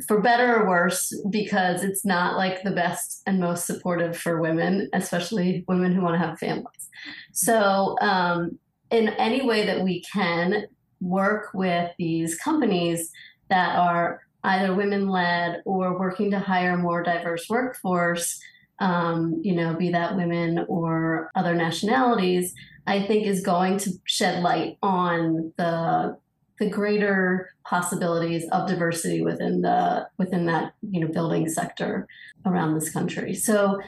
for 0.01 0.21
better 0.21 0.57
or 0.57 0.69
worse 0.69 1.13
because 1.31 1.83
it's 1.83 2.05
not 2.05 2.37
like 2.37 2.63
the 2.63 2.71
best 2.71 3.23
and 3.27 3.41
most 3.41 3.67
supportive 3.67 4.17
for 4.17 4.41
women 4.41 4.89
especially 4.93 5.65
women 5.69 5.93
who 5.93 6.03
want 6.03 6.15
to 6.15 6.27
have 6.27 6.39
families. 6.39 6.89
So 7.33 7.97
um, 8.01 8.59
in 8.91 9.09
any 9.11 9.45
way 9.45 9.67
that 9.67 9.83
we 9.83 10.03
can 10.03 10.67
work 11.01 11.51
with 11.55 11.91
these 11.99 12.37
companies 12.37 13.11
that 13.49 13.77
are 13.77 14.21
either 14.45 14.75
women 14.75 15.09
led 15.09 15.63
or 15.65 15.99
working 15.99 16.31
to 16.31 16.39
hire 16.39 16.77
more 16.77 17.03
diverse 17.03 17.47
workforce 17.49 18.41
um, 18.79 19.41
you 19.43 19.55
know 19.55 19.75
be 19.75 19.91
that 19.91 20.17
women 20.17 20.65
or 20.69 21.31
other 21.35 21.55
nationalities 21.55 22.55
i 22.87 23.03
think 23.03 23.27
is 23.27 23.43
going 23.43 23.79
to 23.79 23.91
shed 24.05 24.43
light 24.43 24.77
on 24.83 25.53
the 25.57 26.17
the 26.63 26.71
greater 26.71 27.51
possibilities 27.65 28.45
of 28.53 28.69
diversity 28.69 29.21
within 29.21 29.63
the 29.63 30.07
within 30.19 30.47
that 30.47 30.75
you 30.83 31.01
know 31.01 31.09
building 31.09 31.49
sector 31.49 32.07
around 32.47 32.75
this 32.75 32.93
country. 32.93 33.35
So 33.35 33.81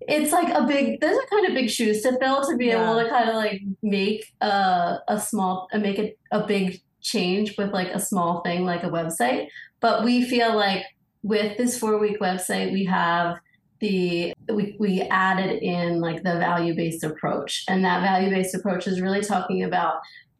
it's 0.00 0.32
like 0.32 0.48
a 0.48 0.66
big 0.66 1.00
those 1.00 1.16
are 1.16 1.26
kind 1.26 1.46
of 1.46 1.54
big 1.54 1.68
shoes 1.68 2.02
to 2.02 2.18
fill 2.18 2.46
to 2.46 2.56
be 2.56 2.66
yeah. 2.66 2.82
able 2.82 3.02
to 3.02 3.08
kind 3.10 3.28
of 3.28 3.36
like 3.36 3.60
make 3.82 4.32
a, 4.40 4.98
a 5.08 5.20
small 5.20 5.68
and 5.72 5.82
make 5.82 5.98
a, 5.98 6.14
a 6.30 6.46
big 6.46 6.80
change 7.02 7.56
with 7.58 7.72
like 7.72 7.88
a 7.88 8.00
small 8.00 8.40
thing 8.40 8.64
like 8.64 8.82
a 8.82 8.88
website 8.88 9.48
but 9.80 10.04
we 10.04 10.24
feel 10.24 10.56
like 10.56 10.84
with 11.22 11.56
this 11.58 11.78
four 11.78 11.98
week 11.98 12.18
website 12.20 12.72
we 12.72 12.84
have 12.84 13.38
the 13.80 14.32
we, 14.50 14.74
we 14.78 15.02
added 15.02 15.62
in 15.62 16.00
like 16.00 16.22
the 16.22 16.38
value 16.38 16.74
based 16.74 17.04
approach 17.04 17.64
and 17.68 17.84
that 17.84 18.00
value 18.00 18.30
based 18.30 18.54
approach 18.54 18.86
is 18.86 19.00
really 19.00 19.20
talking 19.20 19.62
about 19.62 19.96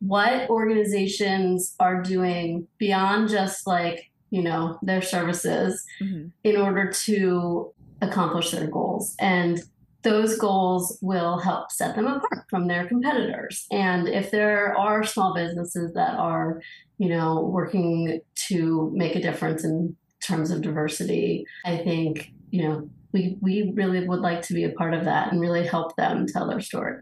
what 0.07 0.49
organizations 0.51 1.75
are 1.81 2.03
doing 2.03 2.67
beyond 2.79 3.29
just 3.29 3.67
like 3.67 4.11
you 4.31 4.43
know 4.43 4.79
their 4.83 5.03
services 5.03 5.85
mm-hmm. 6.01 6.29
in 6.43 6.57
order 6.57 6.91
to 6.91 7.73
accomplish 8.01 8.51
their 8.51 8.67
goals. 8.67 9.15
And 9.19 9.63
those 10.03 10.37
goals 10.37 10.99
will 11.01 11.39
help 11.39 11.73
set 11.73 11.97
them 11.97 12.07
apart 12.07 12.45
from 12.51 12.69
their 12.69 12.87
competitors. 12.87 13.67
And 13.71 14.07
if 14.07 14.31
there 14.31 14.77
are 14.77 15.03
small 15.03 15.33
businesses 15.35 15.95
that 15.95 16.17
are 16.17 16.61
you 16.99 17.09
know 17.09 17.41
working 17.41 18.21
to 18.49 18.93
make 18.95 19.17
a 19.17 19.23
difference 19.23 19.65
in 19.65 19.97
terms 20.23 20.51
of 20.51 20.63
diversity 20.63 21.45
i 21.67 21.77
think 21.77 22.33
you 22.51 22.63
know 22.63 22.89
we 23.13 23.39
we 23.41 23.73
really 23.75 24.07
would 24.07 24.21
like 24.21 24.43
to 24.43 24.55
be 24.55 24.65
a 24.65 24.71
part 24.71 24.93
of 24.93 25.05
that 25.05 25.33
and 25.33 25.41
really 25.41 25.67
help 25.67 25.97
them 25.97 26.27
tell 26.27 26.49
their 26.49 26.61
story. 26.61 26.99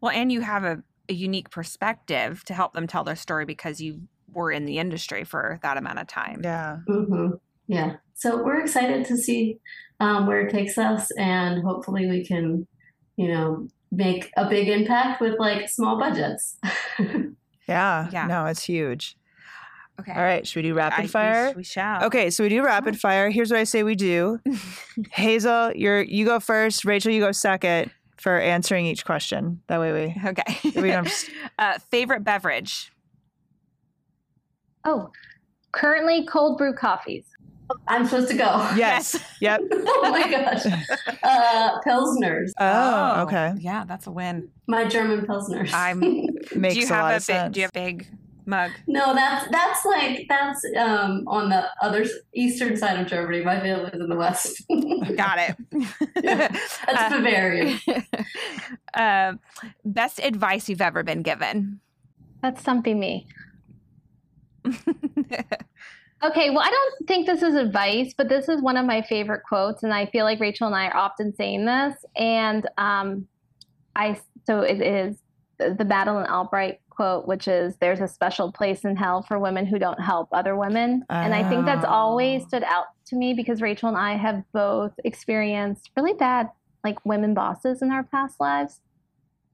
Well 0.00 0.12
and 0.12 0.30
you 0.30 0.42
have 0.42 0.62
a 0.62 0.82
a 1.08 1.14
unique 1.14 1.50
perspective 1.50 2.44
to 2.44 2.54
help 2.54 2.72
them 2.72 2.86
tell 2.86 3.04
their 3.04 3.16
story 3.16 3.44
because 3.44 3.80
you 3.80 4.02
were 4.32 4.52
in 4.52 4.66
the 4.66 4.78
industry 4.78 5.24
for 5.24 5.58
that 5.62 5.76
amount 5.76 5.98
of 5.98 6.06
time. 6.06 6.40
Yeah. 6.42 6.78
Mm-hmm. 6.88 7.34
Yeah. 7.68 7.96
So 8.14 8.42
we're 8.42 8.60
excited 8.60 9.04
to 9.06 9.16
see 9.16 9.58
um, 10.00 10.26
where 10.26 10.40
it 10.46 10.52
takes 10.52 10.78
us, 10.78 11.10
and 11.18 11.62
hopefully 11.62 12.06
we 12.06 12.24
can, 12.24 12.66
you 13.16 13.28
know, 13.28 13.68
make 13.90 14.30
a 14.36 14.48
big 14.48 14.68
impact 14.68 15.20
with 15.20 15.38
like 15.38 15.68
small 15.68 15.98
budgets. 15.98 16.56
yeah. 17.68 18.08
Yeah. 18.12 18.26
No, 18.26 18.46
it's 18.46 18.64
huge. 18.64 19.16
Okay. 19.98 20.12
All 20.12 20.22
right. 20.22 20.46
Should 20.46 20.62
we 20.62 20.68
do 20.68 20.74
rapid 20.74 21.04
I, 21.04 21.06
fire? 21.06 21.48
We, 21.48 21.56
we, 21.56 21.64
shall. 21.64 22.04
Okay. 22.04 22.28
So 22.28 22.42
we 22.42 22.50
do 22.50 22.62
rapid 22.62 23.00
fire. 23.00 23.30
Here's 23.30 23.50
what 23.50 23.58
I 23.58 23.64
say 23.64 23.82
we 23.82 23.94
do. 23.94 24.38
Hazel, 25.12 25.72
you're 25.74 26.02
you 26.02 26.26
go 26.26 26.38
first. 26.38 26.84
Rachel, 26.84 27.12
you 27.12 27.20
go 27.20 27.32
second 27.32 27.90
for 28.16 28.40
answering 28.40 28.86
each 28.86 29.04
question. 29.04 29.62
That 29.66 29.80
way 29.80 29.92
we 29.92 30.28
okay. 30.28 30.58
we 30.80 30.90
don't 30.90 31.04
just... 31.04 31.30
uh, 31.58 31.78
favorite 31.90 32.24
beverage. 32.24 32.92
Oh, 34.84 35.10
currently 35.72 36.26
cold 36.26 36.58
brew 36.58 36.74
coffees. 36.74 37.24
I'm 37.88 38.04
supposed 38.04 38.30
to 38.30 38.36
go. 38.36 38.70
Yes. 38.76 39.18
yep. 39.40 39.60
oh 39.72 40.08
my 40.10 40.30
gosh. 40.30 40.66
Uh, 41.22 41.80
Pilsners. 41.80 42.50
Oh, 42.60 43.14
oh, 43.16 43.22
okay. 43.22 43.54
Yeah, 43.58 43.84
that's 43.84 44.06
a 44.06 44.10
win. 44.10 44.50
My 44.68 44.86
German 44.86 45.26
Pilsners. 45.26 45.72
I'm. 45.72 46.00
Makes 46.54 46.74
do 46.74 46.80
you 46.80 46.86
a 46.86 46.88
have 46.88 47.02
lot 47.04 47.12
a 47.12 47.16
of 47.16 47.22
sense. 47.22 47.54
do 47.54 47.60
you 47.60 47.64
have 47.64 47.70
a 47.74 47.78
big 47.78 48.08
mug. 48.46 48.70
No, 48.86 49.14
that's 49.14 49.48
that's 49.50 49.84
like 49.84 50.26
that's 50.28 50.64
um, 50.78 51.24
on 51.26 51.48
the 51.48 51.66
other 51.82 52.06
eastern 52.34 52.76
side 52.76 52.98
of 52.98 53.06
Germany. 53.06 53.44
My 53.44 53.60
family 53.60 53.90
is 53.92 54.00
in 54.00 54.08
the 54.08 54.16
west. 54.16 54.62
Got 55.16 55.38
it. 55.38 55.56
yeah, 56.22 56.48
that's 56.86 57.12
uh, 57.12 57.20
Bavaria. 57.20 57.78
Uh, 58.94 59.34
best 59.84 60.18
advice 60.20 60.70
you've 60.70 60.80
ever 60.80 61.02
been 61.02 61.20
given. 61.20 61.80
That's 62.42 62.62
something 62.62 62.98
me. 62.98 63.26
okay, 64.64 66.48
well, 66.48 66.60
I 66.60 66.70
don't 66.70 67.06
think 67.06 67.26
this 67.26 67.42
is 67.42 67.54
advice, 67.54 68.14
but 68.16 68.30
this 68.30 68.48
is 68.48 68.62
one 68.62 68.78
of 68.78 68.86
my 68.86 69.02
favorite 69.02 69.42
quotes, 69.46 69.82
and 69.82 69.92
I 69.92 70.06
feel 70.06 70.24
like 70.24 70.40
Rachel 70.40 70.66
and 70.66 70.74
I 70.74 70.86
are 70.86 70.96
often 70.96 71.34
saying 71.36 71.66
this. 71.66 71.94
And 72.16 72.66
um, 72.78 73.28
I 73.94 74.18
so 74.46 74.60
it 74.60 74.80
is 74.80 75.16
the 75.58 75.84
battle 75.84 76.14
Madeleine 76.14 76.30
Albright 76.30 76.80
quote, 76.96 77.26
which 77.26 77.46
is 77.46 77.76
there's 77.76 78.00
a 78.00 78.08
special 78.08 78.50
place 78.50 78.84
in 78.84 78.96
hell 78.96 79.22
for 79.22 79.38
women 79.38 79.66
who 79.66 79.78
don't 79.78 80.00
help 80.00 80.28
other 80.32 80.56
women. 80.56 81.04
Oh. 81.10 81.14
And 81.14 81.34
I 81.34 81.48
think 81.48 81.66
that's 81.66 81.84
always 81.84 82.44
stood 82.44 82.64
out 82.64 82.86
to 83.06 83.16
me 83.16 83.34
because 83.34 83.60
Rachel 83.60 83.88
and 83.88 83.98
I 83.98 84.16
have 84.16 84.42
both 84.52 84.92
experienced 85.04 85.90
really 85.96 86.14
bad 86.14 86.50
like 86.82 87.04
women 87.04 87.34
bosses 87.34 87.82
in 87.82 87.90
our 87.92 88.04
past 88.04 88.40
lives. 88.40 88.80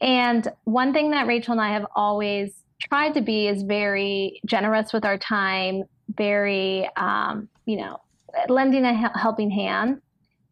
And 0.01 0.49
one 0.65 0.93
thing 0.93 1.11
that 1.11 1.27
Rachel 1.27 1.53
and 1.53 1.61
I 1.61 1.73
have 1.73 1.87
always 1.95 2.63
tried 2.81 3.15
to 3.15 3.21
be 3.21 3.49
is 3.49 3.63
very 3.63 4.41
generous 4.47 4.93
with 4.93 5.05
our 5.05 5.19
time 5.19 5.85
very, 6.17 6.89
um, 6.97 7.49
you 7.67 7.77
know, 7.77 8.01
lending 8.49 8.85
a 8.85 9.19
helping 9.19 9.51
hand. 9.51 10.01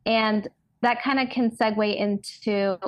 And 0.07 0.49
that 0.83 1.03
kind 1.03 1.21
of 1.21 1.29
can 1.29 1.51
segue 1.51 1.97
into 1.97 2.79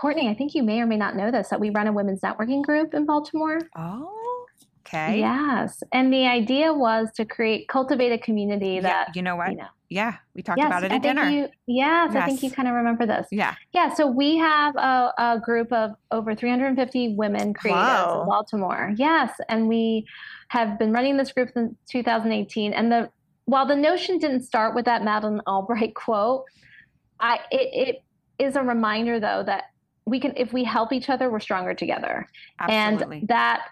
Courtney. 0.00 0.28
I 0.28 0.34
think 0.34 0.54
you 0.54 0.62
may 0.62 0.80
or 0.80 0.86
may 0.86 0.96
not 0.96 1.16
know 1.16 1.30
this 1.30 1.48
that 1.48 1.60
we 1.60 1.70
run 1.70 1.86
a 1.86 1.92
women's 1.92 2.20
networking 2.20 2.62
group 2.62 2.94
in 2.94 3.04
Baltimore. 3.04 3.58
Oh, 3.76 4.46
okay. 4.86 5.18
Yes. 5.20 5.82
And 5.92 6.12
the 6.12 6.26
idea 6.26 6.72
was 6.72 7.08
to 7.16 7.24
create, 7.24 7.68
cultivate 7.68 8.12
a 8.12 8.18
community 8.18 8.80
that, 8.80 9.08
yeah, 9.08 9.12
you 9.14 9.22
know 9.22 9.36
what? 9.36 9.50
you 9.50 9.56
know, 9.58 9.68
yeah, 9.90 10.16
we 10.34 10.42
talked 10.42 10.58
yes, 10.58 10.68
about 10.68 10.84
it 10.84 10.92
I 10.92 10.96
at 10.96 11.02
think 11.02 11.16
dinner. 11.16 11.28
You, 11.28 11.48
yes, 11.66 12.14
I 12.14 12.24
think 12.26 12.42
you 12.42 12.50
kind 12.50 12.68
of 12.68 12.74
remember 12.74 13.06
this. 13.06 13.26
yeah. 13.32 13.56
Yeah, 13.72 13.92
so 13.92 14.06
we 14.06 14.36
have 14.38 14.76
a, 14.76 15.12
a 15.18 15.40
group 15.44 15.72
of 15.72 15.90
over 16.12 16.34
350 16.34 17.16
women 17.16 17.52
creatives 17.52 17.72
Wow. 17.72 18.20
in 18.22 18.28
Baltimore. 18.28 18.92
Yes, 18.96 19.32
and 19.48 19.68
we 19.68 20.06
have 20.48 20.78
been 20.78 20.92
running 20.92 21.16
this 21.16 21.32
group 21.32 21.50
since 21.52 21.74
2018. 21.90 22.72
And 22.72 22.90
the 22.90 23.10
while 23.46 23.66
the 23.66 23.74
notion 23.74 24.18
didn't 24.18 24.42
start 24.42 24.76
with 24.76 24.84
that 24.84 25.02
Madeleine 25.02 25.40
Albright 25.46 25.94
quote, 25.94 26.44
I 27.18 27.40
it, 27.50 27.98
it 28.38 28.44
is 28.44 28.54
a 28.56 28.62
reminder 28.62 29.18
though 29.18 29.42
that 29.44 29.64
we 30.10 30.18
can 30.18 30.32
if 30.36 30.52
we 30.52 30.64
help 30.64 30.92
each 30.92 31.08
other, 31.08 31.30
we're 31.30 31.40
stronger 31.40 31.72
together. 31.72 32.26
Absolutely. 32.58 33.20
And 33.20 33.28
that 33.28 33.68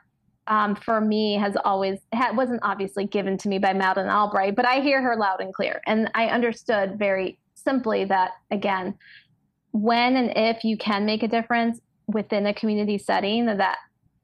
um, 0.46 0.76
for 0.76 1.00
me 1.00 1.34
has 1.34 1.56
always 1.64 1.98
ha- 2.14 2.32
wasn't 2.32 2.60
obviously 2.62 3.04
given 3.04 3.36
to 3.38 3.48
me 3.48 3.58
by 3.58 3.72
Madeleine 3.72 4.08
Albright, 4.08 4.54
but 4.54 4.64
I 4.64 4.80
hear 4.80 5.02
her 5.02 5.16
loud 5.16 5.40
and 5.40 5.52
clear, 5.52 5.82
and 5.86 6.10
I 6.14 6.28
understood 6.28 6.98
very 6.98 7.38
simply 7.54 8.04
that 8.04 8.30
again, 8.52 8.94
when 9.72 10.16
and 10.16 10.32
if 10.36 10.64
you 10.64 10.78
can 10.78 11.04
make 11.04 11.24
a 11.24 11.28
difference 11.28 11.80
within 12.06 12.46
a 12.46 12.54
community 12.54 12.96
setting, 12.96 13.46
that 13.46 13.78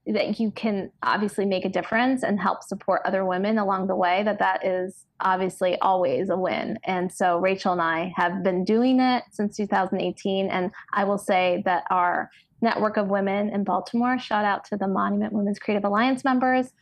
that 0.07 0.39
you 0.39 0.51
can 0.51 0.91
obviously 1.03 1.47
make 1.47 1.65
a 1.65 1.69
difference 1.69 2.23
and 2.23 2.39
help 2.39 2.63
support 2.63 3.01
other 3.05 3.25
women 3.25 3.57
along 3.57 3.87
the 3.87 3.97
way 3.97 4.23
that 4.23 4.39
that 4.39 4.65
is 4.65 5.07
obviously 5.21 5.79
always 5.81 6.29
a 6.29 6.37
win. 6.37 6.79
And 6.85 7.11
so 7.11 7.39
rachel 7.39 7.73
and 7.73 7.81
i 7.81 8.13
have 8.17 8.43
been 8.43 8.65
doing 8.65 9.01
it 9.01 9.25
since 9.31 9.57
2018 9.57 10.49
and 10.49 10.71
i 10.93 11.05
will 11.05 11.19
say 11.19 11.63
that 11.65 11.85
our 11.91 12.31
network 12.61 12.97
of 12.97 13.09
women 13.09 13.49
in 13.51 13.65
baltimore 13.65 14.19
shout 14.19 14.45
out 14.45 14.65
to 14.65 14.77
the 14.77 14.89
monument 14.89 15.33
women's 15.33 15.59
creative 15.59 15.85
alliance 15.85 16.25
members. 16.25 16.73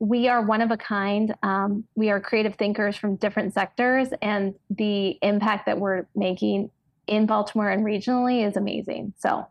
We 0.00 0.28
are 0.28 0.42
one 0.42 0.60
of 0.60 0.70
a 0.70 0.76
kind. 0.76 1.34
Um, 1.42 1.82
we 1.96 2.10
are 2.10 2.20
creative 2.20 2.54
thinkers 2.54 2.96
from 2.96 3.16
different 3.16 3.52
sectors 3.52 4.10
and 4.22 4.54
the 4.70 5.18
impact 5.22 5.66
that 5.66 5.80
we're 5.80 6.06
making 6.14 6.70
in 7.08 7.26
baltimore 7.26 7.68
and 7.68 7.84
regionally 7.84 8.46
is 8.46 8.56
amazing. 8.56 9.14
So 9.18 9.48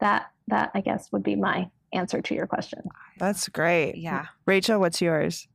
that 0.00 0.30
that 0.48 0.70
i 0.74 0.80
guess 0.80 1.10
would 1.12 1.22
be 1.22 1.36
my 1.36 1.68
answer 1.92 2.20
to 2.22 2.34
your 2.34 2.46
question 2.46 2.80
That's 3.18 3.48
great. 3.48 3.96
yeah. 3.96 4.26
Rachel, 4.46 4.78
what's 4.80 5.00
yours? 5.00 5.46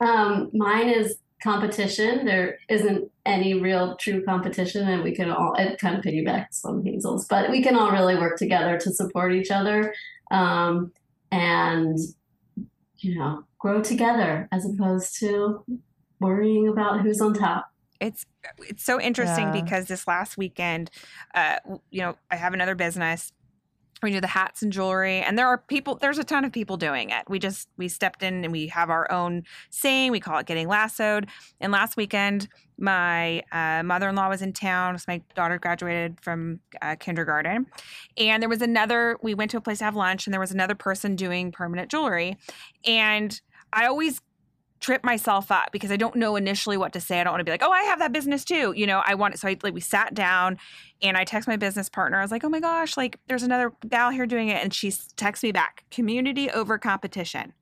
Um, 0.00 0.50
mine 0.52 0.88
is 0.88 1.16
competition. 1.42 2.24
There 2.26 2.58
isn't 2.68 3.10
any 3.26 3.54
real 3.54 3.96
true 3.96 4.22
competition, 4.24 4.88
and 4.88 5.02
we 5.02 5.14
can 5.14 5.30
all, 5.30 5.54
it 5.54 5.78
kind 5.78 5.96
of 5.96 6.02
piggybacks 6.04 6.64
on 6.64 6.84
Hazel's, 6.84 7.26
but 7.26 7.50
we 7.50 7.62
can 7.62 7.76
all 7.76 7.90
really 7.92 8.16
work 8.16 8.36
together 8.36 8.78
to 8.78 8.92
support 8.92 9.32
each 9.34 9.50
other 9.50 9.94
um, 10.30 10.92
and, 11.32 11.98
you 12.98 13.18
know, 13.18 13.44
grow 13.58 13.82
together 13.82 14.48
as 14.52 14.64
opposed 14.66 15.18
to 15.20 15.64
worrying 16.20 16.68
about 16.68 17.00
who's 17.00 17.20
on 17.20 17.32
top. 17.34 17.66
it's 18.00 18.24
it's 18.68 18.84
so 18.84 19.00
interesting 19.00 19.44
Yeah. 19.54 19.62
because 19.62 19.86
this 19.86 20.06
last 20.06 20.36
weekend 20.38 20.90
uh 21.34 21.56
you 21.90 22.00
know 22.00 22.16
i 22.30 22.36
have 22.36 22.54
another 22.54 22.74
business 22.74 23.32
we 24.02 24.10
do 24.10 24.20
the 24.20 24.26
hats 24.26 24.62
and 24.62 24.72
jewelry 24.72 25.20
and 25.20 25.38
there 25.38 25.46
are 25.46 25.58
people 25.58 25.96
there's 25.96 26.18
a 26.18 26.24
ton 26.24 26.44
of 26.44 26.52
people 26.52 26.76
doing 26.76 27.10
it. 27.10 27.24
We 27.28 27.38
just 27.38 27.68
we 27.76 27.88
stepped 27.88 28.22
in 28.22 28.44
and 28.44 28.52
we 28.52 28.68
have 28.68 28.90
our 28.90 29.10
own 29.10 29.44
saying 29.70 30.12
we 30.12 30.20
call 30.20 30.38
it 30.38 30.46
getting 30.46 30.68
lassoed. 30.68 31.28
And 31.60 31.72
last 31.72 31.96
weekend 31.96 32.48
my 32.78 33.42
uh, 33.52 33.82
mother-in-law 33.82 34.28
was 34.28 34.42
in 34.42 34.52
town 34.52 34.98
so 34.98 35.04
my 35.06 35.20
daughter 35.34 35.58
graduated 35.58 36.18
from 36.20 36.60
uh, 36.80 36.96
kindergarten. 36.98 37.66
And 38.16 38.42
there 38.42 38.48
was 38.48 38.62
another 38.62 39.18
we 39.22 39.34
went 39.34 39.50
to 39.52 39.56
a 39.56 39.60
place 39.60 39.78
to 39.78 39.84
have 39.84 39.96
lunch 39.96 40.26
and 40.26 40.32
there 40.32 40.40
was 40.40 40.52
another 40.52 40.74
person 40.74 41.16
doing 41.16 41.52
permanent 41.52 41.90
jewelry. 41.90 42.36
And 42.84 43.40
i 43.72 43.86
always 43.86 44.20
trip 44.80 45.04
myself 45.04 45.50
up 45.52 45.70
because 45.72 45.92
I 45.92 45.96
don't 45.96 46.16
know 46.16 46.36
initially 46.36 46.76
what 46.76 46.92
to 46.94 47.00
say. 47.00 47.20
I 47.20 47.24
don't 47.24 47.32
want 47.34 47.40
to 47.40 47.44
be 47.44 47.50
like, 47.50 47.62
oh, 47.62 47.70
I 47.70 47.82
have 47.82 47.98
that 47.98 48.12
business 48.12 48.44
too. 48.44 48.72
You 48.74 48.86
know, 48.86 49.02
I 49.06 49.14
want 49.14 49.34
it. 49.34 49.38
so 49.38 49.48
I 49.48 49.56
like 49.62 49.74
we 49.74 49.80
sat 49.80 50.14
down 50.14 50.58
and 51.02 51.16
I 51.16 51.24
text 51.24 51.46
my 51.46 51.56
business 51.56 51.88
partner. 51.88 52.18
I 52.18 52.22
was 52.22 52.30
like, 52.30 52.44
oh 52.44 52.48
my 52.48 52.60
gosh, 52.60 52.96
like 52.96 53.18
there's 53.28 53.42
another 53.42 53.72
gal 53.88 54.10
here 54.10 54.26
doing 54.26 54.48
it. 54.48 54.62
And 54.62 54.72
she 54.72 54.92
texts 55.16 55.42
me 55.42 55.52
back, 55.52 55.84
community 55.90 56.50
over 56.50 56.78
competition. 56.78 57.52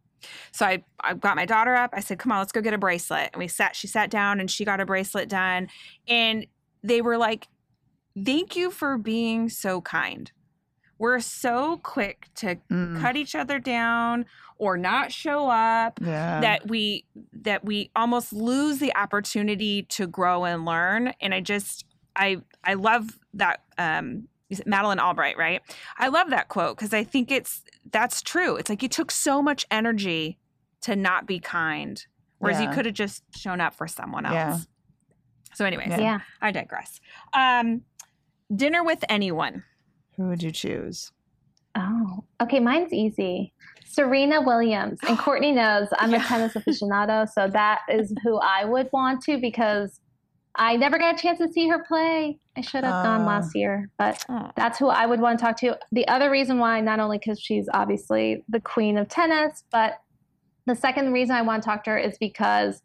So 0.52 0.66
I, 0.66 0.84
I 1.00 1.14
got 1.14 1.36
my 1.36 1.46
daughter 1.46 1.74
up. 1.74 1.90
I 1.92 2.00
said, 2.00 2.18
come 2.18 2.32
on, 2.32 2.38
let's 2.38 2.52
go 2.52 2.60
get 2.60 2.74
a 2.74 2.78
bracelet. 2.78 3.30
And 3.32 3.40
we 3.40 3.48
sat, 3.48 3.76
she 3.76 3.86
sat 3.86 4.10
down 4.10 4.40
and 4.40 4.50
she 4.50 4.64
got 4.64 4.80
a 4.80 4.86
bracelet 4.86 5.28
done. 5.28 5.68
And 6.06 6.46
they 6.82 7.02
were 7.02 7.16
like, 7.18 7.48
thank 8.24 8.56
you 8.56 8.70
for 8.70 8.96
being 8.98 9.48
so 9.48 9.80
kind. 9.80 10.30
We're 10.98 11.20
so 11.20 11.78
quick 11.78 12.26
to 12.36 12.56
Mm, 12.70 13.00
cut 13.00 13.16
each 13.16 13.34
other 13.36 13.58
down 13.60 14.26
or 14.59 14.76
not 14.76 15.12
show 15.12 15.48
up 15.48 15.98
yeah. 16.02 16.40
that 16.40 16.68
we 16.68 17.04
that 17.32 17.64
we 17.64 17.90
almost 17.96 18.32
lose 18.32 18.78
the 18.78 18.94
opportunity 18.96 19.82
to 19.84 20.06
grow 20.06 20.44
and 20.44 20.64
learn 20.64 21.12
and 21.20 21.32
i 21.34 21.40
just 21.40 21.84
i 22.16 22.36
i 22.64 22.74
love 22.74 23.18
that 23.34 23.62
um 23.78 24.26
is 24.50 24.61
it 24.61 24.66
madeleine 24.66 24.98
albright 24.98 25.36
right 25.38 25.62
i 25.98 26.09
love 26.09 26.30
that 26.30 26.48
quote 26.48 26.76
because 26.76 26.92
i 26.92 27.04
think 27.04 27.30
it's 27.30 27.62
that's 27.90 28.20
true 28.20 28.56
it's 28.56 28.68
like 28.68 28.82
you 28.82 28.88
took 28.88 29.11
so 29.11 29.40
much 29.40 29.64
energy 29.70 30.38
to 30.80 30.94
not 30.96 31.26
be 31.26 31.38
kind 31.38 32.06
whereas 32.38 32.61
you 32.61 32.68
could 32.70 32.84
have 32.86 32.94
just 32.94 33.22
shown 33.36 33.61
up 33.61 33.74
for 33.74 33.86
someone 33.86 34.24
else 34.26 34.34
Yeah. 34.34 34.59
so 35.54 35.64
anyways 35.64 35.88
Yeah. 35.88 36.00
yeah, 36.00 36.18
i 36.40 36.50
digress 36.50 37.00
um 37.32 37.82
dinner 38.54 38.82
with 38.82 39.04
anyone 39.09 39.62
Who 40.16 40.28
would 40.28 40.42
you 40.42 40.50
choose? 40.50 41.12
oh 41.76 42.24
okay 42.40 42.59
mine's 42.61 42.92
easy 42.92 43.52
serena 43.89 44.41
williams 44.43 44.99
and 45.09 45.18
courtney 45.18 45.53
knows 45.53 45.89
i'm 45.99 46.11
Yeah. 46.11 46.22
a 46.22 46.26
tennis 46.26 46.55
aficionado 46.55 47.28
so 47.28 47.49
that 47.49 47.80
is 47.89 48.12
who 48.22 48.39
i 48.39 48.64
would 48.64 48.89
want 48.93 49.22
to 49.24 49.39
because 49.39 50.01
i 50.57 50.76
never 50.76 50.99
got 50.99 51.14
a 51.14 51.18
chance 51.22 51.39
to 51.39 51.49
see 51.51 51.68
her 51.68 51.82
play 51.84 52.39
i 52.57 52.61
should 52.61 52.84
have 52.84 53.03
gone 53.05 53.22
Ah. 53.22 53.26
last 53.26 53.55
year 53.55 53.89
but 53.99 54.24
Oh, 54.28 54.51
that's 54.57 54.78
who 54.78 54.89
I 54.89 55.07
would 55.07 55.20
want 55.20 55.39
to 55.39 55.45
talk 55.45 55.57
to. 55.59 55.78
The 55.93 56.07
other 56.09 56.30
reason 56.30 56.59
why, 56.59 56.80
not 56.80 57.01
only 57.01 57.18
because 57.18 57.41
she's 57.41 57.66
obviously 57.72 58.45
the 58.49 58.61
queen 58.61 58.99
of 58.99 59.09
tennis, 59.09 59.64
but 59.72 60.01
the 60.66 60.74
second 60.74 61.12
reason 61.12 61.34
I 61.36 61.43
want 61.43 61.62
to 61.62 61.66
talk 61.68 61.84
to 61.84 61.91
her 61.91 61.99
is 61.99 62.18
because, 62.18 62.82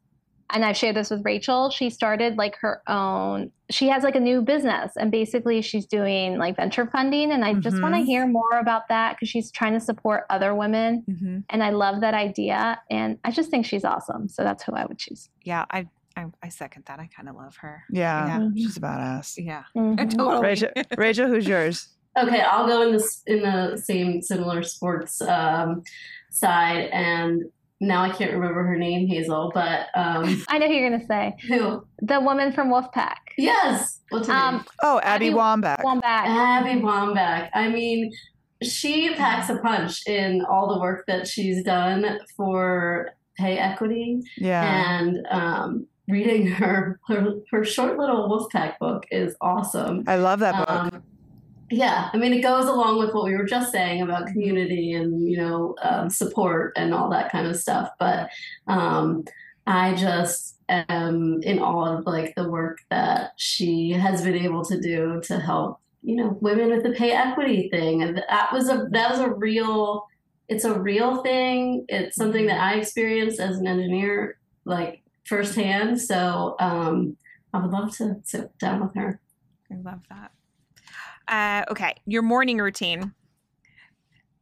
and 0.51 0.63
I've 0.65 0.77
shared 0.77 0.95
this 0.95 1.09
with 1.09 1.21
Rachel, 1.25 1.69
she 1.69 1.89
started 1.89 2.37
like 2.37 2.55
her 2.57 2.81
own, 2.87 3.51
she 3.69 3.87
has 3.89 4.03
like 4.03 4.15
a 4.15 4.19
new 4.19 4.41
business 4.41 4.93
and 4.97 5.11
basically 5.11 5.61
she's 5.61 5.85
doing 5.85 6.37
like 6.37 6.55
venture 6.57 6.85
funding. 6.87 7.31
And 7.31 7.43
I 7.43 7.53
just 7.55 7.81
want 7.81 7.95
to 7.95 8.01
hear 8.01 8.27
more 8.27 8.59
about 8.59 8.87
that 8.89 9.15
because 9.15 9.29
she's 9.29 9.51
trying 9.51 9.73
to 9.73 9.79
support 9.79 10.25
other 10.29 10.53
women. 10.53 11.03
mhm. 11.09 11.43
And 11.49 11.63
I 11.63 11.69
love 11.71 12.01
that 12.01 12.13
idea. 12.13 12.79
And 12.91 13.17
I 13.23 13.31
just 13.31 13.49
think 13.49 13.65
she's 13.65 13.83
awesome. 13.85 14.27
So 14.29 14.43
that's 14.43 14.63
who 14.63 14.73
I 14.73 14.85
would 14.85 14.99
choose. 14.99 15.29
yeah 15.43 15.65
I, 15.71 15.87
I 16.15 16.25
i 16.43 16.49
second 16.49 16.83
that 16.85 16.99
i 16.99 17.09
kind 17.15 17.27
of 17.27 17.35
love 17.35 17.55
her 17.57 17.83
Yeah, 17.89 18.27
Yeah. 18.27 18.39
Mhm. 18.39 18.57
she's 18.57 18.77
a 18.77 18.81
badass. 18.81 19.33
yeah 19.37 19.63
Mhm. 19.75 20.09
totally 20.17 20.41
Rachel, 20.41 20.69
Rachel, 20.97 21.27
who's 21.27 21.47
yours? 21.47 21.87
Okay, 22.15 22.41
I'll 22.41 22.67
go 22.67 22.83
in 22.83 22.91
this 22.93 23.23
in 23.25 23.41
the 23.41 23.75
same 23.75 24.21
similar 24.21 24.61
sports 24.61 25.19
um, 25.21 25.81
side, 26.29 26.89
and 26.93 27.43
now 27.83 28.03
I 28.03 28.09
can't 28.09 28.31
remember 28.31 28.63
her 28.63 28.77
name, 28.77 29.07
Hazel, 29.07 29.51
but 29.53 29.87
um, 29.95 30.43
I 30.49 30.57
know 30.57 30.67
who 30.67 30.73
you're 30.73 30.89
going 30.89 31.01
to 31.01 31.07
say. 31.07 31.35
who? 31.47 31.85
The 32.01 32.19
woman 32.19 32.51
from 32.51 32.69
Wolfpack. 32.69 33.17
Yes, 33.37 33.99
what's 34.09 34.27
her 34.27 34.33
name? 34.33 34.41
Um, 34.41 34.65
Oh, 34.81 34.99
Abby, 35.03 35.27
Abby 35.27 35.35
Wambach. 35.35 35.79
Wambach. 35.79 36.01
Abby 36.03 36.79
Wambach. 36.81 37.49
I 37.53 37.69
mean, 37.69 38.11
she 38.61 39.13
packs 39.15 39.49
a 39.49 39.57
punch 39.57 40.07
in 40.07 40.43
all 40.45 40.73
the 40.73 40.79
work 40.79 41.05
that 41.07 41.27
she's 41.27 41.63
done 41.63 42.19
for 42.35 43.11
pay 43.37 43.57
equity, 43.57 44.21
yeah. 44.37 44.99
and 44.99 45.25
um, 45.29 45.87
reading 46.07 46.47
her, 46.47 46.99
her 47.07 47.35
her 47.51 47.65
short 47.65 47.97
little 47.97 48.29
Wolfpack 48.29 48.77
book 48.79 49.05
is 49.11 49.35
awesome. 49.41 50.03
I 50.07 50.15
love 50.17 50.39
that 50.39 50.55
book. 50.57 50.69
Um, 50.69 51.03
yeah, 51.73 52.09
I 52.13 52.17
mean, 52.17 52.33
it 52.33 52.41
goes 52.41 52.65
along 52.65 52.99
with 52.99 53.13
what 53.13 53.25
we 53.25 53.35
were 53.35 53.45
just 53.45 53.71
saying 53.71 54.01
about 54.01 54.27
community 54.27 54.93
and 54.93 55.27
you 55.27 55.37
know 55.37 55.75
um, 55.81 56.09
support 56.09 56.73
and 56.75 56.93
all 56.93 57.09
that 57.09 57.31
kind 57.31 57.47
of 57.47 57.55
stuff. 57.55 57.89
But 57.99 58.29
um, 58.67 59.25
I 59.65 59.95
just 59.95 60.57
am 60.69 61.41
in 61.41 61.59
awe 61.59 61.97
of 61.97 62.05
like 62.05 62.35
the 62.35 62.49
work 62.49 62.77
that 62.89 63.31
she 63.37 63.91
has 63.91 64.21
been 64.21 64.35
able 64.35 64.63
to 64.65 64.79
do 64.79 65.19
to 65.25 65.39
help 65.39 65.79
you 66.03 66.15
know 66.15 66.37
women 66.41 66.69
with 66.69 66.83
the 66.83 66.91
pay 66.91 67.11
equity 67.11 67.69
thing, 67.69 68.03
and 68.03 68.17
that 68.17 68.53
was 68.53 68.69
a 68.69 68.87
that 68.91 69.11
was 69.11 69.19
a 69.19 69.31
real. 69.31 70.07
It's 70.49 70.65
a 70.65 70.77
real 70.77 71.23
thing. 71.23 71.85
It's 71.87 72.17
something 72.17 72.45
that 72.47 72.59
I 72.59 72.75
experienced 72.75 73.39
as 73.39 73.57
an 73.57 73.65
engineer, 73.65 74.37
like 74.65 75.01
firsthand. 75.23 75.99
So 76.01 76.57
um, 76.59 77.15
I 77.53 77.59
would 77.59 77.71
love 77.71 77.95
to 77.97 78.17
sit 78.25 78.55
down 78.59 78.81
with 78.81 78.93
her. 78.95 79.21
I 79.71 79.75
love 79.75 80.01
that. 80.09 80.31
Uh, 81.27 81.63
okay, 81.69 81.95
your 82.05 82.21
morning 82.21 82.57
routine. 82.57 83.13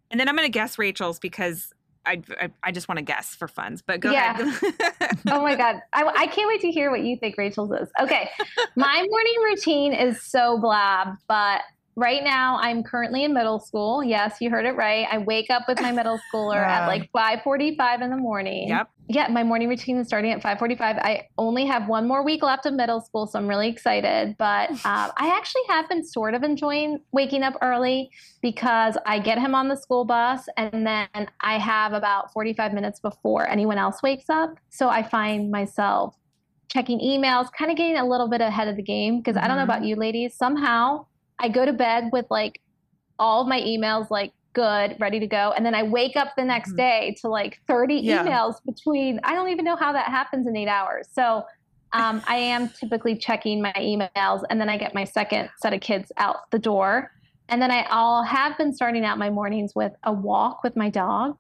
And 0.09 0.19
then 0.19 0.27
I'm 0.27 0.35
going 0.35 0.45
to 0.45 0.51
guess 0.51 0.77
Rachel's 0.77 1.19
because 1.19 1.71
I, 2.05 2.21
I, 2.41 2.49
I 2.63 2.71
just 2.71 2.87
want 2.87 2.97
to 2.97 3.03
guess 3.03 3.33
for 3.35 3.47
funds, 3.47 3.81
but 3.81 3.99
go 3.99 4.11
Yeah. 4.11 4.37
ahead. 4.37 5.21
oh 5.31 5.41
my 5.41 5.55
god 5.55 5.81
I, 5.93 6.03
I 6.03 6.27
can't 6.27 6.47
wait 6.47 6.61
to 6.61 6.71
hear 6.71 6.89
what 6.89 7.01
you 7.01 7.17
think 7.17 7.37
rachel's 7.37 7.71
is 7.71 7.89
okay 8.01 8.29
my 8.75 9.05
morning 9.09 9.35
routine 9.43 9.93
is 9.93 10.23
so 10.23 10.57
blab 10.59 11.09
but 11.27 11.61
right 11.95 12.23
now 12.23 12.57
i'm 12.61 12.83
currently 12.83 13.23
in 13.23 13.33
middle 13.33 13.59
school. 13.59 14.03
Yes 14.03 14.37
you 14.39 14.49
heard 14.49 14.65
it 14.65 14.75
right. 14.75 15.05
I 15.11 15.17
wake 15.17 15.49
up 15.49 15.63
with 15.67 15.81
my 15.81 15.91
middle 15.91 16.19
schooler 16.33 16.57
at 16.65 16.87
like 16.87 17.09
5.45 17.15 18.01
in 18.01 18.09
the 18.09 18.17
morning. 18.17 18.69
Yep. 18.69 18.89
yeah 19.09 19.27
my 19.27 19.43
morning 19.43 19.67
routine 19.67 19.97
is 19.97 20.07
starting 20.07 20.31
at 20.31 20.41
5.45 20.41 20.79
i 20.81 21.27
only 21.37 21.65
have 21.65 21.87
one 21.89 22.07
more 22.07 22.23
week 22.23 22.43
left 22.43 22.65
of 22.65 22.73
middle 22.73 23.01
school 23.01 23.27
so 23.27 23.37
i'm 23.39 23.47
really 23.47 23.67
excited. 23.67 24.35
But 24.37 24.71
uh, 24.85 25.11
i 25.17 25.27
actually 25.35 25.63
have 25.69 25.89
been 25.89 26.03
sort 26.05 26.33
of 26.33 26.43
enjoying 26.43 26.99
waking 27.11 27.43
up 27.43 27.55
early 27.61 28.09
because 28.41 28.95
i 29.05 29.19
get 29.19 29.37
him 29.37 29.53
on 29.53 29.67
the 29.67 29.75
school 29.75 30.05
bus 30.05 30.47
and 30.57 30.85
then 30.87 31.07
i 31.41 31.57
have 31.59 31.93
about 31.93 32.31
45 32.31 32.73
minutes 32.73 32.99
before 32.99 33.49
anyone 33.49 33.77
else 33.77 34.01
wakes 34.01 34.29
up. 34.29 34.55
So 34.69 34.87
i 34.89 35.03
find 35.03 35.51
myself 35.51 36.15
checking 36.69 36.99
emails 37.01 37.51
kind 37.51 37.69
of 37.69 37.75
getting 37.75 37.97
a 37.97 38.07
little 38.07 38.29
bit 38.29 38.39
ahead 38.39 38.69
of 38.69 38.77
the 38.77 38.81
game 38.81 39.17
because 39.17 39.35
i 39.35 39.45
don't 39.45 39.57
know 39.57 39.63
Mhm. 39.63 39.75
about 39.75 39.83
you 39.83 39.97
ladies. 39.97 40.35
Somehow 40.35 41.05
i 41.41 41.49
go 41.49 41.65
to 41.65 41.73
bed 41.73 42.09
with 42.13 42.25
like 42.29 42.61
all 43.19 43.41
of 43.41 43.47
my 43.47 43.59
emails 43.61 44.09
like 44.09 44.31
good 44.53 44.95
ready 44.99 45.19
to 45.19 45.27
go 45.27 45.53
and 45.55 45.65
then 45.65 45.73
i 45.75 45.83
wake 45.83 46.15
up 46.15 46.29
the 46.37 46.43
next 46.43 46.71
Mhm. 46.73 46.77
day 46.77 47.15
to 47.21 47.27
like 47.29 47.57
30 47.67 47.95
Yeah. 47.95 48.23
emails 48.25 48.55
between 48.65 49.19
i 49.23 49.33
don't 49.33 49.49
even 49.49 49.65
know 49.65 49.75
how 49.75 49.91
that 49.93 50.07
happens 50.07 50.47
in 50.47 50.55
eight 50.55 50.67
hours 50.67 51.07
so 51.11 51.43
um, 51.93 52.21
i 52.27 52.35
am 52.37 52.69
typically 52.69 53.17
checking 53.17 53.61
my 53.61 53.73
emails 53.73 54.43
and 54.49 54.59
then 54.61 54.69
i 54.69 54.77
get 54.77 54.93
my 54.93 55.03
second 55.03 55.49
set 55.61 55.73
of 55.73 55.81
kids 55.81 56.11
out 56.17 56.37
the 56.51 56.59
door 56.59 57.11
and 57.49 57.61
then 57.61 57.71
i 57.71 57.83
all 57.89 58.23
have 58.23 58.57
been 58.57 58.73
starting 58.73 59.03
out 59.05 59.17
my 59.17 59.29
mornings 59.29 59.73
with 59.75 59.93
a 60.03 60.11
walk 60.13 60.63
with 60.63 60.75
my 60.75 60.89
dog 60.89 61.35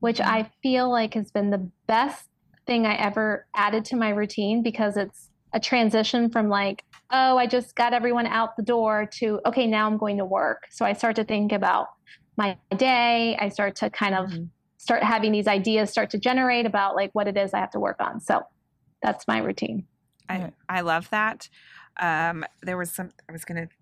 which 0.00 0.20
i 0.20 0.50
feel 0.62 0.90
like 0.90 1.14
has 1.14 1.30
been 1.30 1.50
the 1.50 1.70
best 1.86 2.26
thing 2.66 2.86
i 2.86 2.94
ever 2.96 3.46
added 3.56 3.84
to 3.86 3.96
my 3.96 4.10
routine 4.10 4.62
because 4.62 4.96
it's 4.96 5.28
a 5.52 5.60
transition 5.60 6.30
from 6.30 6.48
like 6.48 6.84
oh 7.12 7.36
i 7.38 7.46
just 7.46 7.74
got 7.74 7.92
everyone 7.92 8.26
out 8.26 8.56
the 8.56 8.62
door 8.62 9.06
to 9.12 9.40
okay 9.46 9.66
now 9.66 9.86
i'm 9.86 9.96
going 9.98 10.18
to 10.18 10.24
work 10.24 10.64
so 10.70 10.84
i 10.84 10.92
start 10.92 11.16
to 11.16 11.24
think 11.24 11.52
about 11.52 11.88
my 12.36 12.56
day 12.76 13.36
i 13.40 13.48
start 13.48 13.76
to 13.76 13.90
kind 13.90 14.14
of 14.14 14.30
Mhm. 14.30 14.48
start 14.76 15.02
having 15.02 15.32
these 15.32 15.46
ideas 15.46 15.90
start 15.90 16.10
to 16.10 16.18
generate 16.18 16.66
about 16.66 16.94
like 16.96 17.10
what 17.12 17.26
it 17.28 17.36
is 17.36 17.52
i 17.54 17.58
have 17.58 17.70
to 17.70 17.80
work 17.80 17.96
on 18.00 18.20
so 18.20 18.42
that's 19.02 19.26
my 19.28 19.38
routine 19.38 19.86
I, 20.28 20.52
I 20.68 20.82
love 20.82 21.10
that. 21.10 21.48
Um, 22.00 22.44
there 22.62 22.76
was 22.76 22.92
some, 22.92 23.10
I 23.28 23.32
was 23.32 23.44
going 23.44 23.66
to, 23.66 23.74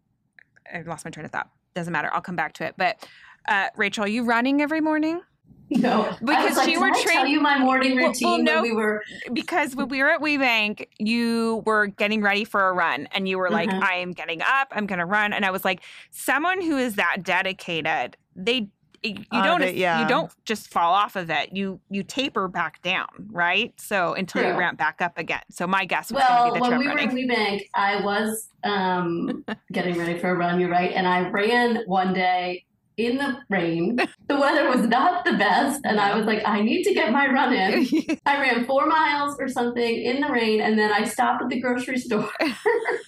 I 0.74 0.80
lost 0.80 1.04
my 1.04 1.10
train 1.10 1.26
of 1.26 1.30
thought. 1.30 1.50
Doesn't 1.74 1.92
matter. 1.92 2.08
I'll 2.10 2.22
come 2.22 2.36
back 2.36 2.54
to 2.54 2.64
it. 2.64 2.74
But 2.78 3.06
uh, 3.46 3.66
Rachel, 3.76 4.04
are 4.04 4.08
you 4.08 4.24
running 4.24 4.62
every 4.62 4.80
morning? 4.80 5.20
No, 5.70 6.16
Because 6.24 6.56
like, 6.56 6.70
you 6.70 6.80
were 6.80 6.90
"Can 6.92 7.04
tell 7.06 7.26
you 7.26 7.40
my 7.42 7.58
morning 7.58 7.94
routine 7.96 8.26
well, 8.26 8.38
no. 8.42 8.54
when 8.54 8.62
we 8.62 8.72
were 8.72 9.02
Because 9.34 9.76
when 9.76 9.88
we 9.88 10.02
were 10.02 10.10
at 10.10 10.20
WeBank, 10.22 10.88
you 10.98 11.62
were 11.66 11.88
getting 11.88 12.22
ready 12.22 12.44
for 12.44 12.68
a 12.68 12.72
run 12.72 13.06
and 13.12 13.28
you 13.28 13.36
were 13.36 13.50
like, 13.50 13.68
Mhm. 13.68 13.82
I 13.82 13.96
am 13.96 14.12
getting 14.12 14.40
up, 14.40 14.68
I'm 14.72 14.86
going 14.86 14.98
to 14.98 15.04
run. 15.04 15.34
And 15.34 15.44
I 15.44 15.50
was 15.50 15.66
like, 15.66 15.82
someone 16.10 16.62
who 16.62 16.78
is 16.78 16.94
that 16.94 17.22
dedicated, 17.22 18.16
they, 18.34 18.68
you 19.02 19.16
On 19.30 19.44
don't, 19.44 19.62
it, 19.62 19.74
yeah. 19.74 20.00
you 20.00 20.08
don't 20.08 20.32
just 20.46 20.68
fall 20.72 20.94
off 20.94 21.16
of 21.16 21.28
it. 21.28 21.52
You, 21.52 21.80
you 21.90 22.02
taper 22.02 22.48
back 22.48 22.80
down, 22.80 23.06
right? 23.30 23.78
So 23.78 24.14
until 24.14 24.42
you 24.42 24.58
ramp 24.58 24.78
back 24.78 25.02
up 25.02 25.18
again. 25.18 25.42
So 25.50 25.66
my 25.66 25.84
guess 25.84 26.10
was 26.10 26.22
well 26.26 26.48
going 26.50 26.62
to 26.72 26.78
be 26.78 26.84
the 26.86 26.94
when 26.94 27.14
we 27.14 27.26
were 27.26 27.34
at 27.34 27.38
WeBank, 27.38 27.60
I 27.74 28.00
was 28.02 28.48
um, 28.64 29.44
getting 29.72 29.98
ready 29.98 30.18
for 30.18 30.30
a 30.30 30.34
run. 30.34 30.58
You're 30.60 30.70
right, 30.70 30.92
and 30.92 31.06
I 31.06 31.28
ran 31.28 31.82
one 31.86 32.14
day 32.14 32.64
in 32.98 33.16
the 33.16 33.38
rain. 33.48 33.98
The 34.28 34.38
weather 34.38 34.68
was 34.68 34.86
not 34.86 35.24
the 35.24 35.32
best, 35.32 35.80
and 35.84 35.98
I 35.98 36.14
was 36.14 36.26
like, 36.26 36.42
I 36.44 36.60
need 36.60 36.82
to 36.82 36.92
get 36.92 37.12
my 37.12 37.28
run 37.28 37.54
in. 37.54 37.86
I 38.26 38.38
ran 38.38 38.66
four 38.66 38.86
miles 38.86 39.38
or 39.40 39.48
something 39.48 40.02
in 40.04 40.20
the 40.20 40.28
rain, 40.30 40.60
and 40.60 40.78
then 40.78 40.92
I 40.92 41.04
stopped 41.04 41.42
at 41.42 41.48
the 41.48 41.58
grocery 41.58 41.96
store 41.96 42.30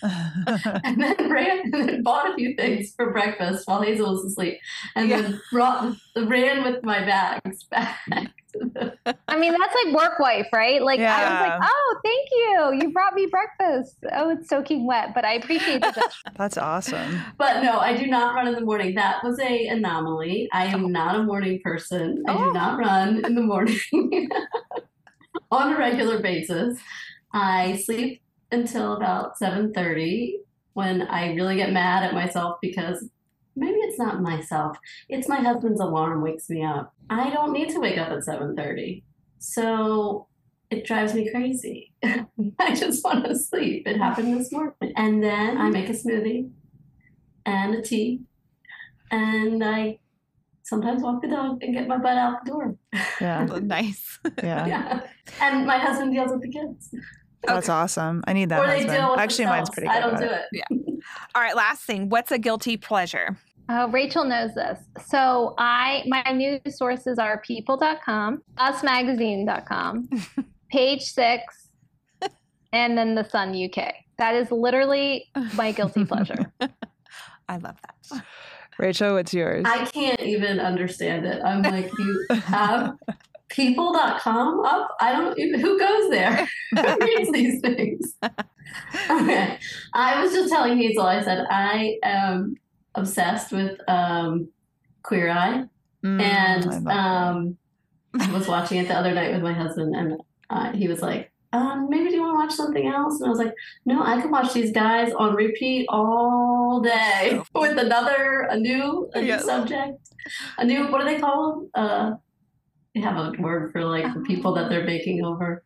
and 0.02 1.02
then 1.02 1.30
ran 1.30 1.60
and 1.64 1.74
then 1.74 2.02
bought 2.02 2.30
a 2.30 2.34
few 2.36 2.54
things 2.54 2.94
for 2.96 3.12
breakfast 3.12 3.68
while 3.68 3.82
Hazel 3.82 4.14
was 4.14 4.24
asleep, 4.24 4.60
and 4.96 5.10
then 5.10 5.42
brought 5.52 5.94
ran 6.16 6.64
with 6.64 6.82
my 6.82 7.00
bags 7.04 7.64
back. 7.64 7.98
To 8.52 8.58
the- 9.04 9.16
i 9.28 9.38
mean 9.38 9.52
that's 9.52 9.74
like 9.84 9.94
work 9.94 10.18
wife 10.18 10.46
right 10.52 10.82
like 10.82 11.00
i 11.00 11.22
was 11.22 11.48
like 11.48 11.60
oh 11.62 12.00
thank 12.04 12.28
you 12.32 12.80
you 12.82 12.92
brought 12.92 13.14
me 13.14 13.26
breakfast 13.26 13.96
oh 14.12 14.30
it's 14.30 14.48
soaking 14.48 14.86
wet 14.86 15.14
but 15.14 15.24
i 15.24 15.34
appreciate 15.34 15.80
the 15.82 15.90
gesture. 15.94 16.30
That's 16.36 16.56
awesome. 16.58 17.20
But 17.38 17.62
no, 17.62 17.78
I 17.80 17.96
do 17.96 18.06
not 18.06 18.34
run 18.34 18.46
in 18.48 18.54
the 18.54 18.60
morning. 18.62 18.94
That 18.94 19.22
was 19.22 19.38
a 19.40 19.66
anomaly. 19.68 20.48
I 20.52 20.66
am 20.66 20.86
oh. 20.86 20.88
not 20.88 21.16
a 21.16 21.22
morning 21.22 21.60
person. 21.62 22.22
I 22.28 22.34
Oh. 22.34 22.44
do 22.46 22.52
not 22.52 22.78
run 22.78 23.24
in 23.24 23.34
the 23.34 23.42
morning 23.42 23.78
on 25.50 25.72
a 25.72 25.78
regular 25.78 26.20
basis. 26.20 26.78
I 27.32 27.76
sleep 27.84 28.22
until 28.52 28.94
about 28.94 29.38
7:30 29.38 30.34
when 30.74 31.02
I 31.02 31.34
really 31.34 31.56
get 31.56 31.72
mad 31.72 32.04
at 32.04 32.14
myself 32.14 32.58
because 32.62 32.98
maybe 32.98 33.08
it's 33.08 33.19
not 34.00 34.20
myself. 34.20 34.76
It's 35.08 35.28
my 35.28 35.36
husband's 35.36 35.80
alarm 35.80 36.22
wakes 36.22 36.50
me 36.50 36.64
up. 36.64 36.92
I 37.08 37.30
don't 37.30 37.52
need 37.52 37.68
to 37.70 37.78
wake 37.78 37.98
up 37.98 38.08
at 38.08 38.24
7:30. 38.24 39.04
So 39.38 40.26
it 40.70 40.84
drives 40.84 41.14
me 41.14 41.30
crazy. 41.30 41.92
I 42.04 42.74
just 42.74 43.04
want 43.04 43.24
to 43.26 43.36
sleep. 43.36 43.86
It 43.86 43.98
happened 43.98 44.38
this 44.38 44.50
morning. 44.50 44.74
And 44.96 45.22
then 45.22 45.58
I 45.58 45.70
make 45.70 45.88
a 45.88 45.92
smoothie 45.92 46.50
and 47.46 47.74
a 47.74 47.82
tea. 47.82 48.22
And 49.10 49.62
I 49.64 49.98
sometimes 50.62 51.02
walk 51.02 51.20
the 51.22 51.28
dog 51.28 51.62
and 51.62 51.74
get 51.74 51.88
my 51.88 51.98
butt 51.98 52.16
out 52.16 52.44
the 52.44 52.50
door. 52.50 52.76
Yeah. 53.20 53.44
nice. 53.62 54.18
Yeah. 54.42 54.66
Yeah. 54.66 55.00
And 55.40 55.66
my 55.66 55.78
husband 55.78 56.12
deals 56.12 56.30
with 56.30 56.42
the 56.42 56.50
kids. 56.50 56.94
That's 57.42 57.68
awesome. 57.68 58.22
I 58.26 58.34
need 58.34 58.50
that 58.50 58.60
or 58.60 58.66
they 58.66 58.84
husband. 58.84 58.98
deal 58.98 59.10
with 59.10 59.20
Actually, 59.20 59.46
mine's 59.46 59.70
pretty 59.70 59.88
good. 59.88 59.96
I 59.96 60.00
don't 60.00 60.20
do 60.20 60.26
it. 60.26 60.44
it. 60.52 61.00
All 61.34 61.42
right, 61.42 61.56
last 61.56 61.82
thing. 61.82 62.10
What's 62.10 62.30
a 62.30 62.38
guilty 62.38 62.76
pleasure? 62.76 63.38
Oh, 63.72 63.88
Rachel 63.88 64.24
knows 64.24 64.52
this. 64.54 64.80
So 65.06 65.54
I 65.56 66.02
my 66.08 66.24
news 66.32 66.60
sources 66.76 67.20
are 67.20 67.40
people.com, 67.46 68.42
usmagazine.com, 68.58 70.08
page 70.72 71.02
six, 71.02 71.68
and 72.72 72.98
then 72.98 73.14
the 73.14 73.22
Sun 73.22 73.50
UK. 73.50 73.94
That 74.18 74.34
is 74.34 74.50
literally 74.50 75.30
my 75.54 75.70
guilty 75.70 76.04
pleasure. 76.04 76.52
I 77.48 77.58
love 77.58 77.76
that. 77.82 78.24
Rachel, 78.76 79.14
what's 79.14 79.32
yours? 79.32 79.64
I 79.64 79.84
can't 79.84 80.20
even 80.20 80.58
understand 80.58 81.24
it. 81.24 81.40
I'm 81.44 81.62
like, 81.62 81.92
you 81.96 82.26
have 82.30 82.96
people.com 83.50 84.60
up? 84.64 84.88
I 85.00 85.12
don't 85.12 85.38
even, 85.38 85.60
who 85.60 85.78
goes 85.78 86.10
there? 86.10 86.48
who 86.74 86.96
reads 87.00 87.30
these 87.30 87.60
things? 87.60 88.14
Okay. 89.10 89.58
I 89.94 90.22
was 90.22 90.32
just 90.32 90.52
telling 90.52 90.76
Hazel, 90.76 91.04
I 91.04 91.22
said, 91.22 91.46
I 91.50 91.98
am 92.02 92.56
obsessed 92.94 93.52
with 93.52 93.78
um, 93.88 94.48
Queer 95.02 95.30
Eye. 95.30 95.64
Mm, 96.04 96.20
and 96.20 96.86
that. 96.86 96.96
um, 96.96 97.56
I 98.18 98.32
was 98.32 98.48
watching 98.48 98.78
it 98.78 98.88
the 98.88 98.94
other 98.94 99.12
night 99.12 99.32
with 99.32 99.42
my 99.42 99.52
husband, 99.52 99.94
and 99.94 100.20
uh, 100.48 100.72
he 100.72 100.88
was 100.88 101.02
like, 101.02 101.30
um, 101.52 101.88
"Maybe 101.90 102.08
do 102.08 102.16
you 102.16 102.22
want 102.22 102.32
to 102.32 102.38
watch 102.38 102.52
something 102.52 102.86
else?" 102.86 103.20
And 103.20 103.26
I 103.26 103.30
was 103.30 103.38
like, 103.38 103.54
"No, 103.84 104.02
I 104.02 104.20
can 104.20 104.30
watch 104.30 104.52
these 104.52 104.72
guys 104.72 105.12
on 105.12 105.34
repeat 105.34 105.86
all 105.90 106.80
day 106.80 107.42
with 107.54 107.78
another, 107.78 108.48
a 108.50 108.58
new, 108.58 109.10
a 109.14 109.20
new 109.20 109.38
subject, 109.40 109.98
a 110.58 110.64
new. 110.64 110.90
What 110.90 111.00
do 111.00 111.04
they 111.04 111.20
call 111.20 111.52
them? 111.52 111.70
Uh, 111.74 112.12
they 112.94 113.00
have 113.00 113.16
a 113.16 113.32
word 113.40 113.72
for 113.72 113.84
like 113.84 114.12
the 114.14 114.20
people 114.20 114.54
that 114.54 114.70
they're 114.70 114.84
making 114.84 115.24
over. 115.24 115.62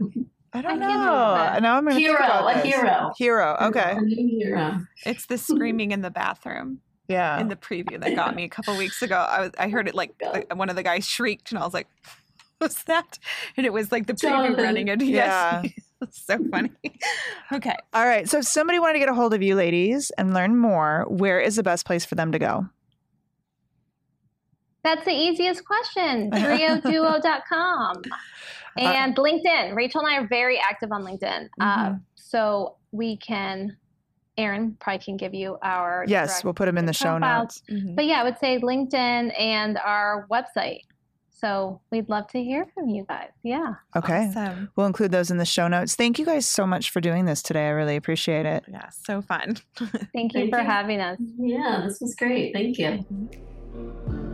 I 0.52 0.58
I 0.58 0.62
don't 0.62 0.78
can't 0.78 0.80
know. 0.80 1.34
that. 1.34 1.62
Now 1.62 1.76
I'm 1.76 1.84
going 1.84 1.96
to 1.96 2.00
Hero, 2.00 2.16
think 2.18 2.30
about 2.30 2.50
a 2.50 2.62
this. 2.62 2.74
hero. 2.74 3.12
Hero. 3.18 3.56
Okay. 3.62 3.92
a 3.96 4.00
new 4.00 4.38
hero. 4.40 4.78
It's 5.04 5.26
the 5.26 5.36
screaming 5.38 5.90
in 5.92 6.00
the 6.00 6.10
bathroom 6.10 6.80
Yeah. 7.06 7.38
in 7.38 7.48
the 7.48 7.56
preview 7.56 8.00
that 8.00 8.14
got 8.14 8.34
me 8.34 8.44
a 8.44 8.48
couple 8.48 8.76
weeks 8.76 9.02
ago. 9.02 9.16
I 9.16 9.40
was, 9.42 9.50
I 9.58 9.68
heard 9.68 9.88
it 9.88 9.94
like 9.94 10.14
oh, 10.24 10.42
the- 10.48 10.56
one 10.56 10.70
of 10.70 10.76
the 10.76 10.82
guys 10.82 11.06
shrieked, 11.06 11.50
and 11.52 11.58
I 11.58 11.64
was 11.64 11.74
like, 11.74 11.86
"What's 12.58 12.82
that?" 12.84 13.18
And 13.56 13.66
it 13.66 13.72
was 13.72 13.92
like 13.92 14.06
the 14.06 14.14
preview 14.14 14.20
Jonathan. 14.30 14.64
running 14.64 14.88
it. 14.94 15.02
Yeah. 15.02 15.62
Yes. 15.64 15.72
So 16.12 16.38
funny. 16.50 16.70
okay. 17.52 17.74
All 17.92 18.06
right. 18.06 18.28
So 18.28 18.38
if 18.38 18.44
somebody 18.46 18.78
wanted 18.78 18.92
to 18.94 18.98
get 19.00 19.08
a 19.08 19.14
hold 19.14 19.34
of 19.34 19.42
you 19.42 19.54
ladies 19.56 20.10
and 20.16 20.32
learn 20.32 20.56
more, 20.56 21.04
where 21.08 21.40
is 21.40 21.56
the 21.56 21.62
best 21.64 21.84
place 21.84 22.04
for 22.04 22.14
them 22.14 22.30
to 22.32 22.38
go? 22.38 22.68
That's 24.84 25.04
the 25.04 25.10
easiest 25.12 25.64
question. 25.64 26.30
drioduo.com 26.30 28.02
and 28.78 29.16
LinkedIn. 29.16 29.74
Rachel 29.74 30.00
and 30.02 30.10
I 30.10 30.18
are 30.18 30.26
very 30.28 30.58
active 30.58 30.90
on 30.92 31.02
LinkedIn. 31.04 31.48
Uh, 31.60 31.88
Mhm. 31.90 32.00
so 32.14 32.76
we 32.92 33.16
can, 33.16 33.76
Erin 34.36 34.76
probably 34.80 35.04
can 35.04 35.16
give 35.16 35.34
you 35.34 35.58
our. 35.62 36.04
Yes, 36.06 36.44
we'll 36.44 36.54
put 36.54 36.66
them 36.66 36.78
in 36.78 36.86
the 36.86 36.92
show 36.92 37.18
profiles. 37.18 37.62
notes. 37.68 37.84
But 37.94 38.04
yeah, 38.06 38.20
I 38.20 38.24
would 38.24 38.38
say 38.38 38.58
LinkedIn 38.60 39.38
and 39.38 39.78
our 39.78 40.26
website. 40.30 40.82
So 41.30 41.80
we'd 41.92 42.08
love 42.08 42.26
to 42.28 42.42
hear 42.42 42.66
from 42.74 42.88
you 42.88 43.04
guys. 43.08 43.28
Yeah. 43.44 43.74
Okay. 43.94 44.26
Awesome. 44.26 44.70
We'll 44.74 44.86
include 44.86 45.12
those 45.12 45.30
in 45.30 45.36
the 45.38 45.44
show 45.44 45.68
notes. 45.68 45.94
Thank 45.94 46.18
you 46.18 46.24
guys 46.26 46.46
so 46.46 46.66
much 46.66 46.90
for 46.90 47.00
doing 47.00 47.26
this 47.26 47.42
today. 47.42 47.66
I 47.66 47.70
really 47.70 47.94
appreciate 47.94 48.44
it. 48.44 48.64
Yeah. 48.66 48.88
So 48.88 49.22
fun. 49.22 49.56
Thank 49.76 50.34
you 50.34 50.40
Thank 50.40 50.50
for 50.52 50.58
you. 50.60 50.66
having 50.66 51.00
us. 51.00 51.18
Yeah, 51.38 51.82
this 51.86 52.00
was 52.00 52.16
great. 52.16 52.52
Thank 52.54 52.76
you. 52.78 54.27